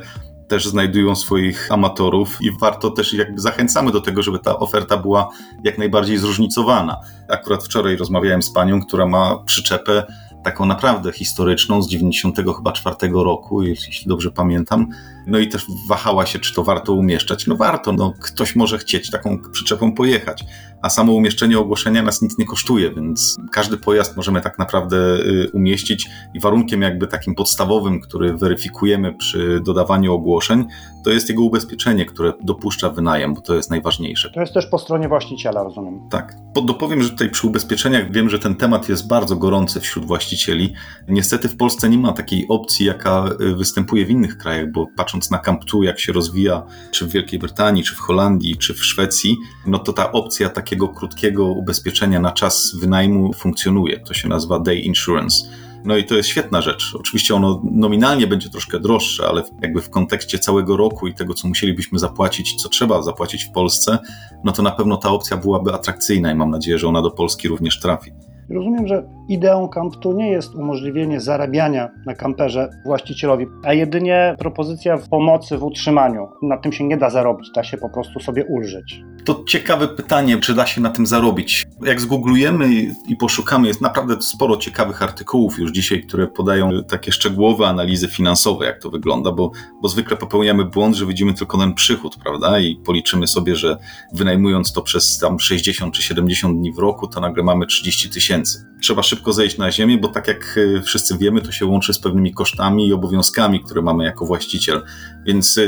też 0.49 0.67
znajdują 0.67 1.15
swoich 1.15 1.71
amatorów 1.71 2.37
i 2.41 2.51
warto 2.51 2.91
też 2.91 3.13
jakby 3.13 3.41
zachęcamy 3.41 3.91
do 3.91 4.01
tego, 4.01 4.23
żeby 4.23 4.39
ta 4.39 4.59
oferta 4.59 4.97
była 4.97 5.29
jak 5.63 5.77
najbardziej 5.77 6.17
zróżnicowana. 6.17 6.99
Akurat 7.29 7.63
wczoraj 7.63 7.95
rozmawiałem 7.95 8.41
z 8.41 8.53
panią, 8.53 8.81
która 8.81 9.05
ma 9.05 9.37
przyczepę 9.45 10.03
taką 10.43 10.65
naprawdę 10.65 11.11
historyczną 11.11 11.81
z 11.81 11.89
90 11.89 12.37
chyba 12.57 12.71
roku, 13.23 13.63
jeśli 13.63 14.07
dobrze 14.07 14.31
pamiętam. 14.31 14.87
No 15.29 15.39
i 15.39 15.47
też 15.47 15.65
wahała 15.89 16.25
się, 16.25 16.39
czy 16.39 16.53
to 16.53 16.63
warto 16.63 16.93
umieszczać. 16.93 17.47
No 17.47 17.55
warto, 17.55 17.91
no 17.91 18.13
ktoś 18.21 18.55
może 18.55 18.77
chcieć 18.77 19.09
taką 19.09 19.41
przyczepą 19.51 19.91
pojechać, 19.91 20.43
a 20.81 20.89
samo 20.89 21.13
umieszczenie 21.13 21.59
ogłoszenia 21.59 22.03
nas 22.03 22.21
nic 22.21 22.37
nie 22.37 22.45
kosztuje, 22.45 22.91
więc 22.91 23.37
każdy 23.51 23.77
pojazd 23.77 24.17
możemy 24.17 24.41
tak 24.41 24.59
naprawdę 24.59 24.97
y, 24.97 25.49
umieścić 25.53 26.09
i 26.33 26.39
warunkiem 26.39 26.81
jakby 26.81 27.07
takim 27.07 27.35
podstawowym, 27.35 28.01
który 28.01 28.37
weryfikujemy 28.37 29.13
przy 29.13 29.61
dodawaniu 29.65 30.13
ogłoszeń, 30.13 30.65
to 31.03 31.09
jest 31.09 31.29
jego 31.29 31.43
ubezpieczenie, 31.43 32.05
które 32.05 32.33
dopuszcza 32.43 32.89
wynajem, 32.89 33.33
bo 33.33 33.41
to 33.41 33.55
jest 33.55 33.69
najważniejsze. 33.69 34.29
To 34.29 34.39
jest 34.41 34.53
też 34.53 34.65
po 34.65 34.79
stronie 34.79 35.07
właściciela, 35.07 35.63
rozumiem. 35.63 35.99
Tak. 36.09 36.35
Dopowiem, 36.65 37.03
że 37.03 37.09
tutaj 37.09 37.29
przy 37.29 37.47
ubezpieczeniach 37.47 38.11
wiem, 38.11 38.29
że 38.29 38.39
ten 38.39 38.55
temat 38.55 38.89
jest 38.89 39.07
bardzo 39.07 39.35
gorący 39.35 39.79
wśród 39.79 40.05
właścicieli. 40.05 40.73
Niestety 41.07 41.49
w 41.49 41.57
Polsce 41.57 41.89
nie 41.89 41.97
ma 41.97 42.13
takiej 42.13 42.45
opcji, 42.47 42.85
jaka 42.85 43.29
y, 43.41 43.55
występuje 43.55 44.05
w 44.05 44.09
innych 44.09 44.37
krajach, 44.37 44.71
bo 44.71 44.87
patrząc 44.97 45.18
na 45.31 45.37
Camp2, 45.37 45.83
jak 45.83 45.99
się 45.99 46.13
rozwija, 46.13 46.63
czy 46.91 47.05
w 47.05 47.11
Wielkiej 47.11 47.39
Brytanii, 47.39 47.83
czy 47.83 47.95
w 47.95 47.99
Holandii, 47.99 48.57
czy 48.57 48.73
w 48.73 48.85
Szwecji, 48.85 49.37
no 49.65 49.79
to 49.79 49.93
ta 49.93 50.11
opcja 50.11 50.49
takiego 50.49 50.87
krótkiego 50.87 51.45
ubezpieczenia 51.45 52.19
na 52.19 52.31
czas 52.31 52.75
wynajmu 52.75 53.33
funkcjonuje. 53.33 53.99
To 53.99 54.13
się 54.13 54.29
nazywa 54.29 54.59
day 54.59 54.79
insurance. 54.79 55.45
No 55.83 55.97
i 55.97 56.05
to 56.05 56.15
jest 56.15 56.29
świetna 56.29 56.61
rzecz. 56.61 56.95
Oczywiście 56.99 57.35
ono 57.35 57.61
nominalnie 57.71 58.27
będzie 58.27 58.49
troszkę 58.49 58.79
droższe, 58.79 59.27
ale 59.27 59.43
jakby 59.61 59.81
w 59.81 59.89
kontekście 59.89 60.39
całego 60.39 60.77
roku 60.77 61.07
i 61.07 61.13
tego, 61.13 61.33
co 61.33 61.47
musielibyśmy 61.47 61.99
zapłacić, 61.99 62.61
co 62.61 62.69
trzeba 62.69 63.01
zapłacić 63.01 63.43
w 63.43 63.51
Polsce, 63.51 63.99
no 64.43 64.51
to 64.51 64.63
na 64.63 64.71
pewno 64.71 64.97
ta 64.97 65.09
opcja 65.09 65.37
byłaby 65.37 65.73
atrakcyjna 65.73 66.31
i 66.31 66.35
mam 66.35 66.49
nadzieję, 66.49 66.79
że 66.79 66.87
ona 66.87 67.01
do 67.01 67.11
Polski 67.11 67.47
również 67.47 67.79
trafi. 67.79 68.11
Rozumiem, 68.49 68.87
że 68.87 69.03
ideą 69.27 69.65
Camp2 69.65 70.15
nie 70.15 70.29
jest 70.29 70.55
umożliwienie 70.55 71.19
zarabiania 71.19 71.89
na 72.05 72.15
kamperze 72.15 72.69
właścicielowi, 72.85 73.45
a 73.63 73.73
jedynie 73.73 74.35
propozycja 74.39 74.97
pomocy 75.09 75.57
w 75.57 75.63
utrzymaniu. 75.63 76.27
Na 76.41 76.57
tym 76.57 76.71
się 76.71 76.83
nie 76.83 76.97
da 76.97 77.09
zarobić, 77.09 77.51
da 77.55 77.63
się 77.63 77.77
po 77.77 77.89
prostu 77.89 78.19
sobie 78.19 78.45
ulżyć. 78.45 79.03
To 79.29 79.43
ciekawe 79.47 79.87
pytanie, 79.87 80.37
czy 80.37 80.53
da 80.53 80.67
się 80.67 80.81
na 80.81 80.89
tym 80.89 81.07
zarobić. 81.07 81.67
Jak 81.81 82.01
zgooglujemy 82.01 82.69
i 83.07 83.15
poszukamy, 83.15 83.67
jest 83.67 83.81
naprawdę 83.81 84.21
sporo 84.21 84.57
ciekawych 84.57 85.03
artykułów 85.03 85.59
już 85.59 85.71
dzisiaj, 85.71 86.03
które 86.03 86.27
podają 86.27 86.83
takie 86.83 87.11
szczegółowe 87.11 87.67
analizy 87.67 88.07
finansowe, 88.07 88.65
jak 88.65 88.81
to 88.81 88.89
wygląda, 88.89 89.31
bo, 89.31 89.51
bo 89.81 89.89
zwykle 89.89 90.17
popełniamy 90.17 90.65
błąd, 90.65 90.95
że 90.95 91.05
widzimy 91.05 91.33
tylko 91.33 91.57
ten 91.57 91.73
przychód, 91.73 92.17
prawda? 92.23 92.59
I 92.59 92.75
policzymy 92.75 93.27
sobie, 93.27 93.55
że 93.55 93.77
wynajmując 94.13 94.73
to 94.73 94.81
przez 94.81 95.17
tam 95.17 95.39
60 95.39 95.93
czy 95.93 96.03
70 96.03 96.57
dni 96.57 96.73
w 96.73 96.79
roku, 96.79 97.07
to 97.07 97.19
nagle 97.19 97.43
mamy 97.43 97.65
30 97.65 98.09
tysięcy. 98.09 98.65
Trzeba 98.81 99.03
szybko 99.03 99.33
zejść 99.33 99.57
na 99.57 99.71
ziemię, 99.71 99.97
bo 99.97 100.07
tak 100.07 100.27
jak 100.27 100.59
wszyscy 100.83 101.17
wiemy, 101.17 101.41
to 101.41 101.51
się 101.51 101.65
łączy 101.65 101.93
z 101.93 101.99
pewnymi 101.99 102.33
kosztami 102.33 102.87
i 102.87 102.93
obowiązkami, 102.93 103.63
które 103.63 103.81
mamy 103.81 104.03
jako 104.03 104.25
właściciel. 104.25 104.81
Więc 105.25 105.59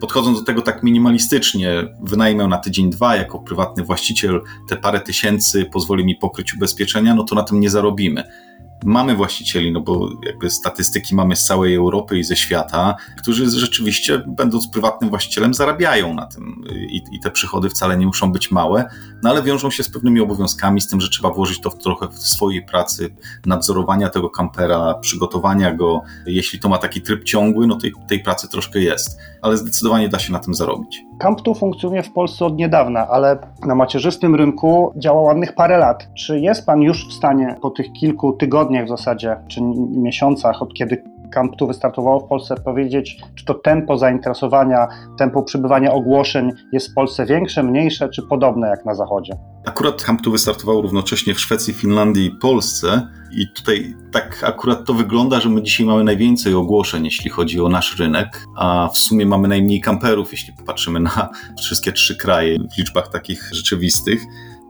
podchodząc 0.00 0.38
do 0.38 0.44
tego 0.44 0.62
tak 0.62 0.82
minimalistycznie, 0.82 1.94
wynajmę 2.02 2.46
na 2.46 2.58
tydzień, 2.58 2.90
dwa 2.90 3.16
jako 3.16 3.38
prywatny 3.38 3.84
właściciel, 3.84 4.40
te 4.68 4.76
parę 4.76 5.00
tysięcy 5.00 5.64
pozwoli 5.64 6.04
mi 6.04 6.16
pokryć 6.16 6.54
ubezpieczenia, 6.54 7.14
no 7.14 7.24
to 7.24 7.34
na 7.34 7.42
tym 7.42 7.60
nie 7.60 7.70
zarobimy. 7.70 8.24
Mamy 8.84 9.14
właścicieli, 9.14 9.72
no 9.72 9.80
bo 9.80 10.08
jakby 10.26 10.50
statystyki 10.50 11.14
mamy 11.14 11.36
z 11.36 11.44
całej 11.44 11.74
Europy 11.74 12.18
i 12.18 12.24
ze 12.24 12.36
świata, 12.36 12.94
którzy 13.18 13.50
rzeczywiście, 13.50 14.22
będąc 14.26 14.68
prywatnym 14.68 15.10
właścicielem, 15.10 15.54
zarabiają 15.54 16.14
na 16.14 16.26
tym 16.26 16.64
i, 16.88 17.02
i 17.12 17.20
te 17.20 17.30
przychody 17.30 17.68
wcale 17.68 17.96
nie 17.96 18.06
muszą 18.06 18.32
być 18.32 18.50
małe, 18.50 18.84
no 19.22 19.30
ale 19.30 19.42
wiążą 19.42 19.70
się 19.70 19.82
z 19.82 19.90
pewnymi 19.90 20.20
obowiązkami, 20.20 20.80
z 20.80 20.88
tym, 20.88 21.00
że 21.00 21.08
trzeba 21.08 21.30
włożyć 21.30 21.60
to 21.60 21.70
w 21.70 21.78
trochę 21.78 22.08
w 22.08 22.18
swojej 22.18 22.62
pracy, 22.62 23.14
nadzorowania 23.46 24.08
tego 24.08 24.30
kampera, 24.30 24.94
przygotowania 24.94 25.74
go. 25.74 26.02
Jeśli 26.26 26.60
to 26.60 26.68
ma 26.68 26.78
taki 26.78 27.02
tryb 27.02 27.24
ciągły, 27.24 27.66
no 27.66 27.76
tej, 27.76 27.92
tej 28.08 28.20
pracy 28.20 28.48
troszkę 28.48 28.78
jest, 28.78 29.18
ale 29.42 29.56
zdecydowanie 29.56 30.08
da 30.08 30.18
się 30.18 30.32
na 30.32 30.38
tym 30.38 30.54
zarobić. 30.54 31.04
Camp2 31.24 31.58
funkcjonuje 31.58 32.02
w 32.02 32.12
Polsce 32.12 32.46
od 32.46 32.56
niedawna, 32.56 33.08
ale 33.08 33.38
na 33.66 33.74
macierzystym 33.74 34.34
rynku 34.34 34.92
działa 34.96 35.22
ładnych 35.22 35.54
parę 35.54 35.78
lat. 35.78 36.08
Czy 36.14 36.40
jest 36.40 36.66
Pan 36.66 36.82
już 36.82 37.08
w 37.08 37.12
stanie 37.12 37.56
po 37.62 37.70
tych 37.70 37.92
kilku 37.92 38.32
tygodniach 38.32 38.69
w 38.84 38.88
zasadzie, 38.88 39.36
czy 39.48 39.60
miesiącach, 39.90 40.62
od 40.62 40.74
kiedy 40.74 41.02
Camp2 41.36 41.66
wystartowało 41.66 42.20
w 42.20 42.28
Polsce, 42.28 42.54
powiedzieć, 42.64 43.20
czy 43.34 43.44
to 43.44 43.54
tempo 43.54 43.98
zainteresowania, 43.98 44.88
tempo 45.18 45.42
przybywania 45.42 45.92
ogłoszeń 45.92 46.50
jest 46.72 46.90
w 46.90 46.94
Polsce 46.94 47.26
większe, 47.26 47.62
mniejsze, 47.62 48.08
czy 48.08 48.22
podobne 48.22 48.68
jak 48.68 48.84
na 48.84 48.94
Zachodzie? 48.94 49.32
Akurat 49.66 50.02
Camp2 50.02 50.32
wystartowało 50.32 50.82
równocześnie 50.82 51.34
w 51.34 51.40
Szwecji, 51.40 51.74
Finlandii 51.74 52.26
i 52.26 52.30
Polsce 52.30 53.08
i 53.32 53.52
tutaj 53.56 53.94
tak 54.12 54.44
akurat 54.44 54.84
to 54.84 54.94
wygląda, 54.94 55.40
że 55.40 55.48
my 55.48 55.62
dzisiaj 55.62 55.86
mamy 55.86 56.04
najwięcej 56.04 56.54
ogłoszeń, 56.54 57.04
jeśli 57.04 57.30
chodzi 57.30 57.60
o 57.60 57.68
nasz 57.68 57.98
rynek, 57.98 58.44
a 58.56 58.88
w 58.92 58.98
sumie 58.98 59.26
mamy 59.26 59.48
najmniej 59.48 59.80
kamperów, 59.80 60.32
jeśli 60.32 60.52
popatrzymy 60.52 61.00
na 61.00 61.28
wszystkie 61.58 61.92
trzy 61.92 62.16
kraje 62.16 62.58
w 62.58 62.78
liczbach 62.78 63.08
takich 63.08 63.50
rzeczywistych. 63.52 64.20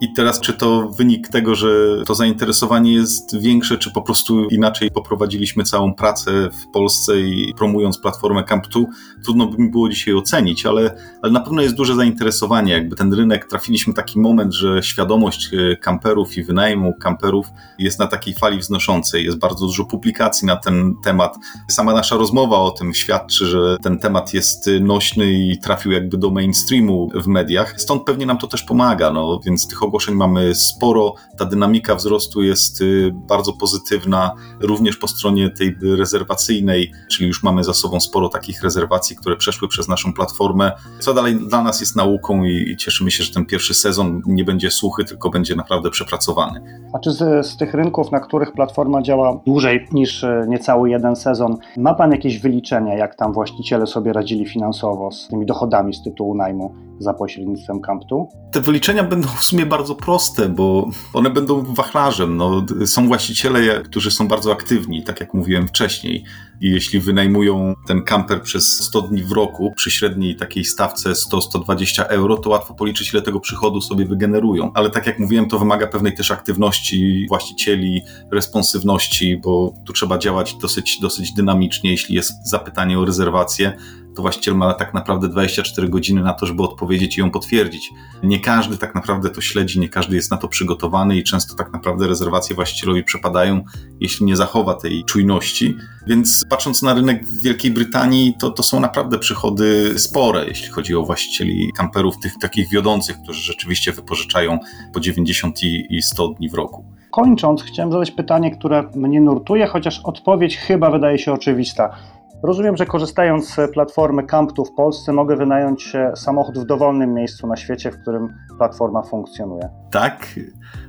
I 0.00 0.12
teraz, 0.12 0.40
czy 0.40 0.52
to 0.52 0.88
wynik 0.88 1.28
tego, 1.28 1.54
że 1.54 1.68
to 2.06 2.14
zainteresowanie 2.14 2.92
jest 2.92 3.40
większe, 3.40 3.78
czy 3.78 3.92
po 3.92 4.02
prostu 4.02 4.48
inaczej 4.48 4.90
poprowadziliśmy 4.90 5.64
całą 5.64 5.94
pracę 5.94 6.50
w 6.52 6.72
Polsce 6.72 7.20
i 7.20 7.54
promując 7.58 7.98
platformę 7.98 8.42
Camp2, 8.42 8.84
trudno 9.24 9.46
by 9.46 9.62
mi 9.62 9.70
było 9.70 9.88
dzisiaj 9.88 10.14
ocenić, 10.14 10.66
ale, 10.66 10.96
ale 11.22 11.32
na 11.32 11.40
pewno 11.40 11.62
jest 11.62 11.74
duże 11.74 11.94
zainteresowanie. 11.94 12.72
Jakby 12.72 12.96
ten 12.96 13.14
rynek, 13.14 13.44
trafiliśmy 13.44 13.94
taki 13.94 14.20
moment, 14.20 14.54
że 14.54 14.82
świadomość 14.82 15.50
kamperów 15.80 16.36
i 16.36 16.42
wynajmu 16.42 16.94
kamperów 16.94 17.46
jest 17.78 17.98
na 17.98 18.06
takiej 18.06 18.34
fali 18.34 18.58
wznoszącej. 18.58 19.24
Jest 19.24 19.38
bardzo 19.38 19.66
dużo 19.66 19.84
publikacji 19.84 20.46
na 20.46 20.56
ten 20.56 20.94
temat. 21.04 21.36
Sama 21.70 21.92
nasza 21.92 22.16
rozmowa 22.16 22.56
o 22.56 22.70
tym 22.70 22.94
świadczy, 22.94 23.46
że 23.46 23.76
ten 23.82 23.98
temat 23.98 24.34
jest 24.34 24.70
nośny 24.80 25.32
i 25.32 25.58
trafił 25.58 25.92
jakby 25.92 26.18
do 26.18 26.30
mainstreamu 26.30 27.08
w 27.14 27.26
mediach. 27.26 27.74
Stąd 27.80 28.02
pewnie 28.02 28.26
nam 28.26 28.38
to 28.38 28.46
też 28.46 28.62
pomaga, 28.62 29.12
no 29.12 29.40
więc 29.44 29.68
tych 29.68 29.82
ogłoszeń 29.90 30.14
mamy 30.14 30.54
sporo, 30.54 31.14
ta 31.38 31.44
dynamika 31.44 31.94
wzrostu 31.94 32.42
jest 32.42 32.80
y, 32.80 33.10
bardzo 33.14 33.52
pozytywna, 33.52 34.34
również 34.60 34.96
po 34.96 35.08
stronie 35.08 35.50
tej 35.50 35.76
rezerwacyjnej, 35.98 36.92
czyli 37.10 37.28
już 37.28 37.42
mamy 37.42 37.64
za 37.64 37.74
sobą 37.74 38.00
sporo 38.00 38.28
takich 38.28 38.62
rezerwacji, 38.62 39.16
które 39.16 39.36
przeszły 39.36 39.68
przez 39.68 39.88
naszą 39.88 40.12
platformę, 40.12 40.72
co 41.00 41.14
dalej 41.14 41.36
dla 41.48 41.62
nas 41.62 41.80
jest 41.80 41.96
nauką 41.96 42.44
i, 42.44 42.76
cieszymy 42.76 43.10
się, 43.10 43.24
że 43.24 43.34
ten 43.34 43.46
pierwszy 43.46 43.74
sezon 43.74 44.22
nie 44.26 44.44
będzie 44.44 44.70
suchy, 44.70 45.04
tylko 45.04 45.30
będzie 45.30 45.56
naprawdę 45.56 45.90
przepracowany. 45.90 46.60
A 46.92 46.98
czy 46.98 47.10
z, 47.10 47.46
z 47.46 47.56
tych 47.56 47.74
rynków, 47.74 48.12
na 48.12 48.20
których 48.20 48.52
platforma 48.52 49.02
działa 49.02 49.40
dłużej 49.46 49.88
niż 49.92 50.24
e, 50.24 50.46
niecały 50.48 50.90
jeden 50.90 51.16
sezon, 51.16 51.56
ma 51.76 51.94
Pan 51.94 52.12
jakieś 52.12 52.38
wyliczenia, 52.38 52.94
jak 52.94 53.14
tam 53.14 53.32
właściciele 53.32 53.86
sobie 53.86 54.12
radzili 54.12 54.46
finansowo 54.46 55.12
z 55.12 55.28
tymi 55.28 55.46
dochodami 55.46 55.94
z 55.94 56.02
tytułu 56.02 56.34
najmu 56.34 56.89
za 57.00 57.14
pośrednictwem 57.14 57.80
Camptu? 57.80 58.28
Te 58.52 58.60
wyliczenia 58.60 59.04
będą 59.04 59.28
w 59.28 59.44
sumie 59.44 59.66
bardzo 59.66 59.94
proste, 59.94 60.48
bo 60.48 60.90
one 61.12 61.30
będą 61.30 61.74
wachlarzem. 61.74 62.36
No, 62.36 62.66
są 62.86 63.06
właściciele, 63.06 63.82
którzy 63.82 64.10
są 64.10 64.28
bardzo 64.28 64.52
aktywni, 64.52 65.02
tak 65.04 65.20
jak 65.20 65.34
mówiłem 65.34 65.68
wcześniej. 65.68 66.24
I 66.60 66.70
jeśli 66.70 67.00
wynajmują 67.00 67.74
ten 67.86 68.02
kamper 68.02 68.42
przez 68.42 68.84
100 68.84 69.02
dni 69.02 69.22
w 69.22 69.32
roku 69.32 69.72
przy 69.76 69.90
średniej 69.90 70.36
takiej 70.36 70.64
stawce 70.64 71.10
100-120 71.12 72.02
euro, 72.02 72.36
to 72.36 72.50
łatwo 72.50 72.74
policzyć, 72.74 73.12
ile 73.12 73.22
tego 73.22 73.40
przychodu 73.40 73.80
sobie 73.80 74.04
wygenerują. 74.04 74.70
Ale 74.74 74.90
tak 74.90 75.06
jak 75.06 75.18
mówiłem, 75.18 75.48
to 75.48 75.58
wymaga 75.58 75.86
pewnej 75.86 76.14
też 76.14 76.30
aktywności 76.30 77.26
właścicieli, 77.28 78.02
responsywności, 78.32 79.36
bo 79.36 79.74
tu 79.84 79.92
trzeba 79.92 80.18
działać 80.18 80.54
dosyć, 80.54 80.98
dosyć 81.00 81.32
dynamicznie, 81.32 81.90
jeśli 81.90 82.14
jest 82.14 82.48
zapytanie 82.48 82.98
o 82.98 83.04
rezerwację 83.04 83.76
to 84.14 84.22
właściciel 84.22 84.54
ma 84.54 84.74
tak 84.74 84.94
naprawdę 84.94 85.28
24 85.28 85.88
godziny 85.88 86.22
na 86.22 86.32
to, 86.32 86.46
żeby 86.46 86.62
odpowiedzieć 86.62 87.18
i 87.18 87.20
ją 87.20 87.30
potwierdzić. 87.30 87.90
Nie 88.22 88.40
każdy 88.40 88.76
tak 88.76 88.94
naprawdę 88.94 89.30
to 89.30 89.40
śledzi, 89.40 89.80
nie 89.80 89.88
każdy 89.88 90.16
jest 90.16 90.30
na 90.30 90.36
to 90.36 90.48
przygotowany 90.48 91.16
i 91.16 91.24
często 91.24 91.54
tak 91.54 91.72
naprawdę 91.72 92.06
rezerwacje 92.06 92.56
właścicielowi 92.56 93.04
przepadają, 93.04 93.64
jeśli 94.00 94.26
nie 94.26 94.36
zachowa 94.36 94.74
tej 94.74 95.04
czujności. 95.04 95.76
Więc 96.06 96.44
patrząc 96.50 96.82
na 96.82 96.94
rynek 96.94 97.22
Wielkiej 97.42 97.70
Brytanii, 97.70 98.34
to, 98.38 98.50
to 98.50 98.62
są 98.62 98.80
naprawdę 98.80 99.18
przychody 99.18 99.98
spore, 99.98 100.44
jeśli 100.48 100.68
chodzi 100.68 100.96
o 100.96 101.02
właścicieli 101.02 101.72
kamperów, 101.76 102.18
tych 102.18 102.38
takich 102.38 102.68
wiodących, 102.68 103.16
którzy 103.22 103.42
rzeczywiście 103.42 103.92
wypożyczają 103.92 104.58
po 104.92 105.00
90 105.00 105.62
i 105.62 106.02
100 106.02 106.28
dni 106.28 106.48
w 106.48 106.54
roku. 106.54 106.84
Kończąc, 107.10 107.62
chciałem 107.62 107.92
zadać 107.92 108.10
pytanie, 108.10 108.50
które 108.50 108.90
mnie 108.94 109.20
nurtuje, 109.20 109.66
chociaż 109.66 110.00
odpowiedź 110.04 110.56
chyba 110.56 110.90
wydaje 110.90 111.18
się 111.18 111.32
oczywista. 111.32 111.96
Rozumiem, 112.42 112.76
że 112.76 112.86
korzystając 112.86 113.54
z 113.54 113.72
platformy 113.72 114.22
Camptu 114.22 114.64
w 114.64 114.74
Polsce 114.74 115.12
mogę 115.12 115.36
wynająć 115.36 115.92
samochód 116.14 116.58
w 116.58 116.64
dowolnym 116.64 117.14
miejscu 117.14 117.46
na 117.46 117.56
świecie, 117.56 117.90
w 117.90 118.02
którym 118.02 118.34
platforma 118.58 119.02
funkcjonuje. 119.02 119.79
Tak, 119.90 120.40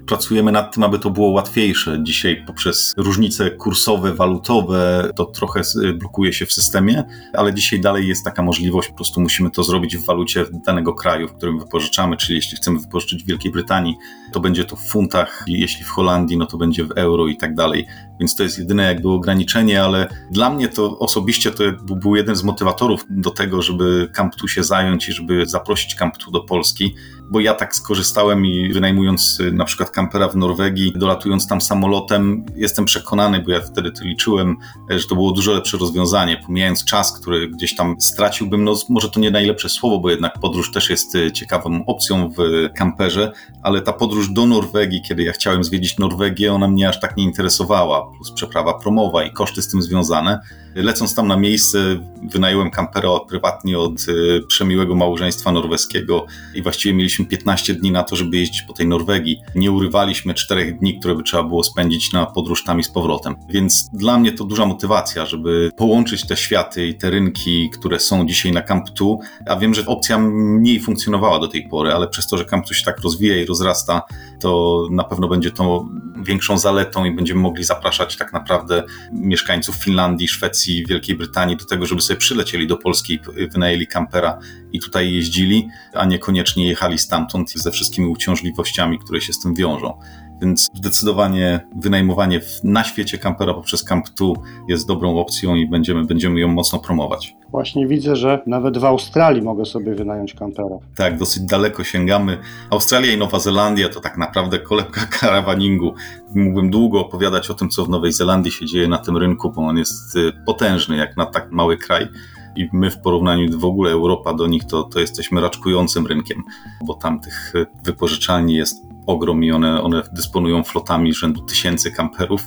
pracujemy 0.07 0.51
nad 0.51 0.73
tym, 0.73 0.83
aby 0.83 0.99
to 0.99 1.09
było 1.09 1.29
łatwiejsze. 1.29 2.03
Dzisiaj 2.03 2.43
poprzez 2.47 2.93
różnice 2.97 3.51
kursowe, 3.51 4.13
walutowe 4.13 5.09
to 5.15 5.25
trochę 5.25 5.61
blokuje 5.95 6.33
się 6.33 6.45
w 6.45 6.53
systemie, 6.53 7.03
ale 7.33 7.53
dzisiaj 7.53 7.81
dalej 7.81 8.07
jest 8.07 8.25
taka 8.25 8.43
możliwość, 8.43 8.89
po 8.89 8.95
prostu 8.95 9.21
musimy 9.21 9.51
to 9.51 9.63
zrobić 9.63 9.97
w 9.97 10.05
walucie 10.05 10.45
danego 10.65 10.93
kraju, 10.93 11.27
w 11.27 11.33
którym 11.33 11.59
wypożyczamy, 11.59 12.17
czyli 12.17 12.35
jeśli 12.35 12.57
chcemy 12.57 12.79
wypożyczyć 12.79 13.23
w 13.23 13.27
Wielkiej 13.27 13.51
Brytanii, 13.51 13.95
to 14.31 14.39
będzie 14.39 14.65
to 14.65 14.75
w 14.75 14.87
funtach, 14.87 15.43
jeśli 15.47 15.85
w 15.85 15.89
Holandii, 15.89 16.37
no 16.37 16.45
to 16.45 16.57
będzie 16.57 16.83
w 16.83 16.91
euro 16.91 17.27
i 17.27 17.37
tak 17.37 17.55
dalej. 17.55 17.87
Więc 18.19 18.35
to 18.35 18.43
jest 18.43 18.59
jedyne 18.59 18.83
jakby 18.83 19.09
ograniczenie, 19.09 19.83
ale 19.83 20.07
dla 20.31 20.49
mnie 20.49 20.67
to 20.67 20.99
osobiście 20.99 21.51
to 21.51 21.63
był 21.95 22.15
jeden 22.15 22.35
z 22.35 22.43
motywatorów 22.43 23.05
do 23.09 23.29
tego, 23.29 23.61
żeby 23.61 24.09
Camptu 24.13 24.47
się 24.47 24.63
zająć 24.63 25.09
i 25.09 25.13
żeby 25.13 25.45
zaprosić 25.45 25.95
Camptu 25.95 26.31
do 26.31 26.39
Polski, 26.39 26.95
bo 27.31 27.39
ja 27.39 27.53
tak 27.53 27.75
skorzystałem 27.75 28.45
i 28.45 28.73
wynajmując 28.73 29.39
y, 29.39 29.51
na 29.51 29.65
przykład 29.65 29.91
kampera 29.91 30.27
w 30.27 30.35
Norwegii, 30.35 30.93
dolatując 30.95 31.47
tam 31.47 31.61
samolotem, 31.61 32.45
jestem 32.55 32.85
przekonany, 32.85 33.39
bo 33.39 33.51
ja 33.51 33.61
wtedy 33.61 33.91
to 33.91 34.03
liczyłem, 34.03 34.57
e, 34.91 34.99
że 34.99 35.07
to 35.07 35.15
było 35.15 35.31
dużo 35.31 35.53
lepsze 35.53 35.77
rozwiązanie, 35.77 36.41
pomijając 36.45 36.85
czas, 36.85 37.19
który 37.19 37.47
gdzieś 37.47 37.75
tam 37.75 37.95
straciłbym, 37.99 38.63
no 38.63 38.75
może 38.89 39.09
to 39.09 39.19
nie 39.19 39.31
najlepsze 39.31 39.69
słowo, 39.69 39.99
bo 39.99 40.09
jednak 40.09 40.39
podróż 40.39 40.71
też 40.71 40.89
jest 40.89 41.15
y, 41.15 41.31
ciekawą 41.31 41.85
opcją 41.85 42.29
w 42.37 42.69
kamperze, 42.75 43.31
ale 43.63 43.81
ta 43.81 43.93
podróż 43.93 44.29
do 44.29 44.45
Norwegii, 44.45 45.01
kiedy 45.07 45.23
ja 45.23 45.31
chciałem 45.31 45.63
zwiedzić 45.63 45.97
Norwegię, 45.97 46.53
ona 46.53 46.67
mnie 46.67 46.89
aż 46.89 46.99
tak 46.99 47.17
nie 47.17 47.23
interesowała, 47.23 48.11
plus 48.15 48.31
przeprawa 48.31 48.73
promowa 48.73 49.23
i 49.23 49.31
koszty 49.31 49.61
z 49.61 49.67
tym 49.67 49.81
związane. 49.81 50.39
Lecąc 50.75 51.15
tam 51.15 51.27
na 51.27 51.37
miejsce, 51.37 51.79
wynająłem 52.23 52.71
kampera 52.71 53.09
prywatnie 53.29 53.79
od 53.79 54.01
y, 54.01 54.41
przemiłego 54.47 54.95
małżeństwa 54.95 55.51
norweskiego 55.51 56.25
i 56.55 56.61
właściwie 56.61 56.95
mieliśmy 56.95 57.25
15 57.25 57.73
dni 57.73 57.91
na 57.91 58.03
to, 58.03 58.15
żeby 58.15 58.37
jeździć 58.37 58.61
po 58.61 58.73
tej 58.73 58.87
Norwegii. 58.87 59.41
Nie 59.55 59.71
urywaliśmy 59.71 60.33
czterech 60.33 60.79
dni, 60.79 60.99
które 60.99 61.15
by 61.15 61.23
trzeba 61.23 61.43
było 61.43 61.63
spędzić 61.63 62.13
na 62.13 62.25
podróż 62.25 62.63
tam 62.63 62.79
i 62.79 62.83
z 62.83 62.89
powrotem. 62.89 63.35
Więc 63.49 63.89
dla 63.93 64.17
mnie 64.17 64.31
to 64.31 64.43
duża 64.43 64.65
motywacja, 64.65 65.25
żeby 65.25 65.71
połączyć 65.77 66.27
te 66.27 66.37
światy 66.37 66.87
i 66.87 66.95
te 66.95 67.09
rynki, 67.09 67.69
które 67.69 67.99
są 67.99 68.27
dzisiaj 68.27 68.51
na 68.51 68.61
Camp 68.61 68.89
2. 68.89 69.07
A 69.45 69.55
wiem, 69.55 69.73
że 69.73 69.85
opcja 69.85 70.17
mniej 70.17 70.79
funkcjonowała 70.79 71.39
do 71.39 71.47
tej 71.47 71.67
pory, 71.67 71.93
ale 71.93 72.07
przez 72.07 72.27
to, 72.27 72.37
że 72.37 72.45
Camp 72.45 72.65
2 72.65 72.75
się 72.75 72.85
tak 72.85 72.99
rozwija 72.99 73.41
i 73.41 73.45
rozrasta, 73.45 74.01
to 74.39 74.81
na 74.91 75.03
pewno 75.03 75.27
będzie 75.27 75.51
to 75.51 75.85
większą 76.23 76.57
zaletą 76.57 77.05
i 77.05 77.11
będziemy 77.11 77.39
mogli 77.39 77.63
zapraszać 77.63 78.17
tak 78.17 78.33
naprawdę 78.33 78.83
mieszkańców 79.11 79.75
Finlandii, 79.75 80.27
Szwecji, 80.27 80.60
Wielkiej 80.87 81.15
Brytanii 81.15 81.57
do 81.57 81.65
tego, 81.65 81.85
żeby 81.85 82.01
sobie 82.01 82.17
przylecieli 82.17 82.67
do 82.67 82.77
Polski 82.77 83.19
wynajęli 83.51 83.87
kampera 83.87 84.39
i 84.73 84.79
tutaj 84.79 85.13
jeździli, 85.13 85.67
a 85.93 86.05
niekoniecznie 86.05 86.67
jechali 86.67 86.97
stamtąd 86.97 87.51
ze 87.51 87.71
wszystkimi 87.71 88.07
uciążliwościami, 88.07 88.99
które 88.99 89.21
się 89.21 89.33
z 89.33 89.39
tym 89.39 89.55
wiążą. 89.55 89.99
Więc 90.41 90.67
zdecydowanie 90.73 91.67
wynajmowanie 91.75 92.41
na 92.63 92.83
świecie 92.83 93.17
kampera 93.17 93.53
poprzez 93.53 93.83
Camp 93.83 94.09
2 94.09 94.27
jest 94.67 94.87
dobrą 94.87 95.17
opcją 95.17 95.55
i 95.55 95.67
będziemy, 95.67 96.05
będziemy 96.05 96.39
ją 96.39 96.47
mocno 96.47 96.79
promować. 96.79 97.35
Właśnie 97.51 97.87
widzę, 97.87 98.15
że 98.15 98.41
nawet 98.47 98.77
w 98.77 98.85
Australii 98.85 99.41
mogę 99.41 99.65
sobie 99.65 99.95
wynająć 99.95 100.33
kampera. 100.33 100.75
Tak, 100.95 101.17
dosyć 101.17 101.43
daleko 101.43 101.83
sięgamy. 101.83 102.37
Australia 102.69 103.13
i 103.13 103.17
Nowa 103.17 103.39
Zelandia 103.39 103.89
to 103.89 103.99
tak 103.99 104.17
naprawdę 104.17 104.59
kolebka 104.59 105.01
karawaningu. 105.19 105.93
Mógłbym 106.35 106.69
długo 106.69 106.99
opowiadać 106.99 107.49
o 107.49 107.53
tym, 107.53 107.69
co 107.69 107.85
w 107.85 107.89
Nowej 107.89 108.11
Zelandii 108.11 108.51
się 108.51 108.65
dzieje 108.65 108.87
na 108.87 108.97
tym 108.97 109.17
rynku, 109.17 109.51
bo 109.51 109.61
on 109.61 109.77
jest 109.77 110.15
y, 110.15 110.31
potężny 110.45 110.97
jak 110.97 111.17
na 111.17 111.25
tak 111.25 111.51
mały 111.51 111.77
kraj 111.77 112.07
i 112.55 112.69
my 112.73 112.91
w 112.91 112.97
porównaniu 112.97 113.59
w 113.59 113.65
ogóle 113.65 113.91
Europa 113.91 114.33
do 114.33 114.47
nich, 114.47 114.65
to, 114.65 114.83
to 114.83 114.99
jesteśmy 114.99 115.41
raczkującym 115.41 116.07
rynkiem, 116.07 116.43
bo 116.85 116.93
tam 116.93 117.19
tych 117.19 117.53
wypożyczalni 117.83 118.55
jest 118.55 118.90
ogrom 119.07 119.43
i 119.43 119.51
one, 119.51 119.81
one 119.81 120.01
dysponują 120.13 120.63
flotami 120.63 121.13
rzędu 121.13 121.41
tysięcy 121.41 121.91
kamperów, 121.91 122.41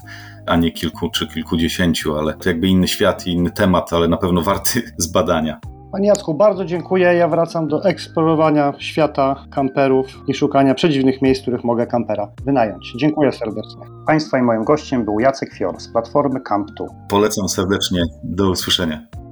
a 0.46 0.56
nie 0.56 0.72
kilku 0.72 1.10
czy 1.10 1.26
kilkudziesięciu, 1.26 2.18
ale 2.18 2.34
to 2.34 2.48
jakby 2.48 2.68
inny 2.68 2.88
świat 2.88 3.26
i 3.26 3.32
inny 3.32 3.50
temat, 3.50 3.92
ale 3.92 4.08
na 4.08 4.16
pewno 4.16 4.42
warty 4.42 4.82
zbadania. 4.98 5.60
Panie 5.92 6.08
Jacku, 6.08 6.34
bardzo 6.34 6.64
dziękuję. 6.64 7.14
Ja 7.14 7.28
wracam 7.28 7.68
do 7.68 7.84
eksplorowania 7.84 8.72
świata 8.78 9.44
kamperów 9.50 10.06
i 10.28 10.34
szukania 10.34 10.74
przedziwnych 10.74 11.22
miejsc, 11.22 11.40
w 11.40 11.42
których 11.42 11.64
mogę 11.64 11.86
kampera 11.86 12.28
wynająć. 12.44 12.92
Dziękuję 12.96 13.32
serdecznie. 13.32 13.82
Państwa 14.06 14.38
i 14.38 14.42
moim 14.42 14.64
gościem 14.64 15.04
był 15.04 15.20
Jacek 15.20 15.52
Fior 15.52 15.80
z 15.80 15.88
platformy 15.88 16.40
Camp2. 16.40 16.86
Polecam 17.08 17.48
serdecznie. 17.48 18.02
Do 18.24 18.50
usłyszenia. 18.50 19.23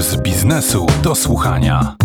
Puls 0.00 0.16
biznesu 0.16 0.86
do 1.02 1.14
słuchania. 1.14 1.96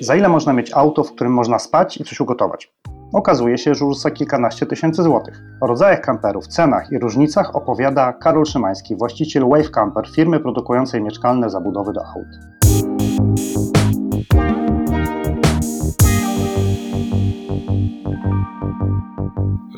Za 0.00 0.16
ile 0.16 0.28
można 0.28 0.52
mieć 0.52 0.72
auto, 0.72 1.04
w 1.04 1.12
którym 1.12 1.32
można 1.32 1.58
spać 1.58 1.96
i 1.96 2.04
coś 2.04 2.20
ugotować? 2.20 2.72
Okazuje 3.12 3.58
się, 3.58 3.74
że 3.74 3.84
już 3.84 3.98
za 3.98 4.10
kilkanaście 4.10 4.66
tysięcy 4.66 5.02
złotych. 5.02 5.42
O 5.60 5.66
rodzajach 5.66 6.00
kamperów, 6.00 6.46
cenach 6.46 6.92
i 6.92 6.98
różnicach 6.98 7.56
opowiada 7.56 8.12
Karol 8.12 8.46
Szymański, 8.46 8.96
właściciel 8.96 9.48
Wave 9.48 9.70
Camper, 9.70 10.08
firmy 10.08 10.40
produkującej 10.40 11.02
mieszkalne 11.02 11.50
zabudowy 11.50 11.92
do 11.92 12.00
aut. 12.00 12.57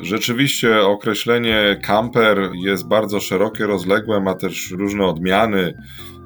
Rzeczywiście 0.01 0.81
określenie 0.81 1.79
camper 1.81 2.49
jest 2.65 2.87
bardzo 2.87 3.19
szerokie, 3.19 3.67
rozległe, 3.67 4.21
ma 4.21 4.33
też 4.33 4.71
różne 4.71 5.05
odmiany. 5.05 5.73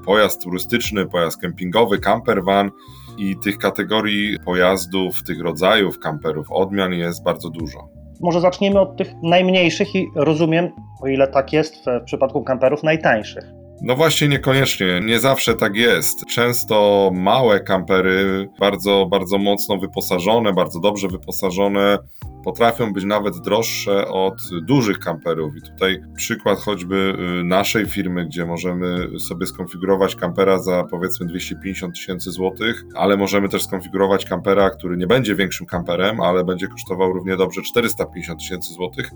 Pojazd 0.06 0.44
turystyczny, 0.44 1.06
pojazd 1.06 1.42
kempingowy, 1.42 2.00
camper 2.00 2.44
van 2.44 2.72
i 3.18 3.36
tych 3.44 3.58
kategorii 3.58 4.38
pojazdów, 4.46 5.24
tych 5.24 5.42
rodzajów 5.42 6.00
camperów, 6.00 6.48
odmian 6.52 6.94
jest 6.94 7.24
bardzo 7.24 7.50
dużo. 7.50 7.90
Może 8.22 8.42
zaczniemy 8.42 8.80
od 8.80 8.98
tych 8.98 9.08
najmniejszych 9.24 9.96
i 9.96 10.08
rozumiem, 10.16 10.70
o 11.02 11.08
ile 11.08 11.28
tak 11.28 11.54
jest 11.54 11.76
w 12.02 12.04
przypadku 12.06 12.44
kamperów, 12.44 12.84
najtańszych. 12.84 13.44
No 13.82 13.96
właśnie 13.96 14.28
niekoniecznie, 14.28 15.02
nie 15.06 15.20
zawsze 15.20 15.56
tak 15.56 15.76
jest. 15.76 16.26
Często 16.26 17.10
małe 17.14 17.60
kampery, 17.60 18.50
bardzo, 18.60 19.08
bardzo 19.12 19.38
mocno 19.38 19.78
wyposażone, 19.78 20.54
bardzo 20.54 20.80
dobrze 20.80 21.08
wyposażone, 21.08 21.98
potrafią 22.46 22.93
być 22.93 23.04
nawet 23.04 23.38
droższe 23.38 24.08
od 24.08 24.41
dużych 24.62 25.00
kamperów. 25.00 25.58
I 25.58 25.62
tutaj 25.62 26.02
przykład 26.16 26.60
choćby 26.60 27.16
y, 27.39 27.43
naszej 27.43 27.86
firmy, 27.86 28.26
gdzie 28.26 28.46
możemy 28.46 29.20
sobie 29.20 29.46
skonfigurować 29.46 30.16
kampera 30.16 30.60
za 30.60 30.84
powiedzmy 30.84 31.26
250 31.26 31.96
tysięcy 31.96 32.32
złotych, 32.32 32.84
ale 32.96 33.18
możemy 33.18 33.50
też 33.50 33.64
skonfigurować 33.64 34.26
kampera, 34.26 34.70
który 34.70 34.98
nie 34.98 35.08
będzie 35.08 35.36
większym 35.36 35.68
kamperem, 35.68 36.22
ale 36.22 36.43
będzie 36.43 36.68
kosztował 36.68 37.14
równie 37.14 37.38
dobrze 37.38 37.62
450 37.62 38.39
tysięcy 38.39 38.74
złotych. 38.74 39.12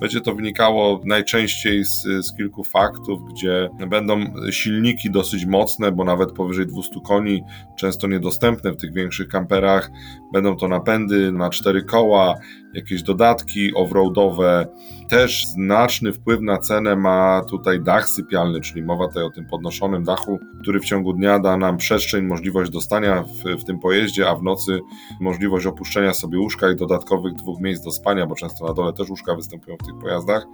Będzie 0.00 0.20
to 0.20 0.34
wynikało 0.34 1.00
najczęściej 1.04 1.84
z, 1.84 2.02
z 2.02 2.36
kilku 2.36 2.64
faktów, 2.64 3.20
gdzie 3.32 3.70
będą 3.88 4.24
silniki 4.50 5.10
dosyć 5.10 5.46
mocne, 5.46 5.92
bo 5.92 6.04
nawet 6.04 6.32
powyżej 6.32 6.66
200 6.66 7.00
koni, 7.06 7.42
często 7.78 8.06
niedostępne 8.06 8.72
w 8.72 8.76
tych 8.76 8.92
większych 8.92 9.28
kamperach. 9.28 9.90
Będą 10.32 10.56
to 10.56 10.68
napędy 10.68 11.32
na 11.32 11.50
cztery 11.50 11.82
koła, 11.84 12.34
jakieś 12.74 13.02
dodatki 13.02 13.74
offroadowe. 13.74 14.66
Też 15.08 15.46
znaczny 15.46 16.12
wpływ 16.12 16.40
na 16.40 16.58
cenę 16.58 16.96
ma 16.96 17.42
tutaj 17.48 17.80
dach 17.80 18.08
sypialny, 18.08 18.60
czyli 18.60 18.82
mowa 18.82 19.08
tutaj 19.08 19.22
o 19.22 19.30
tym 19.30 19.46
podnoszonym 19.46 20.04
dachu, 20.04 20.38
który 20.60 20.80
w 20.80 20.84
ciągu 20.84 21.12
dnia 21.12 21.38
da 21.38 21.56
nam 21.56 21.76
przestrzeń, 21.76 22.24
możliwość 22.24 22.70
dostania 22.70 23.22
w, 23.22 23.62
w 23.62 23.64
tym 23.64 23.78
pojeździe, 23.78 24.28
a 24.28 24.34
w 24.34 24.42
nocy 24.42 24.80
możliwość 25.20 25.66
opuszczenia 25.66 26.14
sobie 26.14 26.38
łóżka 26.38 26.70
i 26.70 26.76
dodatkowych 26.76 27.34
dwóch 27.34 27.60
miejsc 27.60 27.84
do 27.84 27.90
spania, 27.90 28.26
bo 28.26 28.34
często 28.34 28.66
na 28.66 28.74
dole 28.74 28.92
też 28.92 29.08
łóżka 29.08 29.34
występują 29.34 29.76
w 29.76 29.86
tych 29.86 29.98
pojazdach. 30.00 30.46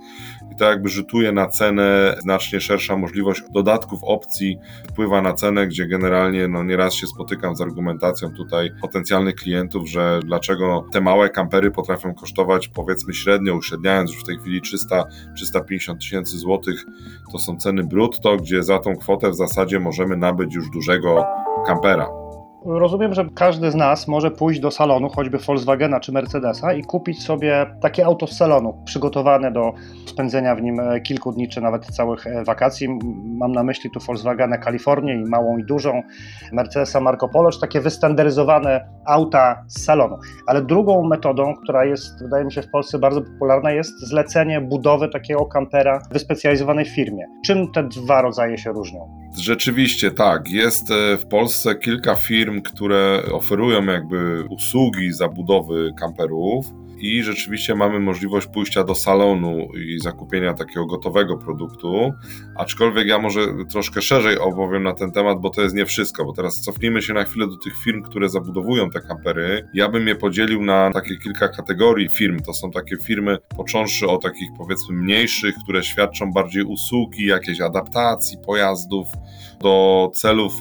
I 0.52 0.56
to 0.56 0.64
jakby 0.64 0.88
rzutuje 0.88 1.32
na 1.32 1.46
cenę 1.46 2.16
znacznie 2.22 2.60
szersza 2.60 2.96
możliwość 2.96 3.42
dodatków, 3.50 4.00
opcji, 4.02 4.58
wpływa 4.90 5.22
na 5.22 5.32
cenę, 5.32 5.66
gdzie 5.66 5.86
generalnie 5.86 6.48
no 6.48 6.64
nieraz 6.64 6.94
się 6.94 7.06
spotykam 7.06 7.56
z 7.56 7.60
argumentacją 7.60 8.30
tutaj 8.32 8.70
potencjalnych 8.80 9.34
klientów, 9.34 9.88
że 9.88 10.20
dlaczego 10.24 10.86
te 10.92 11.00
małe 11.00 11.30
kampery 11.30 11.70
potrafią 11.70 12.14
kosztować 12.14 12.68
powiedzmy 12.68 13.14
średnio, 13.14 13.54
uśredniając 13.54 14.10
już 14.10 14.20
w 14.20 14.26
tej 14.26 14.43
chwili 14.44 14.60
300-350 14.62 15.98
tysięcy 15.98 16.38
złotych, 16.38 16.84
to 17.32 17.38
są 17.38 17.56
ceny 17.56 17.84
brutto, 17.84 18.36
gdzie 18.36 18.62
za 18.62 18.78
tą 18.78 18.96
kwotę 18.96 19.30
w 19.30 19.36
zasadzie 19.36 19.80
możemy 19.80 20.16
nabyć 20.16 20.54
już 20.54 20.70
dużego 20.70 21.24
kampera. 21.66 22.23
Rozumiem, 22.66 23.14
że 23.14 23.26
każdy 23.34 23.70
z 23.70 23.74
nas 23.74 24.08
może 24.08 24.30
pójść 24.30 24.60
do 24.60 24.70
salonu, 24.70 25.08
choćby 25.08 25.38
Volkswagena 25.38 26.00
czy 26.00 26.12
Mercedesa, 26.12 26.72
i 26.72 26.82
kupić 26.82 27.22
sobie 27.22 27.66
takie 27.80 28.06
auto 28.06 28.26
z 28.26 28.36
salonu, 28.36 28.82
przygotowane 28.84 29.52
do 29.52 29.72
spędzenia 30.06 30.54
w 30.54 30.62
nim 30.62 30.80
e, 30.80 31.00
kilku 31.00 31.32
dni, 31.32 31.48
czy 31.48 31.60
nawet 31.60 31.86
całych 31.86 32.26
e, 32.26 32.44
wakacji. 32.44 32.88
Mam 33.24 33.52
na 33.52 33.62
myśli 33.62 33.90
tu 33.90 34.00
Volkswagena 34.00 34.58
Kalifornię 34.58 35.14
i 35.14 35.24
małą 35.24 35.58
i 35.58 35.64
dużą, 35.64 36.02
Mercedesa 36.52 37.00
Marco 37.00 37.28
Polo, 37.28 37.50
czy 37.50 37.60
takie 37.60 37.80
wystandaryzowane 37.80 38.88
auta 39.06 39.64
z 39.68 39.84
salonu. 39.84 40.18
Ale 40.46 40.62
drugą 40.62 41.02
metodą, 41.08 41.54
która 41.62 41.84
jest, 41.84 42.22
wydaje 42.22 42.44
mi 42.44 42.52
się, 42.52 42.62
w 42.62 42.70
Polsce 42.70 42.98
bardzo 42.98 43.22
popularna, 43.22 43.70
jest 43.70 44.08
zlecenie 44.08 44.60
budowy 44.60 45.08
takiego 45.08 45.46
kampera 45.46 45.98
wyspecjalizowanej 46.10 46.84
firmie. 46.84 47.24
Czym 47.46 47.72
te 47.72 47.82
dwa 47.82 48.22
rodzaje 48.22 48.58
się 48.58 48.72
różnią? 48.72 49.23
Rzeczywiście 49.38 50.10
tak. 50.10 50.48
Jest 50.50 50.90
e, 50.90 51.16
w 51.16 51.26
Polsce 51.26 51.74
kilka 51.74 52.14
firm, 52.14 52.62
które 52.62 53.22
oferują 53.32 53.84
jakby 53.84 54.44
usługi 54.50 55.12
zabudowy 55.12 55.92
kamperów 55.98 56.83
i 57.04 57.22
rzeczywiście 57.22 57.74
mamy 57.74 58.00
możliwość 58.00 58.46
pójścia 58.46 58.84
do 58.84 58.94
salonu 58.94 59.68
i 59.74 59.98
zakupienia 60.00 60.54
takiego 60.54 60.86
gotowego 60.86 61.36
produktu. 61.36 62.12
Aczkolwiek 62.56 63.06
ja 63.06 63.18
może 63.18 63.40
troszkę 63.70 64.02
szerzej 64.02 64.38
opowiem 64.38 64.82
na 64.82 64.92
ten 64.92 65.12
temat, 65.12 65.40
bo 65.40 65.50
to 65.50 65.62
jest 65.62 65.74
nie 65.74 65.86
wszystko, 65.86 66.24
bo 66.24 66.32
teraz 66.32 66.60
cofnijmy 66.60 67.02
się 67.02 67.14
na 67.14 67.24
chwilę 67.24 67.46
do 67.46 67.56
tych 67.56 67.76
firm, 67.84 68.02
które 68.02 68.28
zabudowują 68.28 68.90
te 68.90 69.00
kampery. 69.00 69.68
Ja 69.74 69.88
bym 69.88 70.08
je 70.08 70.14
podzielił 70.14 70.64
na 70.64 70.90
takie 70.92 71.16
kilka 71.16 71.48
kategorii 71.48 72.08
firm. 72.08 72.40
To 72.40 72.54
są 72.54 72.70
takie 72.70 72.96
firmy, 72.96 73.38
począwszy 73.56 74.06
od 74.06 74.22
takich 74.22 74.48
powiedzmy 74.58 74.96
mniejszych, 74.96 75.54
które 75.64 75.82
świadczą 75.82 76.32
bardziej 76.32 76.62
usługi, 76.62 77.26
jakieś 77.26 77.60
adaptacji 77.60 78.38
pojazdów 78.46 79.08
do 79.60 80.10
celów 80.14 80.52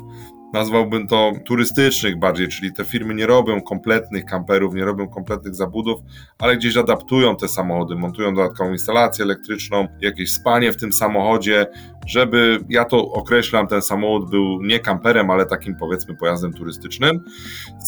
nazwałbym 0.53 1.07
to 1.07 1.31
turystycznych 1.45 2.19
bardziej, 2.19 2.47
czyli 2.47 2.73
te 2.73 2.85
firmy 2.85 3.13
nie 3.13 3.25
robią 3.25 3.61
kompletnych 3.61 4.25
kamperów, 4.25 4.75
nie 4.75 4.85
robią 4.85 5.07
kompletnych 5.07 5.55
zabudów, 5.55 5.99
ale 6.39 6.57
gdzieś 6.57 6.77
adaptują 6.77 7.35
te 7.35 7.47
samochody, 7.47 7.95
montują 7.95 8.33
dodatkową 8.33 8.71
instalację 8.71 9.25
elektryczną, 9.25 9.87
jakieś 10.01 10.31
spanie 10.31 10.71
w 10.71 10.77
tym 10.77 10.93
samochodzie, 10.93 11.65
żeby, 12.07 12.59
ja 12.69 12.85
to 12.85 13.11
określam, 13.11 13.67
ten 13.67 13.81
samochód 13.81 14.29
był 14.29 14.61
nie 14.61 14.79
kamperem, 14.79 15.29
ale 15.29 15.45
takim 15.45 15.75
powiedzmy 15.75 16.15
pojazdem 16.15 16.53
turystycznym. 16.53 17.23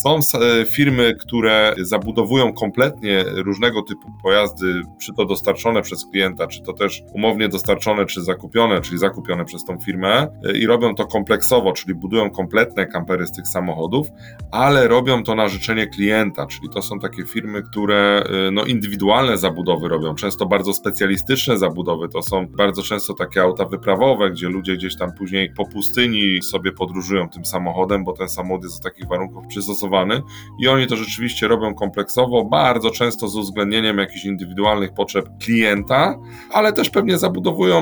Są 0.04 0.20
e, 0.20 0.66
firmy, 0.66 1.16
które 1.20 1.76
zabudowują 1.78 2.54
kompletnie 2.54 3.24
różnego 3.28 3.82
typu 3.82 4.12
pojazdy, 4.24 4.82
czy 5.02 5.14
to 5.14 5.26
dostarczone 5.26 5.82
przez 5.82 6.06
klienta, 6.06 6.48
czy 6.48 6.62
to 6.62 6.74
też 6.74 7.04
umownie 7.14 7.50
dostarczone, 7.50 8.06
czy 8.06 8.22
zakupione, 8.22 8.82
czyli 8.82 8.98
zakupione 8.98 9.46
przez 9.46 9.66
tą 9.66 9.78
firmę 9.78 10.28
e, 10.44 10.58
i 10.58 10.66
robią 10.68 10.96
to 10.96 11.06
kompleksowo, 11.06 11.74
czyli 11.74 11.96
budują 11.96 12.30
kompletne 12.30 12.86
kampery 12.86 13.28
z 13.28 13.32
tych 13.32 13.48
samochodów, 13.48 14.08
ale 14.52 14.88
robią 14.88 15.24
to 15.24 15.36
na 15.36 15.48
życzenie 15.48 15.88
klienta, 15.88 16.46
czyli 16.46 16.70
to 16.70 16.82
są 16.82 17.00
takie 17.00 17.26
firmy, 17.26 17.64
które 17.64 18.24
e, 18.48 18.52
no, 18.52 18.66
indywidualne 18.66 19.38
zabudowy 19.38 19.88
robią, 19.88 20.16
często 20.16 20.46
bardzo 20.46 20.74
specjalistyczne 20.74 21.58
zabudowy, 21.58 22.10
to 22.10 22.22
są 22.22 22.48
bardzo 22.48 22.84
często 22.84 23.14
takie 23.14 23.42
auta 23.42 23.66
wyprawowe, 23.66 24.05
gdzie 24.34 24.50
ludzie 24.50 24.76
gdzieś 24.76 24.98
tam 24.98 25.14
później 25.14 25.50
po 25.50 25.66
pustyni 25.66 26.42
sobie 26.42 26.72
podróżują 26.72 27.30
tym 27.30 27.46
samochodem, 27.46 28.04
bo 28.04 28.14
ten 28.14 28.30
samochód 28.30 28.64
jest 28.64 28.84
do 28.84 28.90
takich 28.90 29.08
warunków 29.08 29.48
przystosowany 29.48 30.22
i 30.60 30.68
oni 30.68 30.88
to 30.88 30.96
rzeczywiście 30.96 31.48
robią 31.48 31.76
kompleksowo, 31.76 32.46
bardzo 32.46 32.92
często 32.92 33.28
z 33.28 33.36
uwzględnieniem 33.36 33.98
jakichś 33.98 34.26
indywidualnych 34.26 34.94
potrzeb 34.94 35.26
klienta, 35.44 36.20
ale 36.52 36.74
też 36.74 36.90
pewnie 36.90 37.18
zabudowują, 37.18 37.82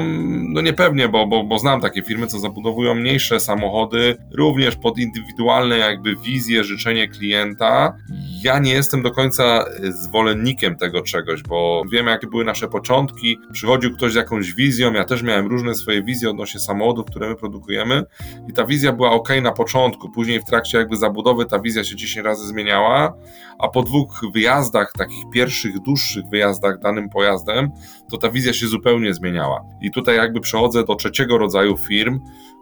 no 0.50 0.62
nie 0.62 0.74
pewnie, 0.74 1.10
bo, 1.10 1.28
bo, 1.28 1.44
bo 1.44 1.60
znam 1.60 1.82
takie 1.82 2.02
firmy, 2.02 2.28
co 2.28 2.40
zabudowują 2.40 2.96
mniejsze 2.96 3.40
samochody, 3.40 4.18
również 4.38 4.76
pod 4.76 5.00
indywidualne 5.00 5.78
jakby 5.78 6.16
wizje, 6.16 6.64
życzenie 6.64 7.08
klienta. 7.08 7.98
Ja 8.44 8.60
nie 8.60 8.74
jestem 8.74 9.02
do 9.02 9.12
końca 9.12 9.66
zwolennikiem 9.90 10.76
tego 10.76 11.02
czegoś, 11.02 11.44
bo 11.44 11.84
wiem, 11.92 12.08
jakie 12.08 12.28
były 12.28 12.46
nasze 12.46 12.68
początki. 12.68 13.38
Przychodził 13.54 13.94
ktoś 13.94 14.12
z 14.12 14.16
jakąś 14.16 14.54
wizją, 14.54 14.94
ja 14.94 15.04
też 15.04 15.24
miałem 15.24 15.48
różne 15.48 15.76
swoje 15.76 16.04
wizje 16.04 16.13
odnośnie 16.30 16.60
samochodów, 16.60 17.06
które 17.06 17.30
my 17.30 17.36
produkujemy, 17.36 18.04
i 18.50 18.54
ta 18.54 18.66
wizja 18.66 18.94
była 18.94 19.12
ok 19.12 19.30
na 19.42 19.52
początku. 19.52 20.10
Później 20.10 20.40
w 20.40 20.46
trakcie 20.46 20.78
jakby 20.78 20.98
zabudowy 20.98 21.46
ta 21.46 21.60
wizja 21.60 21.84
się 21.84 21.96
10 21.96 22.26
razy 22.26 22.48
zmieniała, 22.48 23.14
a 23.60 23.68
po 23.68 23.84
dwóch 23.84 24.22
wyjazdach, 24.34 24.92
takich 24.98 25.24
pierwszych, 25.34 25.80
dłuższych 25.80 26.24
wyjazdach 26.32 26.80
danym 26.80 27.10
pojazdem, 27.10 27.72
to 28.10 28.18
ta 28.18 28.30
wizja 28.30 28.54
się 28.54 28.68
zupełnie 28.68 29.14
zmieniała. 29.14 29.62
I 29.82 29.92
tutaj 29.92 30.16
jakby 30.16 30.40
przechodzę 30.40 30.84
do 30.84 30.96
trzeciego 30.96 31.38
rodzaju 31.38 31.78
firm, 31.78 32.20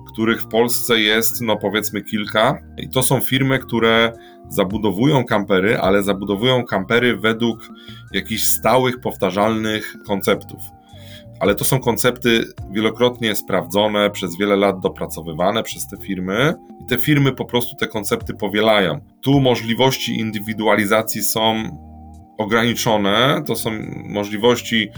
których 0.07 0.41
w 0.41 0.47
Polsce 0.47 0.99
jest, 0.99 1.41
no 1.41 1.57
powiedzmy, 1.57 2.01
kilka. 2.01 2.59
I 2.77 2.89
to 2.89 3.03
są 3.03 3.19
firmy, 3.19 3.59
które 3.59 4.13
zabudowują 4.49 5.25
kampery, 5.25 5.79
ale 5.79 6.03
zabudowują 6.03 6.65
kampery 6.65 7.17
według 7.17 7.69
jakichś 8.11 8.43
stałych, 8.43 8.99
powtarzalnych 8.99 9.95
konceptów. 10.07 10.61
Ale 11.41 11.55
to 11.55 11.65
są 11.65 11.79
koncepty 11.79 12.43
wielokrotnie 12.71 13.35
sprawdzone, 13.35 14.09
przez 14.09 14.37
wiele 14.37 14.55
lat 14.55 14.79
dopracowywane 14.79 15.63
przez 15.63 15.87
te 15.87 15.97
firmy, 15.97 16.53
i 16.81 16.85
te 16.85 16.97
firmy 16.97 17.31
po 17.31 17.45
prostu 17.45 17.75
te 17.75 17.87
koncepty 17.87 18.33
powielają. 18.33 18.99
Tu 19.21 19.39
możliwości 19.39 20.19
indywidualizacji 20.19 21.23
są 21.23 21.63
ograniczone, 22.37 23.43
to 23.47 23.55
są 23.55 23.71
możliwości 24.05 24.89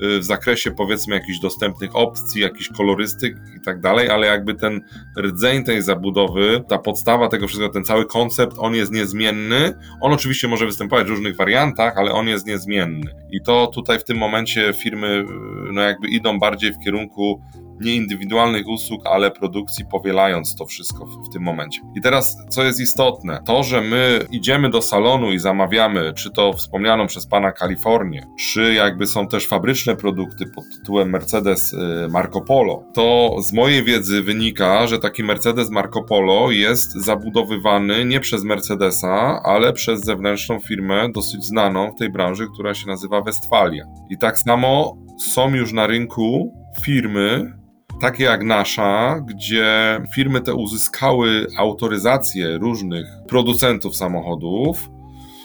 w 0.00 0.24
zakresie 0.24 0.70
powiedzmy 0.70 1.14
jakichś 1.14 1.38
dostępnych 1.38 1.96
opcji, 1.96 2.42
jakichś 2.42 2.68
kolorystyk 2.68 3.36
i 3.56 3.60
tak 3.60 3.80
dalej, 3.80 4.10
ale 4.10 4.26
jakby 4.26 4.54
ten 4.54 4.80
rdzeń 5.18 5.64
tej 5.64 5.82
zabudowy, 5.82 6.64
ta 6.68 6.78
podstawa 6.78 7.28
tego 7.28 7.46
wszystkiego, 7.46 7.72
ten 7.72 7.84
cały 7.84 8.06
koncept, 8.06 8.54
on 8.58 8.74
jest 8.74 8.92
niezmienny. 8.92 9.74
On 10.00 10.12
oczywiście 10.12 10.48
może 10.48 10.66
występować 10.66 11.06
w 11.06 11.10
różnych 11.10 11.36
wariantach, 11.36 11.98
ale 11.98 12.12
on 12.12 12.28
jest 12.28 12.46
niezmienny. 12.46 13.10
I 13.30 13.40
to 13.42 13.66
tutaj 13.66 13.98
w 13.98 14.04
tym 14.04 14.16
momencie 14.16 14.72
firmy 14.72 15.24
no 15.72 15.80
jakby 15.80 16.08
idą 16.08 16.38
bardziej 16.38 16.72
w 16.72 16.84
kierunku 16.84 17.42
nie 17.80 17.94
indywidualnych 17.94 18.68
usług, 18.68 19.06
ale 19.06 19.30
produkcji, 19.30 19.84
powielając 19.90 20.54
to 20.56 20.66
wszystko 20.66 21.06
w, 21.06 21.28
w, 21.28 21.32
tym 21.32 21.42
momencie. 21.42 21.80
I 21.96 22.00
teraz, 22.00 22.36
co 22.50 22.64
jest 22.64 22.80
istotne, 22.80 23.42
to, 23.46 23.62
że 23.62 23.80
my 23.80 24.26
idziemy 24.30 24.70
do 24.70 24.82
salonu 24.82 25.32
i 25.32 25.38
zamawiamy, 25.38 26.12
czy 26.16 26.30
to 26.30 26.52
wspomnianą 26.52 27.06
przez 27.06 27.26
pana 27.26 27.52
Kalifornię, 27.52 28.26
czy 28.38 28.74
jakby 28.74 29.06
są 29.06 29.28
też 29.28 29.46
fabryczne 29.46 29.96
produkty 29.96 30.44
pod 30.54 30.64
tytułem 30.78 31.10
Mercedes 31.10 31.72
y, 31.72 32.08
Marco 32.10 32.40
Polo, 32.40 32.84
to 32.94 33.36
z 33.42 33.52
mojej 33.52 33.84
wiedzy 33.84 34.22
wynika, 34.22 34.86
że 34.86 34.98
taki 34.98 35.24
Mercedes 35.24 35.70
Marco 35.70 36.02
Polo 36.02 36.50
jest 36.50 36.92
zabudowywany 36.92 38.04
nie 38.04 38.20
przez 38.20 38.44
Mercedesa, 38.44 39.40
ale 39.44 39.72
przez 39.72 40.00
zewnętrzną 40.00 40.60
firmę 40.60 41.08
dosyć 41.12 41.44
znaną 41.44 41.90
w 41.90 41.98
tej 41.98 42.10
branży, 42.10 42.46
która 42.54 42.74
się 42.74 42.86
nazywa 42.86 43.20
Westfalia. 43.20 43.84
I 44.10 44.18
tak 44.18 44.38
samo 44.38 44.96
są 45.18 45.54
już 45.54 45.72
na 45.72 45.86
rynku 45.86 46.52
firmy, 46.82 47.57
takie 48.00 48.24
jak 48.24 48.44
nasza, 48.44 49.20
gdzie 49.26 50.00
firmy 50.14 50.40
te 50.40 50.54
uzyskały 50.54 51.46
autoryzację 51.56 52.58
różnych 52.58 53.06
producentów 53.28 53.96
samochodów, 53.96 54.90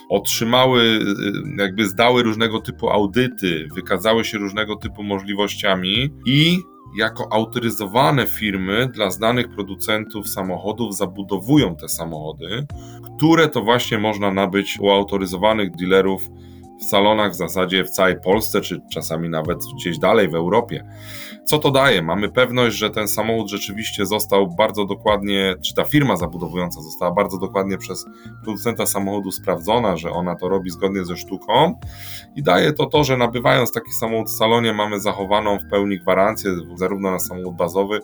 otrzymały, 0.09 0.81
y, 0.81 1.61
jakby 1.61 1.87
zdały 1.87 2.23
różnego 2.23 2.59
typu 2.59 2.89
audyty, 2.89 3.67
wykazały 3.75 4.25
się 4.25 4.37
różnego 4.37 4.75
typu 4.75 5.03
możliwościami 5.03 6.09
i 6.25 6.59
jako 6.97 7.33
autoryzowane 7.33 8.27
firmy 8.27 8.89
dla 8.93 9.11
znanych 9.11 9.49
producentów 9.49 10.29
samochodów 10.29 10.97
zabudowują 10.97 11.75
te 11.75 11.89
samochody, 11.89 12.65
które 13.17 13.49
to 13.49 13.61
właśnie 13.61 13.97
można 13.97 14.31
nabyć 14.31 14.79
u 14.79 14.89
autoryzowanych 14.89 15.75
dealerów 15.75 16.29
w 16.83 16.89
salonach 16.89 17.31
w 17.31 17.35
zasadzie 17.35 17.83
w 17.83 17.89
całej 17.89 18.21
Polsce, 18.21 18.61
czy 18.61 18.81
czasami 18.91 19.29
nawet 19.29 19.57
gdzieś 19.75 19.99
dalej 19.99 20.29
w 20.29 20.35
Europie. 20.35 20.85
Co 21.45 21.59
to 21.59 21.71
daje? 21.71 22.01
Mamy 22.01 22.29
pewność, 22.29 22.77
że 22.77 22.89
ten 22.89 23.07
samochód 23.07 23.49
rzeczywiście 23.49 24.05
został 24.05 24.47
bardzo 24.47 24.85
dokładnie, 24.85 25.55
czy 25.61 25.73
ta 25.73 25.83
firma 25.83 26.17
zabudowująca 26.17 26.81
została 26.81 27.11
bardzo 27.11 27.37
dokładnie 27.37 27.77
przez 27.77 28.05
producenta 28.43 28.85
samochodu 28.85 29.31
sprawdzona, 29.31 29.97
że 29.97 30.11
ona 30.11 30.35
to 30.35 30.49
robi 30.49 30.69
zgodnie 30.69 31.05
ze 31.05 31.17
sztuką 31.17 31.79
i 32.35 32.43
daje 32.43 32.73
to 32.73 32.85
to, 32.85 33.03
że 33.03 33.17
nabywając 33.17 33.71
taki 33.71 33.91
samochód 33.91 34.27
w 34.27 34.37
salonie 34.37 34.73
mamy 34.73 34.99
zachowaną 34.99 35.59
w 35.59 35.69
pełni 35.69 35.99
gwarancję 35.99 36.51
zarówno 36.75 37.11
na 37.11 37.19
samochód 37.19 37.55
bazowy, 37.55 37.99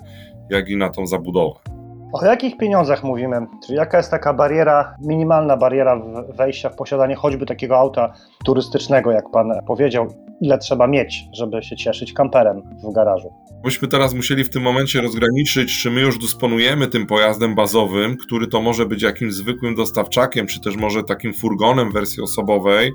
jak 0.50 0.70
i 0.70 0.78
na 0.78 0.90
tą 0.90 1.08
zabudowę. 1.08 1.79
O 2.14 2.26
jakich 2.26 2.58
pieniądzach 2.58 3.04
mówimy? 3.04 3.48
Czyli 3.66 3.78
jaka 3.78 3.98
jest 3.98 4.12
taka 4.12 4.34
bariera, 4.34 4.96
minimalna 5.02 5.58
bariera 5.58 6.02
wejścia 6.30 6.70
w 6.70 6.76
posiadanie 6.76 7.16
choćby 7.16 7.46
takiego 7.46 7.78
auta 7.78 8.14
turystycznego, 8.46 9.12
jak 9.12 9.30
pan 9.32 9.52
powiedział? 9.68 10.08
Ile 10.42 10.58
trzeba 10.58 10.88
mieć, 10.88 11.30
żeby 11.34 11.64
się 11.64 11.76
cieszyć 11.76 12.14
kamperem 12.14 12.62
w 12.84 12.94
garażu? 12.94 13.34
Myśmy 13.64 13.88
teraz 13.88 14.14
musieli 14.14 14.44
w 14.44 14.50
tym 14.50 14.64
momencie 14.64 15.02
rozgraniczyć, 15.02 15.80
czy 15.82 15.92
my 15.92 16.02
już 16.02 16.18
dysponujemy 16.18 16.88
tym 16.88 17.06
pojazdem 17.06 17.56
bazowym, 17.56 18.18
który 18.18 18.48
to 18.48 18.62
może 18.62 18.86
być 18.86 19.02
jakimś 19.02 19.34
zwykłym 19.34 19.76
dostawczakiem, 19.76 20.48
czy 20.48 20.60
też 20.62 20.76
może 20.76 21.04
takim 21.04 21.34
furgonem 21.34 21.90
w 21.90 21.94
wersji 21.94 22.24
osobowej. 22.24 22.92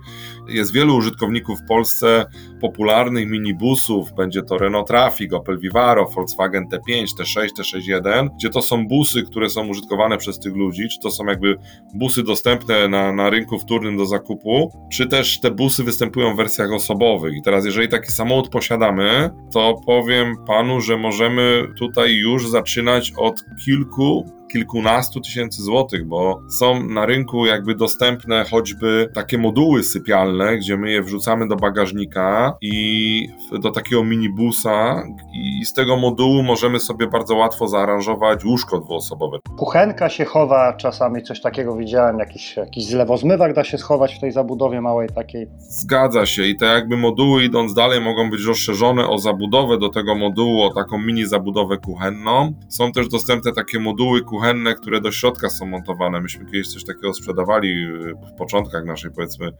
Jest 0.48 0.72
wielu 0.72 0.96
użytkowników 0.96 1.60
w 1.60 1.68
Polsce 1.68 2.24
popularnych 2.60 3.28
minibusów, 3.28 4.12
będzie 4.12 4.42
to 4.42 4.58
Renault 4.58 4.88
Trafic, 4.88 5.32
Opel 5.32 5.58
Vivaro, 5.58 6.06
Volkswagen 6.06 6.64
T5, 6.64 7.06
T6, 7.20 7.48
T61, 7.58 8.28
gdzie 8.38 8.50
to 8.50 8.62
są 8.62 8.86
busy, 8.88 9.22
które 9.22 9.50
są 9.50 9.68
użytkowane 9.68 10.18
przez 10.18 10.38
tych 10.38 10.54
ludzi, 10.54 10.88
czy 10.88 10.98
to 11.02 11.10
są 11.10 11.26
jakby 11.26 11.56
busy 11.94 12.22
dostępne 12.22 12.88
na, 12.88 13.12
na 13.12 13.30
rynku 13.30 13.58
wtórnym 13.58 13.96
do 13.96 14.06
zakupu, 14.06 14.72
czy 14.92 15.06
też 15.06 15.40
te 15.40 15.50
busy 15.50 15.84
występują 15.84 16.34
w 16.34 16.36
wersjach 16.36 16.72
osobowych. 16.72 17.34
I 17.36 17.42
teraz, 17.42 17.64
jeżeli 17.64 17.88
taki 17.88 18.12
samochód 18.12 18.48
posiadamy, 18.48 19.30
to 19.52 19.74
powiem 19.86 20.36
panu, 20.54 20.80
że 20.80 20.96
możemy 20.96 21.68
tutaj 21.76 22.14
już 22.14 22.48
zaczynać 22.48 23.12
od 23.16 23.44
kilku 23.64 24.32
kilkunastu 24.54 25.20
tysięcy 25.20 25.62
złotych, 25.62 26.06
bo 26.06 26.42
są 26.48 26.86
na 26.86 27.06
rynku 27.06 27.46
jakby 27.46 27.74
dostępne 27.74 28.44
choćby 28.50 29.08
takie 29.14 29.38
moduły 29.38 29.84
sypialne, 29.84 30.56
gdzie 30.58 30.76
my 30.76 30.90
je 30.90 31.02
wrzucamy 31.02 31.48
do 31.48 31.56
bagażnika 31.56 32.56
i 32.60 33.28
do 33.62 33.70
takiego 33.70 34.04
minibusa 34.04 35.02
i 35.34 35.64
z 35.64 35.72
tego 35.72 35.96
modułu 35.96 36.42
możemy 36.42 36.80
sobie 36.80 37.06
bardzo 37.06 37.36
łatwo 37.36 37.68
zaaranżować 37.68 38.44
łóżko 38.44 38.80
dwuosobowe. 38.80 39.38
Kuchenka 39.56 40.08
się 40.08 40.24
chowa, 40.24 40.72
czasami 40.72 41.22
coś 41.22 41.40
takiego 41.40 41.76
widziałem, 41.76 42.18
jakiś, 42.18 42.56
jakiś 42.56 42.86
zlewozmywak 42.86 43.54
da 43.54 43.64
się 43.64 43.78
schować 43.78 44.14
w 44.14 44.20
tej 44.20 44.32
zabudowie 44.32 44.80
małej 44.80 45.08
takiej. 45.08 45.46
Zgadza 45.58 46.26
się 46.26 46.42
i 46.42 46.56
te 46.56 46.66
jakby 46.66 46.96
moduły 46.96 47.44
idąc 47.44 47.74
dalej 47.74 48.00
mogą 48.00 48.30
być 48.30 48.44
rozszerzone 48.44 49.08
o 49.08 49.18
zabudowę 49.18 49.78
do 49.78 49.88
tego 49.88 50.14
modułu, 50.14 50.62
o 50.62 50.74
taką 50.74 50.98
mini 50.98 51.26
zabudowę 51.26 51.76
kuchenną. 51.76 52.52
Są 52.68 52.92
też 52.92 53.08
dostępne 53.08 53.52
takie 53.52 53.78
moduły 53.78 54.22
kuchenne 54.22 54.43
kuchenne, 54.44 54.74
które 54.74 55.00
do 55.00 55.12
środka 55.12 55.50
są 55.50 55.66
montowane. 55.66 56.20
Myśmy 56.20 56.44
kiedyś 56.44 56.68
coś 56.68 56.84
takiego 56.84 57.14
sprzedawali 57.14 57.68
y, 57.68 58.14
w 58.14 58.36
początkach 58.38 58.84
naszej, 58.84 59.10
powiedzmy, 59.10 59.52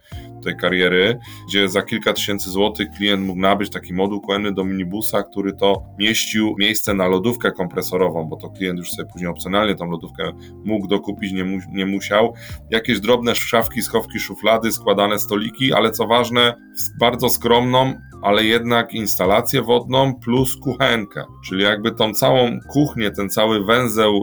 tej 0.43 0.57
kariery, 0.57 1.19
gdzie 1.47 1.69
za 1.69 1.81
kilka 1.81 2.13
tysięcy 2.13 2.49
złotych 2.49 2.87
klient 2.97 3.25
mógł 3.25 3.39
nabyć 3.39 3.69
taki 3.69 3.93
moduł 3.93 4.21
kuchenny 4.21 4.51
do 4.51 4.63
minibusa, 4.63 5.23
który 5.23 5.53
to 5.53 5.83
mieścił 5.99 6.55
miejsce 6.59 6.93
na 6.93 7.07
lodówkę 7.07 7.51
kompresorową, 7.51 8.29
bo 8.29 8.35
to 8.35 8.49
klient 8.49 8.79
już 8.79 8.91
sobie 8.91 9.09
później 9.11 9.29
opcjonalnie 9.29 9.75
tą 9.75 9.85
lodówkę 9.85 10.31
mógł 10.65 10.87
dokupić, 10.87 11.33
nie, 11.33 11.43
mu, 11.43 11.57
nie 11.71 11.85
musiał. 11.85 12.33
Jakieś 12.69 12.99
drobne 12.99 13.35
szafki, 13.35 13.81
schowki, 13.81 14.19
szuflady, 14.19 14.71
składane 14.71 15.19
stoliki, 15.19 15.73
ale 15.73 15.91
co 15.91 16.07
ważne, 16.07 16.55
bardzo 16.99 17.29
skromną, 17.29 17.93
ale 18.25 18.45
jednak 18.45 18.93
instalację 18.93 19.61
wodną 19.61 20.15
plus 20.15 20.57
kuchenkę, 20.57 21.25
czyli 21.45 21.63
jakby 21.63 21.91
tą 21.91 22.13
całą 22.13 22.59
kuchnię, 22.69 23.11
ten 23.11 23.29
cały 23.29 23.65
węzeł 23.65 24.21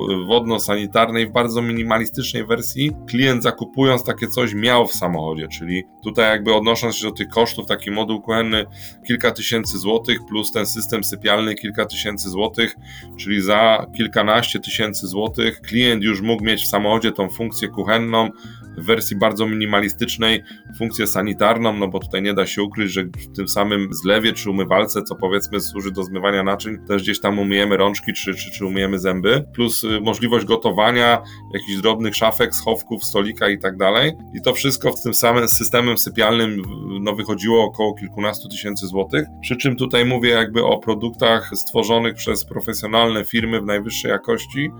wodno-sanitarnej 0.52 1.26
w 1.26 1.32
bardzo 1.32 1.62
minimalistycznej 1.62 2.46
wersji 2.46 2.92
klient 3.08 3.42
zakupując 3.42 4.04
takie 4.04 4.26
coś 4.26 4.54
miał 4.54 4.86
w 4.86 4.92
samochodzie, 4.92 5.48
czyli 5.48 5.84
tutaj 6.04 6.30
jakby 6.30 6.54
odnosząc 6.54 6.96
się 6.96 7.06
do 7.06 7.12
tych 7.12 7.28
kosztów, 7.28 7.66
taki 7.66 7.90
moduł 7.90 8.22
kuchenny 8.22 8.66
kilka 9.06 9.30
tysięcy 9.30 9.78
złotych 9.78 10.18
plus 10.28 10.52
ten 10.52 10.66
system 10.66 11.04
sypialny 11.04 11.54
kilka 11.54 11.86
tysięcy 11.86 12.30
złotych, 12.30 12.76
czyli 13.18 13.42
za 13.42 13.86
kilkanaście 13.96 14.60
tysięcy 14.60 15.06
złotych 15.06 15.60
klient 15.60 16.02
już 16.02 16.20
mógł 16.20 16.44
mieć 16.44 16.64
w 16.64 16.68
samochodzie 16.68 17.12
tą 17.12 17.28
funkcję 17.30 17.68
kuchenną, 17.68 18.30
w 18.78 18.84
wersji 18.84 19.16
bardzo 19.16 19.46
minimalistycznej 19.46 20.42
funkcję 20.78 21.06
sanitarną, 21.06 21.72
no 21.72 21.88
bo 21.88 21.98
tutaj 21.98 22.22
nie 22.22 22.34
da 22.34 22.46
się 22.46 22.62
ukryć, 22.62 22.92
że 22.92 23.04
w 23.04 23.36
tym 23.36 23.48
samym 23.48 23.88
zlewie 23.92 24.32
czy 24.32 24.50
umywalce, 24.50 25.02
co 25.02 25.14
powiedzmy 25.14 25.60
służy 25.60 25.92
do 25.92 26.04
zmywania 26.04 26.42
naczyń, 26.42 26.78
też 26.88 27.02
gdzieś 27.02 27.20
tam 27.20 27.38
umyjemy 27.38 27.76
rączki 27.76 28.12
czy, 28.12 28.34
czy, 28.34 28.50
czy 28.50 28.66
umyjemy 28.66 28.98
zęby, 28.98 29.44
plus 29.54 29.84
y, 29.84 30.00
możliwość 30.00 30.46
gotowania, 30.46 31.22
jakichś 31.54 31.82
drobnych 31.82 32.16
szafek, 32.16 32.54
schowków, 32.54 33.04
stolika 33.04 33.48
i 33.48 33.58
tak 33.58 33.76
dalej. 33.76 34.12
I 34.34 34.42
to 34.42 34.52
wszystko 34.52 34.92
z 34.92 35.02
tym 35.02 35.14
samym 35.14 35.48
systemem 35.48 35.98
sypialnym 35.98 36.62
no, 37.00 37.14
wychodziło 37.14 37.64
około 37.64 37.94
kilkunastu 37.94 38.48
tysięcy 38.48 38.86
złotych, 38.86 39.26
przy 39.40 39.56
czym 39.56 39.76
tutaj 39.76 40.04
mówię 40.04 40.30
jakby 40.30 40.64
o 40.64 40.78
produktach 40.78 41.50
stworzonych 41.54 42.14
przez 42.14 42.44
profesjonalne 42.44 43.24
firmy 43.24 43.60
w 43.60 43.64
najwyższej 43.64 44.10
jakości, 44.10 44.70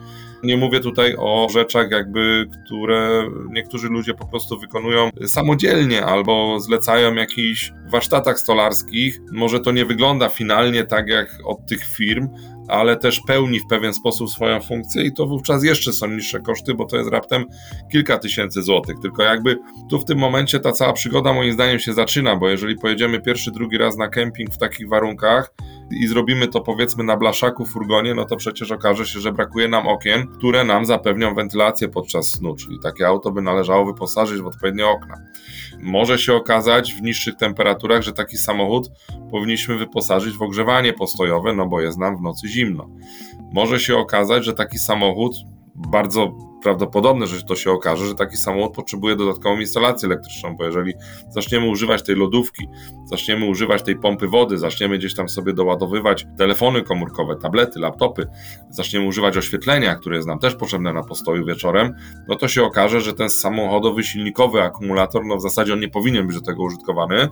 nie 0.43 0.57
mówię 0.57 0.81
tutaj 0.81 1.17
o 1.19 1.49
rzeczach, 1.53 1.91
jakby, 1.91 2.47
które 2.67 3.29
niektórzy 3.51 3.89
ludzie 3.89 4.15
po 4.15 4.27
prostu 4.27 4.59
wykonują 4.59 5.11
samodzielnie 5.27 6.05
albo 6.05 6.61
zlecają 6.61 7.15
jakichś 7.15 7.73
warsztatach 7.91 8.39
stolarskich. 8.39 9.21
Może 9.33 9.61
to 9.61 9.73
nie 9.73 9.85
wygląda 9.85 10.29
finalnie 10.29 10.85
tak 10.85 11.09
jak 11.09 11.39
od 11.45 11.67
tych 11.67 11.85
firm, 11.85 12.29
ale 12.69 12.97
też 12.97 13.21
pełni 13.27 13.61
w 13.61 13.67
pewien 13.67 13.95
sposób 13.95 14.31
swoją 14.31 14.61
funkcję 14.61 15.03
i 15.03 15.13
to 15.13 15.27
wówczas 15.27 15.65
jeszcze 15.65 15.93
są 15.93 16.07
niższe 16.07 16.41
koszty, 16.41 16.75
bo 16.75 16.85
to 16.85 16.97
jest 16.97 17.11
raptem 17.11 17.45
kilka 17.93 18.19
tysięcy 18.19 18.63
złotych. 18.63 18.97
Tylko 19.03 19.23
jakby 19.23 19.59
tu 19.91 19.99
w 19.99 20.05
tym 20.05 20.19
momencie 20.19 20.61
ta 20.61 20.73
cała 20.73 20.93
przygoda 20.93 21.33
moim 21.33 21.53
zdaniem 21.53 21.79
się 21.79 21.93
zaczyna, 21.93 22.37
bo 22.37 22.49
jeżeli 22.49 22.77
pojedziemy 22.77 23.21
pierwszy, 23.21 23.51
drugi 23.51 23.79
raz 23.79 23.97
na 23.97 24.09
kemping 24.09 24.51
w 24.51 24.59
takich 24.59 24.89
warunkach 24.89 25.55
i 25.91 26.07
zrobimy 26.07 26.49
to 26.49 26.61
powiedzmy 26.61 27.05
na 27.05 27.17
blaszaku, 27.17 27.67
furgonie, 27.67 28.15
no 28.15 28.25
to 28.25 28.37
przecież 28.37 28.71
okaże 28.71 29.07
się, 29.07 29.21
że 29.21 29.33
brakuje 29.33 29.69
nam 29.69 29.89
okien, 29.89 30.27
które 30.27 30.65
nam 30.65 30.87
zapewnią 30.87 31.35
wentylację 31.35 31.89
podczas 31.89 32.31
snu, 32.31 32.55
czyli 32.55 32.79
takie 32.83 33.07
auto 33.07 33.31
by 33.31 33.43
należało 33.43 33.85
wyposażyć 33.85 34.41
w 34.41 34.47
odpowiednie 34.47 34.87
okna. 34.87 35.15
Może 35.81 36.19
się 36.19 36.35
okazać 36.35 36.95
w 36.95 37.03
niższych 37.03 37.37
temperaturach, 37.37 38.03
że 38.03 38.13
taki 38.13 38.37
samochód 38.37 38.91
powinniśmy 39.31 39.79
wyposażyć 39.79 40.37
w 40.37 40.43
ogrzewanie 40.43 40.93
postojowe, 40.93 41.53
no 41.55 41.67
bo 41.67 41.81
jest 41.81 41.99
nam 41.99 42.17
w 42.17 42.23
nocy 42.23 42.49
zimno. 42.49 42.89
Może 43.53 43.81
się 43.81 43.97
okazać, 43.97 44.45
że 44.45 44.53
taki 44.53 44.79
samochód 44.79 45.35
bardzo 45.75 46.52
prawdopodobne, 46.63 47.27
że 47.27 47.43
to 47.43 47.57
się 47.57 47.71
okaże, 47.71 48.07
że 48.07 48.15
taki 48.15 48.37
samochód 48.37 48.75
potrzebuje 48.75 49.17
dodatkową 49.17 49.61
instalację 49.61 50.07
elektryczną, 50.07 50.57
bo 50.57 50.65
jeżeli 50.65 50.95
zaczniemy 51.31 51.69
używać 51.69 52.03
tej 52.03 52.17
lodówki, 52.17 52.69
zaczniemy 53.05 53.47
używać 53.47 53.83
tej 53.83 53.97
pompy 53.97 54.29
wody, 54.29 54.59
zaczniemy 54.59 54.99
gdzieś 54.99 55.15
tam 55.15 55.29
sobie 55.29 55.53
doładowywać 55.53 56.27
telefony 56.39 56.83
komórkowe, 56.83 57.37
tablety, 57.37 57.81
laptopy, 57.81 58.27
zaczniemy 58.71 59.07
używać 59.07 59.37
oświetlenia, 59.37 59.95
które 59.95 60.17
jest 60.17 60.29
nam 60.29 60.39
też 60.39 60.55
potrzebne 60.55 60.93
na 60.93 61.03
postoju 61.03 61.47
wieczorem, 61.47 61.95
no 62.29 62.37
to 62.37 62.49
się 62.49 62.63
okaże, 62.63 63.01
że 63.01 63.13
ten 63.13 63.31
samochodowy 63.31 64.05
silnikowy 64.05 64.63
akumulator, 64.63 65.25
no 65.25 65.37
w 65.37 65.43
zasadzie 65.43 65.73
on 65.73 65.81
nie 65.81 65.89
powinien 65.89 66.27
być 66.27 66.37
do 66.37 66.43
tego 66.43 66.63
użytkowany, 66.63 67.29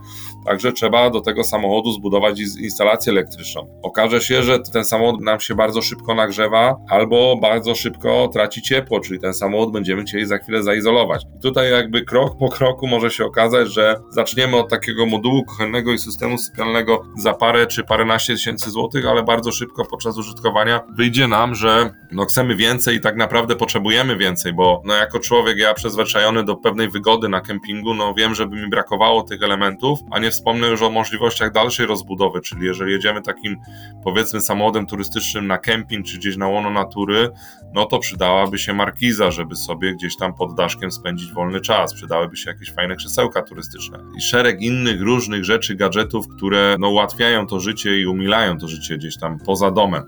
także 0.47 0.73
trzeba 0.73 1.11
do 1.11 1.21
tego 1.21 1.45
samochodu 1.45 1.93
zbudować 1.93 2.41
instalację 2.41 3.13
elektryczną. 3.13 3.81
Okaże 3.83 4.21
się, 4.21 4.43
że 4.43 4.59
ten 4.59 4.85
samochód 4.85 5.21
nam 5.21 5.41
się 5.41 5.55
bardzo 5.55 5.83
szybko 5.83 6.15
nagrzewa 6.15 6.77
albo 6.89 7.37
bardzo 7.37 7.75
szybko 7.75 8.29
traci 8.29 8.63
ciepło, 8.63 9.01
czyli 9.01 9.20
ten 9.21 9.35
samochód 9.35 9.73
będziemy 9.73 10.03
chcieli 10.03 10.27
za 10.27 10.39
chwilę 10.39 10.63
zaizolować. 10.63 11.23
I 11.39 11.41
tutaj 11.43 11.71
jakby 11.71 12.05
krok 12.05 12.39
po 12.39 12.49
kroku 12.49 12.87
może 12.87 13.11
się 13.11 13.25
okazać, 13.25 13.73
że 13.73 14.01
zaczniemy 14.11 14.57
od 14.57 14.71
takiego 14.71 15.07
modułu 15.07 15.45
kuchennego 15.45 15.93
i 15.93 15.99
systemu 15.99 16.39
sypialnego 16.39 17.03
za 17.19 17.35
parę 17.35 17.67
czy 17.67 17.85
paręnaście 17.85 18.35
tysięcy 18.35 18.71
złotych, 18.71 19.07
ale 19.07 19.23
bardzo 19.23 19.53
szybko 19.53 19.85
podczas 19.85 20.19
użytkowania 20.19 20.81
wyjdzie 20.97 21.29
nam, 21.29 21.55
że 21.55 21.91
no 22.13 22.25
chcemy 22.25 22.57
więcej 22.57 22.97
i 22.97 23.01
tak 23.01 23.17
naprawdę 23.17 23.57
potrzebujemy 23.57 24.17
więcej, 24.17 24.53
bo 24.53 24.83
no 24.85 24.95
jako 24.95 25.19
człowiek 25.19 25.59
ja 25.59 25.75
przyzwyczajony 25.75 26.45
do 26.45 26.57
pewnej 26.57 26.89
wygody 26.89 27.29
na 27.29 27.41
kempingu, 27.41 27.95
no 27.95 28.15
wiem, 28.15 28.35
żeby 28.35 28.57
mi 28.57 28.71
brakowało 28.71 29.23
tych 29.23 29.43
elementów, 29.43 29.99
a 30.11 30.19
nie 30.19 30.31
wspomnę 30.31 30.69
już 30.69 30.83
o 30.83 30.91
możliwościach 30.91 31.53
dalszej 31.53 31.87
rozbudowy, 31.87 32.41
czyli 32.41 32.67
jeżeli 32.67 32.93
jedziemy 32.93 33.23
takim 33.23 33.57
powiedzmy 34.05 34.41
samochodem 34.41 34.87
turystycznym 34.87 35.47
na 35.47 35.59
kemping 35.59 36.07
czy 36.07 36.19
gdzieś 36.19 36.37
na 36.37 36.49
łono 36.49 36.71
natury, 36.71 37.31
no 37.75 37.87
to 37.87 37.99
przydałaby 37.99 38.59
się 38.59 38.75
markiza 38.75 39.10
wiza, 39.11 39.31
żeby 39.31 39.57
sobie 39.57 39.95
gdzieś 39.95 40.17
tam 40.17 40.35
pod 40.35 40.55
daszkiem 40.55 40.91
spędzić 40.91 41.33
wolny 41.33 41.61
czas. 41.61 41.95
Przydałyby 41.95 42.37
się 42.37 42.51
jakieś 42.51 42.73
fajne 42.73 42.97
krzesełka 42.97 43.43
turystyczne 43.43 43.99
i 44.19 44.21
szereg 44.21 44.63
innych 44.63 45.03
różnych 45.03 45.45
rzeczy, 45.45 45.75
gadżetów, 45.75 46.29
które 46.29 46.77
no, 46.79 46.89
ułatwiają 46.89 47.47
to 47.47 47.61
życie 47.61 48.01
i 48.01 48.07
umilają 48.07 48.59
to 48.59 48.69
życie 48.69 48.97
gdzieś 48.97 49.19
tam 49.19 49.39
poza 49.47 49.71
domem. 49.71 50.03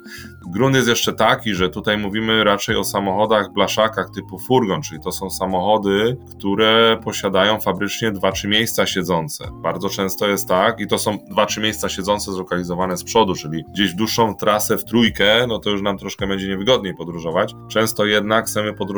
Grunt 0.46 0.76
jest 0.76 0.88
jeszcze 0.88 1.12
taki, 1.12 1.55
że 1.55 1.68
tutaj 1.68 1.98
mówimy 1.98 2.44
raczej 2.44 2.76
o 2.76 2.84
samochodach, 2.84 3.53
blaszakach 3.53 4.11
typu 4.14 4.38
furgon, 4.38 4.82
czyli 4.82 5.00
to 5.00 5.12
są 5.12 5.30
samochody, 5.30 6.16
które 6.38 6.98
posiadają 7.05 7.61
fabrycznie 7.61 8.12
dwa, 8.12 8.32
trzy 8.32 8.48
miejsca 8.48 8.86
siedzące. 8.86 9.48
Bardzo 9.62 9.88
często 9.88 10.28
jest 10.28 10.48
tak, 10.48 10.80
i 10.80 10.86
to 10.86 10.98
są 10.98 11.18
dwa, 11.30 11.46
trzy 11.46 11.61
miejsca 11.61 11.88
siedzące 11.88 12.32
zlokalizowane 12.32 12.96
z 12.96 13.05
przodu, 13.05 13.34
czyli 13.34 13.64
gdzieś 13.72 13.94
dłuższą 13.94 14.34
trasę 14.34 14.78
w 14.78 14.84
trójkę, 14.84 15.46
no 15.48 15.59
to 15.59 15.70
już 15.70 15.82
nam 15.82 15.98
troszkę 15.98 16.26
będzie 16.26 16.48
niewygodniej 16.48 16.94
podróżować. 16.94 17.55
Często 17.68 18.05
jednak 18.05 18.46
chcemy 18.46 18.72
podróżować 18.72 18.91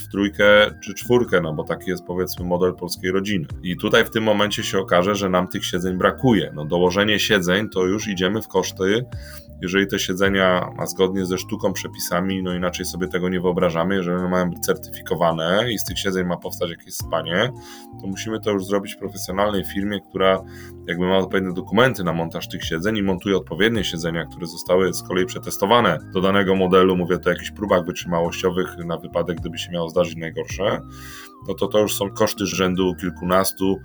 w 0.00 0.08
trójkę 0.08 0.70
czy 0.80 0.94
czwórkę, 0.94 1.40
no 1.40 1.52
bo 1.52 1.64
taki 1.64 1.90
jest 1.90 2.04
powiedzmy 2.04 2.44
model 2.44 2.74
polskiej 2.74 3.10
rodziny. 3.10 3.46
I 3.62 3.76
tutaj 3.76 4.04
w 4.04 4.10
tym 4.10 4.24
momencie 4.24 4.62
się 4.62 4.78
okaże, 4.78 5.14
że 5.14 5.28
nam 5.28 5.48
tych 5.48 5.64
siedzeń 5.64 5.98
brakuje. 5.98 6.52
No 6.54 6.64
dołożenie 6.64 7.18
siedzeń 7.18 7.68
to 7.68 7.84
już 7.84 8.08
idziemy 8.08 8.42
w 8.42 8.48
koszty 8.48 9.04
jeżeli 9.62 9.86
te 9.86 9.98
siedzenia 9.98 10.70
ma 10.76 10.86
zgodnie 10.86 11.26
ze 11.26 11.38
sztuką, 11.38 11.72
przepisami, 11.72 12.42
no 12.42 12.54
inaczej 12.54 12.86
sobie 12.86 13.08
tego 13.08 13.28
nie 13.28 13.40
wyobrażamy, 13.40 13.94
jeżeli 13.94 14.16
one 14.16 14.28
mają 14.28 14.50
być 14.50 14.58
certyfikowane 14.58 15.72
i 15.72 15.78
z 15.78 15.84
tych 15.84 15.98
siedzeń 15.98 16.26
ma 16.26 16.36
powstać 16.36 16.70
jakieś 16.70 16.94
spanie, 16.94 17.52
to 18.00 18.06
musimy 18.06 18.40
to 18.40 18.50
już 18.50 18.64
zrobić 18.64 18.94
w 18.94 18.98
profesjonalnej 18.98 19.64
firmie, 19.64 20.00
która 20.10 20.42
jakby 20.86 21.06
ma 21.06 21.16
odpowiednie 21.16 21.52
dokumenty 21.52 22.04
na 22.04 22.12
montaż 22.12 22.48
tych 22.48 22.64
siedzeń 22.64 22.96
i 22.96 23.02
montuje 23.02 23.36
odpowiednie 23.36 23.84
siedzenia, 23.84 24.24
które 24.24 24.46
zostały 24.46 24.94
z 24.94 25.02
kolei 25.02 25.26
przetestowane. 25.26 25.98
Do 26.14 26.20
danego 26.20 26.54
modelu, 26.54 26.96
mówię 26.96 27.18
tu 27.18 27.28
o 27.28 27.32
jakichś 27.32 27.50
próbach 27.50 27.84
wytrzymałościowych 27.84 28.76
na 28.84 28.96
wypadek, 28.96 29.40
gdyby 29.40 29.58
się 29.58 29.70
miało 29.72 29.88
zdarzyć 29.88 30.16
najgorsze, 30.16 30.80
no 31.48 31.54
to 31.54 31.66
to 31.66 31.78
już 31.78 31.96
są 31.96 32.10
koszty 32.10 32.46
rzędu 32.46 32.94
kilkunastu, 33.00 33.76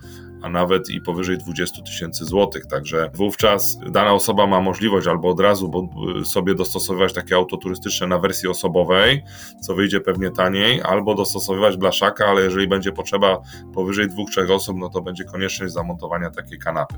a 0.43 0.49
nawet 0.49 0.89
i 0.89 1.01
powyżej 1.01 1.37
20 1.37 1.81
tysięcy 1.81 2.25
złotych. 2.25 2.67
Także 2.67 3.11
wówczas 3.13 3.79
dana 3.91 4.13
osoba 4.13 4.47
ma 4.47 4.61
możliwość 4.61 5.07
albo 5.07 5.29
od 5.29 5.39
razu 5.39 5.89
sobie 6.25 6.55
dostosowywać 6.55 7.13
takie 7.13 7.35
auto 7.35 7.57
turystyczne 7.57 8.07
na 8.07 8.19
wersji 8.19 8.49
osobowej, 8.49 9.23
co 9.61 9.75
wyjdzie 9.75 9.99
pewnie 9.99 10.31
taniej, 10.31 10.81
albo 10.81 11.15
dostosowywać 11.15 11.77
blaszaka, 11.77 12.25
ale 12.25 12.41
jeżeli 12.41 12.67
będzie 12.67 12.91
potrzeba 12.91 13.41
powyżej 13.73 14.07
dwóch, 14.07 14.29
trzech 14.29 14.51
osób, 14.51 14.77
no 14.77 14.89
to 14.89 15.01
będzie 15.01 15.23
konieczność 15.23 15.73
zamontowania 15.73 16.29
takiej 16.29 16.59
kanapy. 16.59 16.95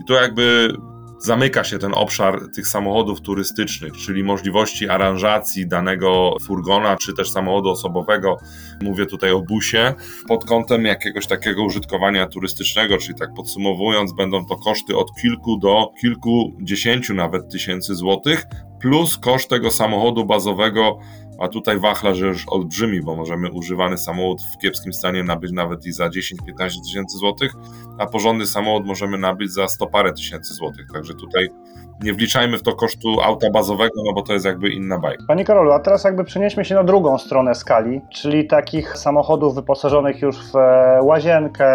I 0.00 0.04
tu 0.04 0.12
jakby 0.12 0.74
zamyka 1.22 1.64
się 1.64 1.78
ten 1.78 1.94
obszar 1.94 2.40
tych 2.54 2.68
samochodów 2.68 3.20
turystycznych, 3.20 3.92
czyli 3.92 4.24
możliwości 4.24 4.88
aranżacji 4.88 5.68
danego 5.68 6.36
furgona 6.46 6.96
czy 6.96 7.14
też 7.14 7.30
samochodu 7.30 7.70
osobowego. 7.70 8.36
Mówię 8.82 9.06
tutaj 9.06 9.30
o 9.30 9.40
busie 9.40 9.94
pod 10.28 10.44
kątem 10.44 10.84
jakiegoś 10.84 11.26
takiego 11.26 11.64
użytkowania 11.64 12.26
turystycznego, 12.26 12.98
czyli 12.98 13.14
tak 13.18 13.34
podsumowując, 13.36 14.12
będą 14.12 14.46
to 14.46 14.56
koszty 14.56 14.96
od 14.96 15.14
kilku 15.22 15.58
do 15.58 15.88
kilkudziesięciu 16.00 17.14
nawet 17.14 17.52
tysięcy 17.52 17.94
złotych, 17.94 18.44
plus 18.80 19.18
koszt 19.18 19.50
tego 19.50 19.70
samochodu 19.70 20.24
bazowego 20.24 20.98
a 21.42 21.48
tutaj 21.48 21.78
wachlarz 21.78 22.18
już 22.18 22.44
olbrzymi, 22.48 23.00
bo 23.00 23.16
możemy 23.16 23.50
używany 23.50 23.98
samochód 23.98 24.42
w 24.42 24.58
kiepskim 24.58 24.92
stanie 24.92 25.24
nabyć 25.24 25.52
nawet 25.52 25.86
i 25.86 25.92
za 25.92 26.08
10-15 26.08 26.12
tysięcy 26.84 27.18
złotych, 27.18 27.52
a 27.98 28.06
porządny 28.06 28.46
samochód 28.46 28.86
możemy 28.86 29.18
nabyć 29.18 29.52
za 29.52 29.68
100 29.68 29.86
parę 29.86 30.12
tysięcy 30.12 30.54
złotych. 30.54 30.86
Także 30.92 31.14
tutaj 31.14 31.48
nie 32.02 32.12
wliczajmy 32.14 32.58
w 32.58 32.62
to 32.62 32.72
kosztu 32.72 33.20
auta 33.22 33.50
bazowego, 33.50 33.94
no 34.06 34.12
bo 34.12 34.22
to 34.22 34.32
jest 34.32 34.44
jakby 34.44 34.70
inna 34.70 34.98
bajka. 34.98 35.24
Panie 35.28 35.44
Karolu, 35.44 35.72
a 35.72 35.78
teraz 35.78 36.04
jakby 36.04 36.24
przenieśmy 36.24 36.64
się 36.64 36.74
na 36.74 36.84
drugą 36.84 37.18
stronę 37.18 37.54
skali, 37.54 38.00
czyli 38.10 38.46
takich 38.46 38.98
samochodów 38.98 39.54
wyposażonych 39.54 40.22
już 40.22 40.52
w 40.52 40.56
e, 40.56 41.02
łazienkę, 41.02 41.66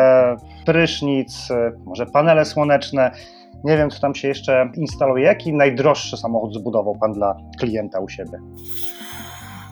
prysznic, 0.66 1.52
e, 1.52 1.72
może 1.86 2.06
panele 2.06 2.46
słoneczne. 2.46 3.12
Nie 3.64 3.78
wiem, 3.78 3.90
co 3.90 4.00
tam 4.00 4.16
się 4.16 4.28
jeszcze 4.28 4.72
instaluje. 4.76 5.24
Jaki 5.24 5.54
najdroższy 5.54 6.18
samochód 6.18 6.54
zbudował 6.54 6.96
Pan 6.96 7.14
dla 7.14 7.38
klienta 7.60 8.00
u 8.00 8.10
siebie? 8.10 8.40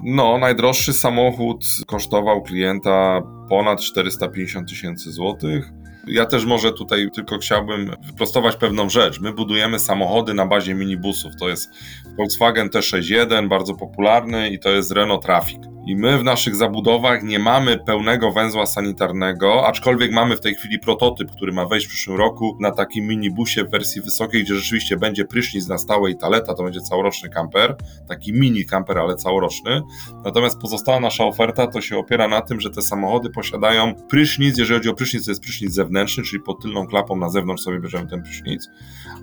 No, 0.03 0.37
najdroższy 0.37 0.93
samochód 0.93 1.65
kosztował 1.87 2.43
klienta 2.43 3.21
ponad 3.49 3.81
450 3.81 4.69
tysięcy 4.69 5.11
złotych. 5.11 5.69
Ja 6.07 6.25
też 6.25 6.45
może 6.45 6.73
tutaj 6.73 7.11
tylko 7.15 7.37
chciałbym 7.37 7.91
wyprostować 8.05 8.55
pewną 8.55 8.89
rzecz. 8.89 9.21
My 9.21 9.33
budujemy 9.33 9.79
samochody 9.79 10.33
na 10.33 10.45
bazie 10.45 10.73
minibusów. 10.73 11.35
To 11.39 11.49
jest 11.49 11.69
Volkswagen 12.17 12.69
T61, 12.69 13.47
bardzo 13.47 13.75
popularny 13.75 14.49
i 14.49 14.59
to 14.59 14.69
jest 14.69 14.91
Renault 14.91 15.23
Trafic. 15.23 15.74
I 15.85 15.95
my 15.95 16.17
w 16.17 16.23
naszych 16.23 16.55
zabudowach 16.55 17.23
nie 17.23 17.39
mamy 17.39 17.79
pełnego 17.79 18.31
węzła 18.31 18.65
sanitarnego, 18.65 19.67
aczkolwiek 19.67 20.11
mamy 20.11 20.37
w 20.37 20.41
tej 20.41 20.55
chwili 20.55 20.79
prototyp, 20.79 21.31
który 21.31 21.51
ma 21.51 21.65
wejść 21.65 21.85
w 21.85 21.89
przyszłym 21.89 22.17
roku 22.17 22.57
na 22.59 22.71
takim 22.71 23.07
minibusie 23.07 23.63
w 23.63 23.71
wersji 23.71 24.01
wysokiej, 24.01 24.43
gdzie 24.43 24.55
rzeczywiście 24.55 24.97
będzie 24.97 25.25
prysznic 25.25 25.67
na 25.67 25.77
stałe 25.77 26.11
i 26.11 26.17
taleta, 26.17 26.53
to 26.53 26.63
będzie 26.63 26.81
całoroczny 26.81 27.29
kamper, 27.29 27.75
taki 28.07 28.33
mini 28.33 28.65
kamper, 28.65 28.97
ale 28.97 29.15
całoroczny. 29.15 29.81
Natomiast 30.23 30.61
pozostała 30.61 30.99
nasza 30.99 31.23
oferta 31.25 31.67
to 31.67 31.81
się 31.81 31.97
opiera 31.97 32.27
na 32.27 32.41
tym, 32.41 32.61
że 32.61 32.69
te 32.69 32.81
samochody 32.81 33.29
posiadają 33.29 33.93
prysznic, 34.09 34.57
jeżeli 34.57 34.79
chodzi 34.79 34.89
o 34.89 34.93
prysznic, 34.93 35.25
to 35.25 35.31
jest 35.31 35.43
prysznic 35.43 35.73
zewnętrzny, 35.73 36.23
czyli 36.23 36.43
pod 36.43 36.61
tylną 36.61 36.87
klapą 36.87 37.15
na 37.15 37.29
zewnątrz 37.29 37.63
sobie 37.63 37.79
bierzemy 37.79 38.07
ten 38.07 38.23
prysznic, 38.23 38.69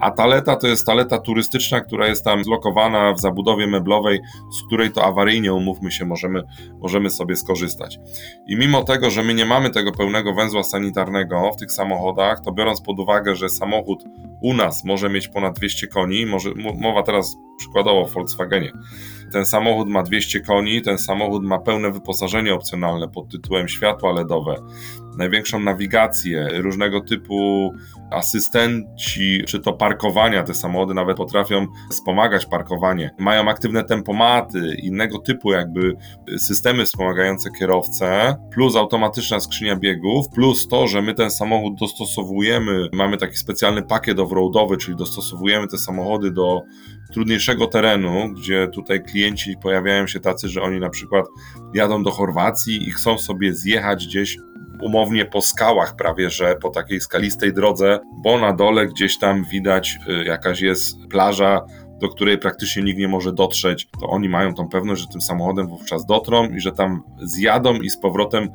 a 0.01 0.11
taleta 0.11 0.57
to 0.57 0.67
jest 0.67 0.87
taleta 0.87 1.19
turystyczna, 1.19 1.81
która 1.81 2.07
jest 2.07 2.25
tam 2.25 2.45
zlokowana 2.45 3.13
w 3.13 3.21
zabudowie 3.21 3.67
meblowej, 3.67 4.21
z 4.59 4.67
której 4.67 4.91
to 4.91 5.05
awaryjnie, 5.05 5.55
umówmy 5.55 5.91
się, 5.91 6.05
możemy 6.05 6.43
możemy 6.79 7.11
sobie 7.11 7.37
skorzystać. 7.37 7.99
I 8.47 8.57
mimo 8.57 8.85
tego, 8.85 9.11
że 9.11 9.23
my 9.23 9.35
nie 9.35 9.47
mamy 9.47 9.71
tego 9.71 9.93
pełnego 9.93 10.35
węzła 10.35 10.63
sanitarnego 10.63 11.51
w 11.53 11.61
tych 11.61 11.73
samochodach, 11.73 12.41
to 12.41 12.53
biorąc 12.53 12.81
pod 12.81 13.01
uwagę, 13.01 13.37
że 13.37 13.49
samochód 13.49 14.05
u 14.41 14.55
nas 14.55 14.85
może 14.85 15.09
mieć 15.09 15.29
ponad 15.29 15.57
200 15.57 15.87
koni, 15.87 16.27
może, 16.27 16.51
mowa 16.79 17.03
teraz 17.03 17.37
przykładowo 17.63 18.01
o 18.01 18.07
Volkswagenie, 18.07 18.73
ten 19.33 19.47
samochód 19.47 19.89
ma 19.89 20.03
200 20.03 20.41
koni, 20.41 20.83
ten 20.83 20.99
samochód 20.99 21.45
ma 21.45 21.59
pełne 21.59 21.91
wyposażenie 21.93 22.55
opcjonalne 22.55 23.09
pod 23.09 23.29
tytułem 23.29 23.69
światła 23.69 24.13
LEDowe, 24.13 24.55
największą 25.19 25.61
nawigację, 25.61 26.49
różnego 26.53 27.01
typu 27.01 27.71
asystenci, 28.11 29.43
czy 29.47 29.61
to 29.61 29.73
parkowania, 29.73 30.43
te 30.43 30.55
samochody 30.55 30.95
nawet 30.95 31.17
potrafią 31.17 31.67
wspomagać 31.91 32.47
parkowanie. 32.47 33.11
Mają 33.19 33.49
aktywne 33.49 33.85
tempomaty, 33.85 34.77
innego 34.83 35.19
typu 35.19 35.53
jakby 35.53 35.97
systemy 36.39 36.85
wspomagające 36.85 37.51
kierowcę, 37.59 38.37
plus 38.53 38.77
automatyczna 38.77 39.41
skrzynia 39.41 39.77
biegów, 39.77 40.29
plus 40.35 40.69
to, 40.69 40.89
że 40.89 41.03
my 41.03 41.15
ten 41.15 41.31
samochód 41.31 41.75
dostosowujemy, 41.79 42.89
mamy 42.93 43.17
taki 43.17 43.37
specjalny 43.37 43.83
pakiet 43.83 44.19
off-roadowy, 44.19 44.77
czyli 44.77 44.97
dostosowujemy 44.97 45.67
te 45.67 45.79
samochody 45.79 46.31
do 46.31 46.63
trudniejszego 47.13 47.67
terenu, 47.67 48.29
gdzie 48.35 48.69
tutaj 48.69 49.03
klienci 49.03 49.55
pojawiają 49.63 50.07
się 50.07 50.21
tacy, 50.21 50.49
że 50.49 50.63
oni 50.63 50.81
na 50.81 50.91
przykład 50.91 51.27
jadą 51.75 52.03
do 52.03 52.11
Chorwacji 52.11 52.89
i 52.89 52.91
chcą 52.91 53.19
sobie 53.19 53.55
zjechać 53.55 54.07
gdzieś 54.07 54.39
umownie 54.83 55.25
po 55.25 55.41
skałach 55.41 55.97
prawie, 55.97 56.31
że 56.31 56.57
po 56.57 56.71
takiej 56.71 57.01
skalistej 57.01 57.53
drodze, 57.53 57.99
bo 58.25 58.39
na 58.39 58.53
dole 58.53 58.87
gdzieś 58.87 59.19
tam 59.19 59.45
widać 59.45 59.99
y, 60.09 60.25
jakaś 60.25 60.61
jest 60.61 61.07
plaża, 61.11 61.61
do 61.99 62.09
której 62.09 62.39
praktycznie 62.39 62.83
nikt 62.83 62.99
nie 62.99 63.09
może 63.09 63.33
dotrzeć, 63.33 63.89
to 64.01 64.07
oni 64.07 64.29
mają 64.29 64.55
tą 64.55 64.69
pewność, 64.69 65.03
że 65.03 65.09
tym 65.09 65.21
samochodem 65.21 65.69
wówczas 65.69 66.07
dotrą 66.07 66.49
i 66.49 66.61
że 66.61 66.73
tam 66.73 67.03
zjadą 67.19 67.75
i 67.75 67.91
z 67.91 67.97
powrotem 67.97 68.49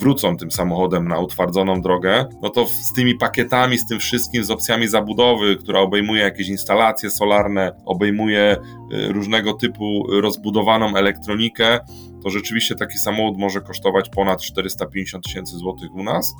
wrócą 0.00 0.36
tym 0.36 0.50
samochodem 0.50 1.08
na 1.08 1.18
utwardzoną 1.18 1.82
drogę, 1.82 2.26
no 2.42 2.50
to 2.50 2.66
z 2.66 2.92
tymi 2.92 3.14
pakietami, 3.14 3.78
z 3.78 3.86
tym 3.86 3.98
wszystkim, 3.98 4.44
z 4.44 4.50
opcjami 4.50 4.88
zabudowy, 4.88 5.56
która 5.56 5.80
obejmuje 5.80 6.22
jakieś 6.22 6.48
instalacje 6.48 7.10
solarne, 7.10 7.72
obejmuje 7.84 8.56
y, 8.92 9.12
różnego 9.12 9.52
typu 9.52 10.06
rozbudowaną 10.20 10.96
elektronikę, 10.96 11.78
to 12.22 12.30
rzeczywiście 12.30 12.74
taki 12.74 12.98
samochód 12.98 13.38
może 13.38 13.60
kosztować 13.60 14.08
ponad 14.08 14.42
450 14.42 15.24
tysięcy 15.24 15.56
złotych 15.56 15.94
u 15.94 16.02
nas. 16.02 16.34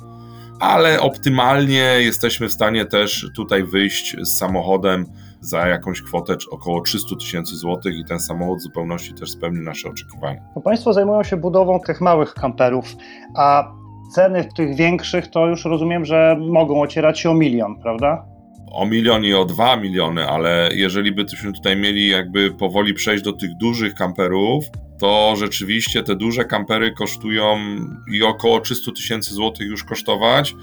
Ale 0.59 0.99
optymalnie 0.99 1.95
jesteśmy 1.99 2.49
w 2.49 2.53
stanie 2.53 2.85
też 2.85 3.27
tutaj 3.35 3.63
wyjść 3.63 4.15
z 4.21 4.37
samochodem 4.37 5.05
za 5.41 5.67
jakąś 5.67 6.01
kwotę 6.01 6.35
około 6.51 6.81
300 6.81 7.15
tysięcy 7.15 7.55
złotych 7.55 7.97
i 7.97 8.05
ten 8.05 8.19
samochód 8.19 8.59
w 8.59 8.61
zupełności 8.61 9.13
też 9.13 9.31
spełni 9.31 9.61
nasze 9.61 9.89
oczekiwania. 9.89 10.41
No 10.55 10.61
państwo 10.61 10.93
zajmują 10.93 11.23
się 11.23 11.37
budową 11.37 11.79
tych 11.79 12.01
małych 12.01 12.33
kamperów, 12.33 12.95
a 13.35 13.71
ceny 14.15 14.49
tych 14.55 14.75
większych 14.75 15.27
to 15.27 15.47
już 15.47 15.65
rozumiem, 15.65 16.05
że 16.05 16.37
mogą 16.39 16.81
ocierać 16.81 17.19
się 17.19 17.29
o 17.29 17.33
milion, 17.33 17.79
prawda? 17.81 18.31
o 18.71 18.85
milion 18.85 19.23
i 19.23 19.33
o 19.33 19.45
dwa 19.45 19.77
miliony, 19.77 20.27
ale 20.27 20.69
jeżeli 20.73 21.11
byśmy 21.11 21.53
tutaj 21.53 21.77
mieli 21.77 22.07
jakby 22.07 22.51
powoli 22.51 22.93
przejść 22.93 23.23
do 23.23 23.33
tych 23.33 23.57
dużych 23.57 23.95
kamperów, 23.95 24.65
to 24.99 25.33
rzeczywiście 25.37 26.03
te 26.03 26.15
duże 26.15 26.45
kampery 26.45 26.91
kosztują 26.91 27.57
i 28.13 28.23
około 28.23 28.59
300 28.59 28.91
tysięcy 28.91 29.33
złotych 29.33 29.67
już 29.67 29.83
kosztować. 29.83 30.55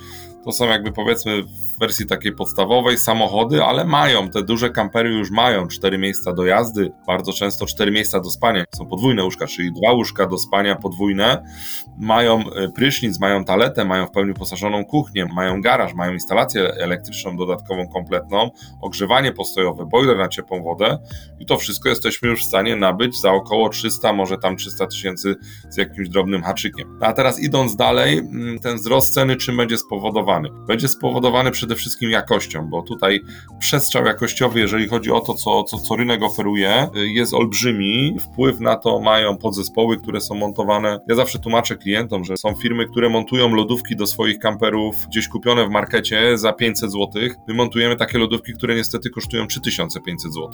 To 0.45 0.53
są 0.53 0.64
jakby 0.64 0.93
powiedzmy 0.93 1.43
wersji 1.79 2.07
takiej 2.07 2.33
podstawowej 2.33 2.99
samochody, 2.99 3.64
ale 3.64 3.85
mają, 3.85 4.29
te 4.31 4.43
duże 4.43 4.70
kampery 4.70 5.11
już 5.11 5.31
mają 5.31 5.68
cztery 5.68 5.99
miejsca 5.99 6.33
do 6.33 6.45
jazdy, 6.45 6.93
bardzo 7.07 7.33
często 7.33 7.66
cztery 7.66 7.91
miejsca 7.91 8.20
do 8.20 8.31
spania. 8.31 8.64
Są 8.74 8.87
podwójne 8.87 9.24
łóżka, 9.24 9.47
czyli 9.47 9.72
dwa 9.72 9.93
łóżka 9.93 10.26
do 10.26 10.39
spania 10.39 10.76
podwójne. 10.76 11.43
Mają 11.99 12.51
e, 12.51 12.68
prysznic, 12.68 13.20
mają 13.20 13.45
taletę, 13.45 13.85
mają 13.85 14.07
w 14.07 14.11
pełni 14.11 14.33
wyposażoną 14.33 14.85
kuchnię, 14.85 15.26
mają 15.35 15.62
garaż, 15.62 15.95
mają 15.95 16.12
instalację 16.12 16.74
elektryczną 16.74 17.37
dodatkową 17.37 17.89
kompletną, 17.89 18.51
ogrzewanie 18.81 19.33
postojowe, 19.33 19.87
boiler 19.87 20.16
na 20.16 20.29
ciepłą 20.29 20.62
wodę 20.62 20.99
i 21.41 21.47
to 21.47 21.57
wszystko 21.57 21.89
jesteśmy 21.89 22.29
już 22.29 22.45
w 22.45 22.49
stanie 22.49 22.76
nabyć 22.76 23.20
za 23.20 23.33
około 23.33 23.68
300, 23.68 24.12
może 24.12 24.39
tam 24.39 24.57
300 24.57 24.87
tysięcy 24.87 25.35
z 25.68 25.76
jakimś 25.76 26.09
drobnym 26.09 26.43
haczykiem. 26.43 26.99
A 27.01 27.12
teraz 27.12 27.41
idąc 27.41 27.76
dalej, 27.76 28.18
mm, 28.18 28.59
ten 28.59 28.76
wzrost 28.76 29.14
ceny 29.14 29.37
czym 29.37 29.57
będzie 29.57 29.79
spowodowany? 29.79 30.49
Będzie 30.66 30.89
spowodowany 30.89 31.51
przede 31.51 31.68
wszystkim 31.75 32.11
jakością, 32.11 32.69
bo 32.71 32.83
tutaj 32.83 33.21
przestrzał 33.59 34.05
jakościowy, 34.05 34.61
jeżeli 34.61 34.89
chodzi 34.89 35.11
o 35.11 35.21
to, 35.21 35.35
co, 35.35 35.62
co, 35.62 35.79
co 35.79 35.97
rynek 35.97 36.23
oferuje, 36.23 36.89
y, 36.97 37.09
jest 37.09 37.35
olbrzymi. 37.35 38.16
Wpływ 38.21 38.61
na 38.61 38.77
to 38.77 39.01
mają 39.01 39.37
podzespoły, 39.37 39.97
które 39.97 40.21
są 40.21 40.35
montowane. 40.35 41.01
Ja 41.09 41.14
zawsze 41.14 41.39
tłumaczę 41.39 41.77
klientom, 41.77 42.25
że 42.25 42.37
są 42.37 42.55
firmy, 42.55 42.87
które 42.87 43.09
montują 43.09 43.55
lodówki 43.55 43.97
do 43.97 44.07
swoich 44.07 44.39
kamperów 44.39 44.95
gdzieś 45.09 45.29
kupione 45.29 45.66
w 45.66 45.71
markecie 45.71 46.39
za 46.39 46.53
500 46.53 46.93
zł. 46.93 47.09
My 47.49 47.55
montujemy 47.55 47.97
takie 47.97 48.19
lodówki, 48.19 48.53
które 48.53 48.75
niestety 48.75 49.11
kosztują 49.11 49.47
3500 49.47 50.35
zł. 50.35 50.51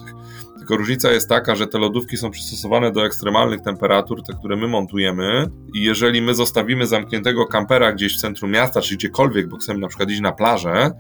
Tylko 0.59 0.77
różnica 0.77 1.13
jest 1.13 1.29
taka, 1.29 1.57
że 1.57 1.67
te 1.67 1.79
lodówki 1.79 2.17
są 2.17 2.31
przystosowane 2.31 2.93
do 2.93 3.07
ekstremalnych 3.07 3.61
temperatur, 3.61 4.23
te, 4.23 4.33
które 4.33 4.57
my 4.57 4.69
montujemy 4.69 5.47
i 5.75 5.83
jeżeli 5.83 6.23
my 6.23 6.35
zostawimy 6.35 6.87
zamkniętego 6.87 7.47
kampera 7.47 7.93
gdzieś 7.93 8.17
w 8.17 8.21
centrum 8.21 8.51
miasta, 8.51 8.81
czy 8.81 8.97
gdziekolwiek, 8.97 9.49
bo 9.49 9.57
chcemy 9.57 9.81
na 9.81 9.89
przykład 9.89 10.11
iść 10.11 10.21
na 10.21 10.33
plażę, 10.33 10.91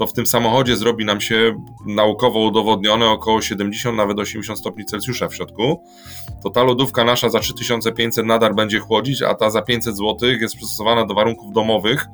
to 0.00 0.06
w 0.06 0.12
tym 0.12 0.26
samochodzie 0.26 0.76
zrobi 0.76 1.04
nam 1.04 1.20
się 1.20 1.64
naukowo 1.86 2.40
udowodnione 2.40 3.08
około 3.08 3.42
70, 3.42 3.96
nawet 3.96 4.18
80 4.18 4.58
stopni 4.58 4.84
Celsjusza 4.84 5.28
w 5.28 5.34
środku, 5.34 5.84
to 6.42 6.50
ta 6.50 6.62
lodówka 6.62 7.04
nasza 7.04 7.28
za 7.28 7.40
3500 7.40 8.26
nadal 8.26 8.54
będzie 8.54 8.78
chłodzić, 8.78 9.22
a 9.22 9.34
ta 9.34 9.50
za 9.50 9.62
500 9.62 9.96
zł 9.96 10.28
jest 10.40 10.56
przystosowana 10.56 11.06
do 11.06 11.14
warunków 11.14 11.52
domowych 11.52 12.06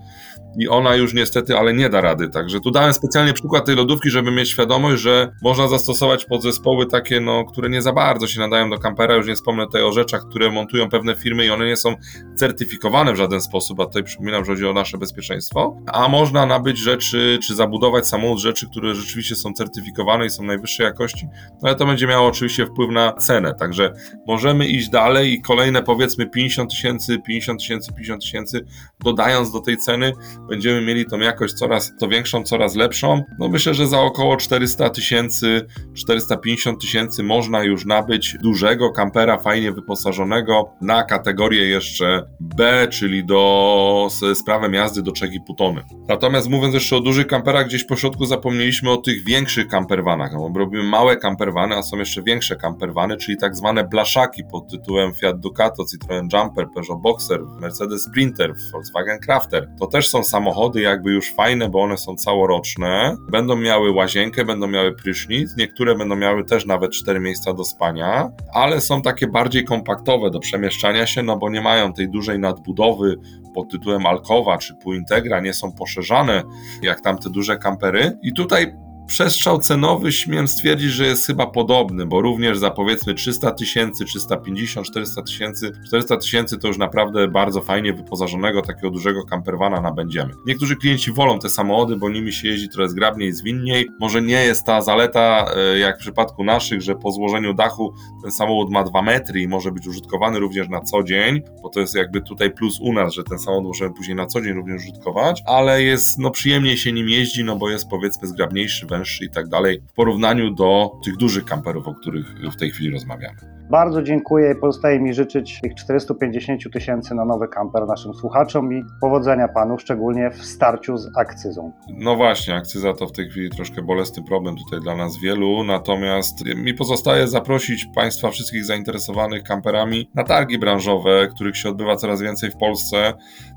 i 0.58 0.68
ona 0.68 0.94
już 0.94 1.14
niestety, 1.14 1.58
ale 1.58 1.74
nie 1.74 1.88
da 1.88 2.00
rady. 2.00 2.28
Także 2.28 2.60
tu 2.60 2.70
dałem 2.70 2.94
specjalnie 2.94 3.32
przykład 3.32 3.66
tej 3.66 3.76
lodówki, 3.76 4.10
żeby 4.10 4.30
mieć 4.30 4.50
świadomość, 4.50 5.02
że 5.02 5.32
można 5.42 5.68
zastosować 5.68 6.24
podzespoły 6.24 6.86
takie, 6.86 7.20
no, 7.20 7.44
które 7.44 7.68
nie 7.68 7.82
za 7.82 7.92
bardzo 7.92 8.26
się 8.26 8.40
nadają 8.40 8.70
do 8.70 8.78
kampera. 8.78 9.14
Już 9.14 9.26
nie 9.26 9.34
wspomnę 9.34 9.64
tutaj 9.64 9.82
o 9.82 9.92
rzeczach, 9.92 10.22
które 10.28 10.50
montują 10.50 10.88
pewne 10.88 11.14
firmy 11.14 11.46
i 11.46 11.50
one 11.50 11.66
nie 11.66 11.76
są 11.76 11.94
certyfikowane 12.36 13.12
w 13.12 13.16
żaden 13.16 13.40
sposób, 13.40 13.80
a 13.80 13.86
tutaj 13.86 14.04
przypominam, 14.04 14.44
że 14.44 14.52
chodzi 14.52 14.66
o 14.66 14.72
nasze 14.72 14.98
bezpieczeństwo. 14.98 15.76
A 15.92 16.08
można 16.08 16.46
nabyć 16.46 16.78
rzeczy, 16.78 17.38
czy 17.42 17.54
zabudować 17.54 17.75
samochód 18.02 18.38
rzeczy, 18.38 18.66
które 18.70 18.94
rzeczywiście 18.94 19.36
są 19.36 19.52
certyfikowane 19.52 20.26
i 20.26 20.30
są 20.30 20.42
najwyższej 20.42 20.84
jakości, 20.84 21.26
no 21.52 21.68
ale 21.68 21.74
to 21.74 21.86
będzie 21.86 22.06
miało 22.06 22.28
oczywiście 22.28 22.66
wpływ 22.66 22.90
na 22.90 23.12
cenę. 23.12 23.54
Także 23.54 23.92
możemy 24.26 24.66
iść 24.66 24.88
dalej 24.88 25.32
i 25.32 25.42
kolejne 25.42 25.82
powiedzmy 25.82 26.26
50 26.26 26.70
tysięcy, 26.70 27.18
50 27.26 27.60
tysięcy, 27.60 27.92
50 27.92 28.22
tysięcy, 28.22 28.64
dodając 29.04 29.52
do 29.52 29.60
tej 29.60 29.76
ceny, 29.76 30.12
będziemy 30.48 30.80
mieli 30.80 31.06
tą 31.06 31.18
jakość 31.18 31.54
coraz 31.54 31.92
to 32.00 32.08
większą, 32.08 32.42
coraz 32.42 32.74
lepszą. 32.74 33.22
No 33.38 33.48
myślę, 33.48 33.74
że 33.74 33.86
za 33.86 34.00
około 34.00 34.36
400 34.36 34.90
tysięcy, 34.90 35.66
450 35.94 36.80
tysięcy 36.80 37.22
można 37.22 37.62
już 37.62 37.84
nabyć 37.84 38.36
dużego 38.42 38.90
kampera, 38.90 39.38
fajnie 39.38 39.72
wyposażonego 39.72 40.70
na 40.80 41.04
kategorię 41.04 41.68
jeszcze 41.68 42.22
B, 42.40 42.88
czyli 42.90 43.24
do 43.24 44.08
z 44.10 44.44
prawem 44.44 44.74
jazdy 44.74 45.02
do 45.02 45.10
3,5 45.10 45.56
tony. 45.58 45.82
Natomiast 46.08 46.48
mówiąc 46.48 46.74
jeszcze 46.74 46.96
o 46.96 47.00
dużych 47.00 47.26
kamperach, 47.26 47.55
gdzieś 47.64 47.84
po 47.84 47.96
środku 47.96 48.26
zapomnieliśmy 48.26 48.90
o 48.90 48.96
tych 48.96 49.24
większych 49.24 49.68
campervanach, 49.68 50.32
no 50.32 50.50
bo 50.50 50.58
robimy 50.58 50.84
małe 50.84 51.16
campervany, 51.16 51.76
a 51.76 51.82
są 51.82 51.96
jeszcze 51.96 52.22
większe 52.22 52.56
campervany, 52.56 53.16
czyli 53.16 53.36
tak 53.36 53.56
zwane 53.56 53.84
blaszaki 53.84 54.44
pod 54.44 54.70
tytułem 54.70 55.14
Fiat 55.14 55.40
Ducato, 55.40 55.84
Citroen 55.90 56.28
Jumper, 56.32 56.66
Peugeot 56.74 57.00
Boxer, 57.00 57.40
Mercedes 57.60 58.02
Sprinter, 58.02 58.54
Volkswagen 58.72 59.18
Crafter. 59.18 59.68
To 59.78 59.86
też 59.86 60.08
są 60.08 60.24
samochody 60.24 60.80
jakby 60.80 61.12
już 61.12 61.34
fajne, 61.34 61.68
bo 61.68 61.82
one 61.82 61.98
są 61.98 62.16
całoroczne. 62.16 63.16
Będą 63.30 63.56
miały 63.56 63.90
łazienkę, 63.90 64.44
będą 64.44 64.66
miały 64.66 64.94
prysznic, 64.94 65.56
niektóre 65.56 65.94
będą 65.94 66.16
miały 66.16 66.44
też 66.44 66.66
nawet 66.66 66.92
cztery 66.92 67.20
miejsca 67.20 67.52
do 67.52 67.64
spania, 67.64 68.30
ale 68.54 68.80
są 68.80 69.02
takie 69.02 69.26
bardziej 69.26 69.64
kompaktowe 69.64 70.30
do 70.30 70.40
przemieszczania 70.40 71.06
się, 71.06 71.22
no 71.22 71.36
bo 71.36 71.50
nie 71.50 71.60
mają 71.60 71.92
tej 71.92 72.08
dużej 72.08 72.38
nadbudowy 72.38 73.16
pod 73.54 73.70
tytułem 73.70 74.06
Alkowa 74.06 74.58
czy 74.58 74.74
Półintegra, 74.74 75.40
nie 75.40 75.54
są 75.54 75.72
poszerzane 75.72 76.42
jak 76.82 77.00
tamte 77.00 77.30
duże 77.30 77.45
kampery. 77.54 78.18
I 78.22 78.32
tutaj 78.32 78.74
przestrzał 79.06 79.58
cenowy 79.58 80.12
śmiem 80.12 80.48
stwierdzić, 80.48 80.90
że 80.90 81.06
jest 81.06 81.26
chyba 81.26 81.46
podobny, 81.46 82.06
bo 82.06 82.20
również 82.20 82.58
za 82.58 82.70
powiedzmy 82.70 83.14
300 83.14 83.50
tysięcy, 83.50 84.04
350, 84.04 84.86
400 84.86 85.22
tysięcy, 85.22 85.72
400 85.86 86.16
tysięcy 86.16 86.58
to 86.58 86.68
już 86.68 86.78
naprawdę 86.78 87.28
bardzo 87.28 87.60
fajnie 87.60 87.92
wyposażonego 87.92 88.62
takiego 88.62 88.90
dużego 88.90 89.24
campervana 89.24 89.80
nabędziemy. 89.80 90.34
Niektórzy 90.46 90.76
klienci 90.76 91.12
wolą 91.12 91.38
te 91.38 91.50
samochody, 91.50 91.96
bo 91.96 92.10
nimi 92.10 92.32
się 92.32 92.48
jeździ 92.48 92.68
trochę 92.68 92.88
zgrabniej, 92.88 93.32
zwinniej. 93.32 93.88
Może 94.00 94.22
nie 94.22 94.44
jest 94.44 94.64
ta 94.64 94.82
zaleta, 94.82 95.46
e, 95.56 95.78
jak 95.78 95.96
w 95.96 96.00
przypadku 96.00 96.44
naszych, 96.44 96.82
że 96.82 96.94
po 96.94 97.12
złożeniu 97.12 97.54
dachu 97.54 97.94
ten 98.22 98.32
samochód 98.32 98.70
ma 98.70 98.84
2 98.84 99.02
metry 99.02 99.40
i 99.40 99.48
może 99.48 99.72
być 99.72 99.86
użytkowany 99.86 100.38
również 100.38 100.68
na 100.68 100.80
co 100.80 101.02
dzień, 101.02 101.40
bo 101.62 101.68
to 101.68 101.80
jest 101.80 101.94
jakby 101.94 102.20
tutaj 102.20 102.50
plus 102.50 102.80
u 102.80 102.92
nas, 102.92 103.14
że 103.14 103.24
ten 103.24 103.38
samochód 103.38 103.66
możemy 103.66 103.94
później 103.94 104.16
na 104.16 104.26
co 104.26 104.40
dzień 104.40 104.52
również 104.52 104.82
użytkować, 104.82 105.42
ale 105.46 105.82
jest, 105.82 106.18
no 106.18 106.30
przyjemniej 106.30 106.76
się 106.76 106.92
nim 106.92 107.08
jeździ, 107.08 107.44
no 107.44 107.56
bo 107.56 107.70
jest 107.70 107.88
powiedzmy 107.88 108.28
zgrabniejszy, 108.28 108.86
węższy 108.96 109.24
i 109.24 109.30
tak 109.30 109.48
dalej, 109.48 109.82
w 109.88 109.92
porównaniu 109.92 110.54
do 110.54 111.00
tych 111.04 111.16
dużych 111.16 111.44
kamperów, 111.44 111.88
o 111.88 111.94
których 111.94 112.26
w 112.52 112.56
tej 112.56 112.70
chwili 112.70 112.90
rozmawiamy. 112.90 113.55
Bardzo 113.70 114.02
dziękuję 114.02 114.52
i 114.52 114.60
pozostaje 114.60 115.00
mi 115.00 115.14
życzyć 115.14 115.60
tych 115.60 115.74
450 115.74 116.72
tysięcy 116.72 117.14
na 117.14 117.24
nowy 117.24 117.48
kamper 117.48 117.86
naszym 117.86 118.14
słuchaczom 118.14 118.72
i 118.72 118.84
powodzenia 119.00 119.48
panu, 119.48 119.78
szczególnie 119.78 120.30
w 120.30 120.44
starciu 120.44 120.96
z 120.96 121.16
akcyzą. 121.16 121.72
No 121.88 122.16
właśnie, 122.16 122.54
akcyza 122.54 122.94
to 122.94 123.06
w 123.06 123.12
tej 123.12 123.28
chwili 123.28 123.50
troszkę 123.50 123.82
bolesny 123.82 124.22
problem 124.22 124.56
tutaj 124.56 124.80
dla 124.80 124.96
nas 124.96 125.20
wielu, 125.22 125.64
natomiast 125.64 126.44
mi 126.56 126.74
pozostaje 126.74 127.28
zaprosić 127.28 127.86
Państwa 127.94 128.30
wszystkich 128.30 128.64
zainteresowanych 128.64 129.42
kamperami 129.42 130.10
na 130.14 130.24
targi 130.24 130.58
branżowe, 130.58 131.28
których 131.34 131.56
się 131.56 131.68
odbywa 131.68 131.96
coraz 131.96 132.22
więcej 132.22 132.50
w 132.50 132.56
Polsce. 132.56 133.12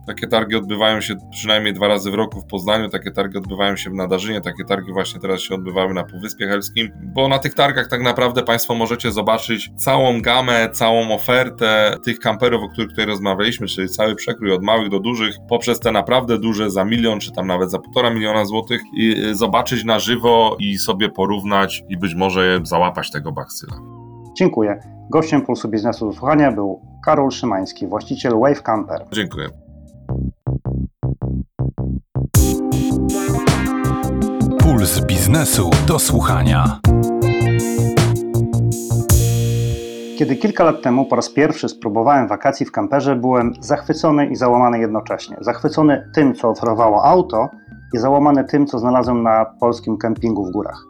Takie 0.07 0.27
targi 0.27 0.55
odbywają 0.55 1.01
się 1.01 1.15
przynajmniej 1.31 1.73
dwa 1.73 1.87
razy 1.87 2.11
w 2.11 2.13
roku 2.13 2.41
w 2.41 2.45
Poznaniu, 2.45 2.89
takie 2.89 3.11
targi 3.11 3.37
odbywają 3.37 3.75
się 3.75 3.89
w 3.89 3.93
Nadarzynie, 3.93 4.41
takie 4.41 4.63
targi 4.63 4.93
właśnie 4.93 5.19
teraz 5.19 5.41
się 5.41 5.55
odbywały 5.55 5.93
na 5.93 6.03
Półwyspie 6.03 6.47
Helskim, 6.47 6.91
bo 7.03 7.27
na 7.27 7.39
tych 7.39 7.53
targach 7.53 7.87
tak 7.87 8.01
naprawdę 8.01 8.43
Państwo 8.43 8.75
możecie 8.75 9.11
zobaczyć 9.11 9.71
całą 9.75 9.98
gamę, 10.21 10.69
całą 10.71 11.11
ofertę 11.11 11.95
tych 12.03 12.19
kamperów, 12.19 12.63
o 12.63 12.69
których 12.69 12.89
tutaj 12.89 13.05
rozmawialiśmy, 13.05 13.67
czyli 13.67 13.89
cały 13.89 14.15
przekrój 14.15 14.51
od 14.51 14.63
małych 14.63 14.89
do 14.89 14.99
dużych, 14.99 15.35
poprzez 15.49 15.79
te 15.79 15.91
naprawdę 15.91 16.37
duże 16.37 16.71
za 16.71 16.85
milion, 16.85 17.19
czy 17.19 17.31
tam 17.31 17.47
nawet 17.47 17.71
za 17.71 17.79
półtora 17.79 18.09
miliona 18.09 18.45
złotych 18.45 18.81
i 18.93 19.25
y, 19.25 19.35
zobaczyć 19.35 19.83
na 19.83 19.99
żywo 19.99 20.55
i 20.59 20.77
sobie 20.77 21.09
porównać 21.09 21.83
i 21.89 21.97
być 21.97 22.15
może 22.15 22.59
załapać 22.63 23.11
tego 23.11 23.31
bakcyla. 23.31 23.73
Dziękuję. 24.37 24.79
Gościem 25.09 25.41
Pulsu 25.41 25.69
Biznesu 25.69 26.05
do 26.05 26.13
Słuchania 26.13 26.51
był 26.51 26.81
Karol 27.05 27.31
Szymański, 27.31 27.87
właściciel 27.87 28.33
Wave 28.39 28.63
Camper. 28.63 29.05
Dziękuję. 29.11 29.49
Puls 34.59 35.05
biznesu 35.05 35.69
do 35.87 35.99
słuchania. 35.99 36.79
Kiedy 40.19 40.35
kilka 40.35 40.63
lat 40.63 40.81
temu 40.81 41.05
po 41.05 41.15
raz 41.15 41.29
pierwszy 41.29 41.69
spróbowałem 41.69 42.27
wakacji 42.27 42.65
w 42.65 42.71
kamperze, 42.71 43.15
byłem 43.15 43.53
zachwycony 43.59 44.27
i 44.27 44.35
załamany 44.35 44.79
jednocześnie. 44.79 45.37
Zachwycony 45.41 46.09
tym, 46.13 46.33
co 46.33 46.49
oferowało 46.49 47.05
auto 47.05 47.49
i 47.93 47.97
załamany 47.97 48.43
tym, 48.43 48.65
co 48.65 48.79
znalazłem 48.79 49.23
na 49.23 49.45
polskim 49.59 49.97
kempingu 49.97 50.45
w 50.45 50.51
górach. 50.51 50.85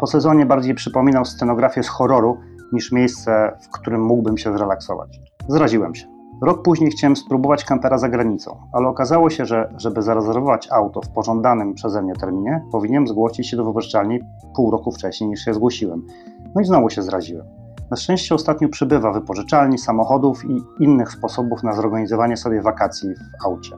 Po 0.00 0.06
sezonie 0.06 0.46
bardziej 0.46 0.74
przypominał 0.74 1.24
scenografię 1.24 1.82
z 1.82 1.88
horroru 1.88 2.38
niż 2.72 2.92
miejsce, 2.92 3.56
w 3.62 3.68
którym 3.68 4.02
mógłbym 4.02 4.38
się 4.38 4.52
zrelaksować. 4.52 5.20
Zraziłem 5.48 5.94
się. 5.94 6.06
Rok 6.42 6.62
później 6.62 6.90
chciałem 6.90 7.16
spróbować 7.16 7.64
kampera 7.64 7.98
za 7.98 8.08
granicą, 8.08 8.56
ale 8.72 8.88
okazało 8.88 9.30
się, 9.30 9.46
że 9.46 9.74
żeby 9.76 10.02
zarezerwować 10.02 10.68
auto 10.72 11.00
w 11.00 11.08
pożądanym 11.08 11.74
przeze 11.74 12.02
mnie 12.02 12.14
terminie, 12.14 12.62
powinienem 12.72 13.08
zgłosić 13.08 13.48
się 13.48 13.56
do 13.56 13.64
wypożyczalni 13.64 14.20
pół 14.56 14.70
roku 14.70 14.92
wcześniej 14.92 15.30
niż 15.30 15.44
się 15.44 15.54
zgłosiłem. 15.54 16.06
No 16.54 16.60
i 16.60 16.64
znowu 16.64 16.90
się 16.90 17.02
zraziłem. 17.02 17.67
Na 17.90 17.96
szczęście 17.96 18.34
ostatnio 18.34 18.68
przybywa 18.68 19.12
wypożyczalni, 19.12 19.78
samochodów 19.78 20.44
i 20.44 20.62
innych 20.80 21.12
sposobów 21.12 21.62
na 21.62 21.72
zorganizowanie 21.72 22.36
sobie 22.36 22.62
wakacji 22.62 23.14
w 23.14 23.46
aucie. 23.46 23.76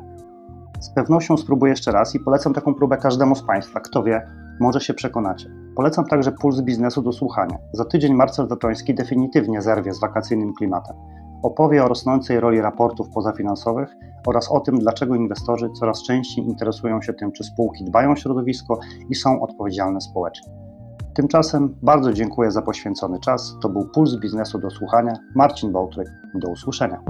Z 0.80 0.90
pewnością 0.90 1.36
spróbuję 1.36 1.70
jeszcze 1.70 1.92
raz 1.92 2.14
i 2.14 2.20
polecam 2.20 2.54
taką 2.54 2.74
próbę 2.74 2.96
każdemu 2.96 3.34
z 3.34 3.42
Państwa. 3.42 3.80
Kto 3.80 4.02
wie, 4.02 4.26
może 4.60 4.80
się 4.80 4.94
przekonacie. 4.94 5.50
Polecam 5.76 6.06
także 6.06 6.32
Puls 6.32 6.60
Biznesu 6.60 7.02
do 7.02 7.12
słuchania. 7.12 7.58
Za 7.72 7.84
tydzień 7.84 8.14
Marcel 8.14 8.48
Zatoński 8.48 8.94
definitywnie 8.94 9.62
zerwie 9.62 9.94
z 9.94 10.00
wakacyjnym 10.00 10.54
klimatem. 10.54 10.96
opowie 11.42 11.84
o 11.84 11.88
rosnącej 11.88 12.40
roli 12.40 12.60
raportów 12.60 13.10
pozafinansowych 13.10 13.96
oraz 14.26 14.52
o 14.52 14.60
tym, 14.60 14.78
dlaczego 14.78 15.14
inwestorzy 15.14 15.70
coraz 15.80 16.02
częściej 16.02 16.44
interesują 16.44 17.02
się 17.02 17.12
tym, 17.12 17.32
czy 17.32 17.44
spółki 17.44 17.84
dbają 17.84 18.12
o 18.12 18.16
środowisko 18.16 18.78
i 19.10 19.14
są 19.14 19.40
odpowiedzialne 19.40 20.00
społecznie. 20.00 20.59
Tymczasem 21.20 21.74
bardzo 21.82 22.12
dziękuję 22.12 22.50
za 22.50 22.62
poświęcony 22.62 23.20
czas. 23.20 23.56
To 23.62 23.68
był 23.68 23.84
Puls 23.84 24.16
Biznesu 24.16 24.58
do 24.58 24.70
Słuchania. 24.70 25.12
Marcin 25.34 25.72
Bołtryk. 25.72 26.08
Do 26.34 26.50
usłyszenia. 26.50 27.00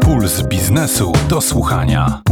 Puls 0.00 0.42
biznesu 0.48 1.12
do 1.28 1.40
słuchania. 1.40 2.22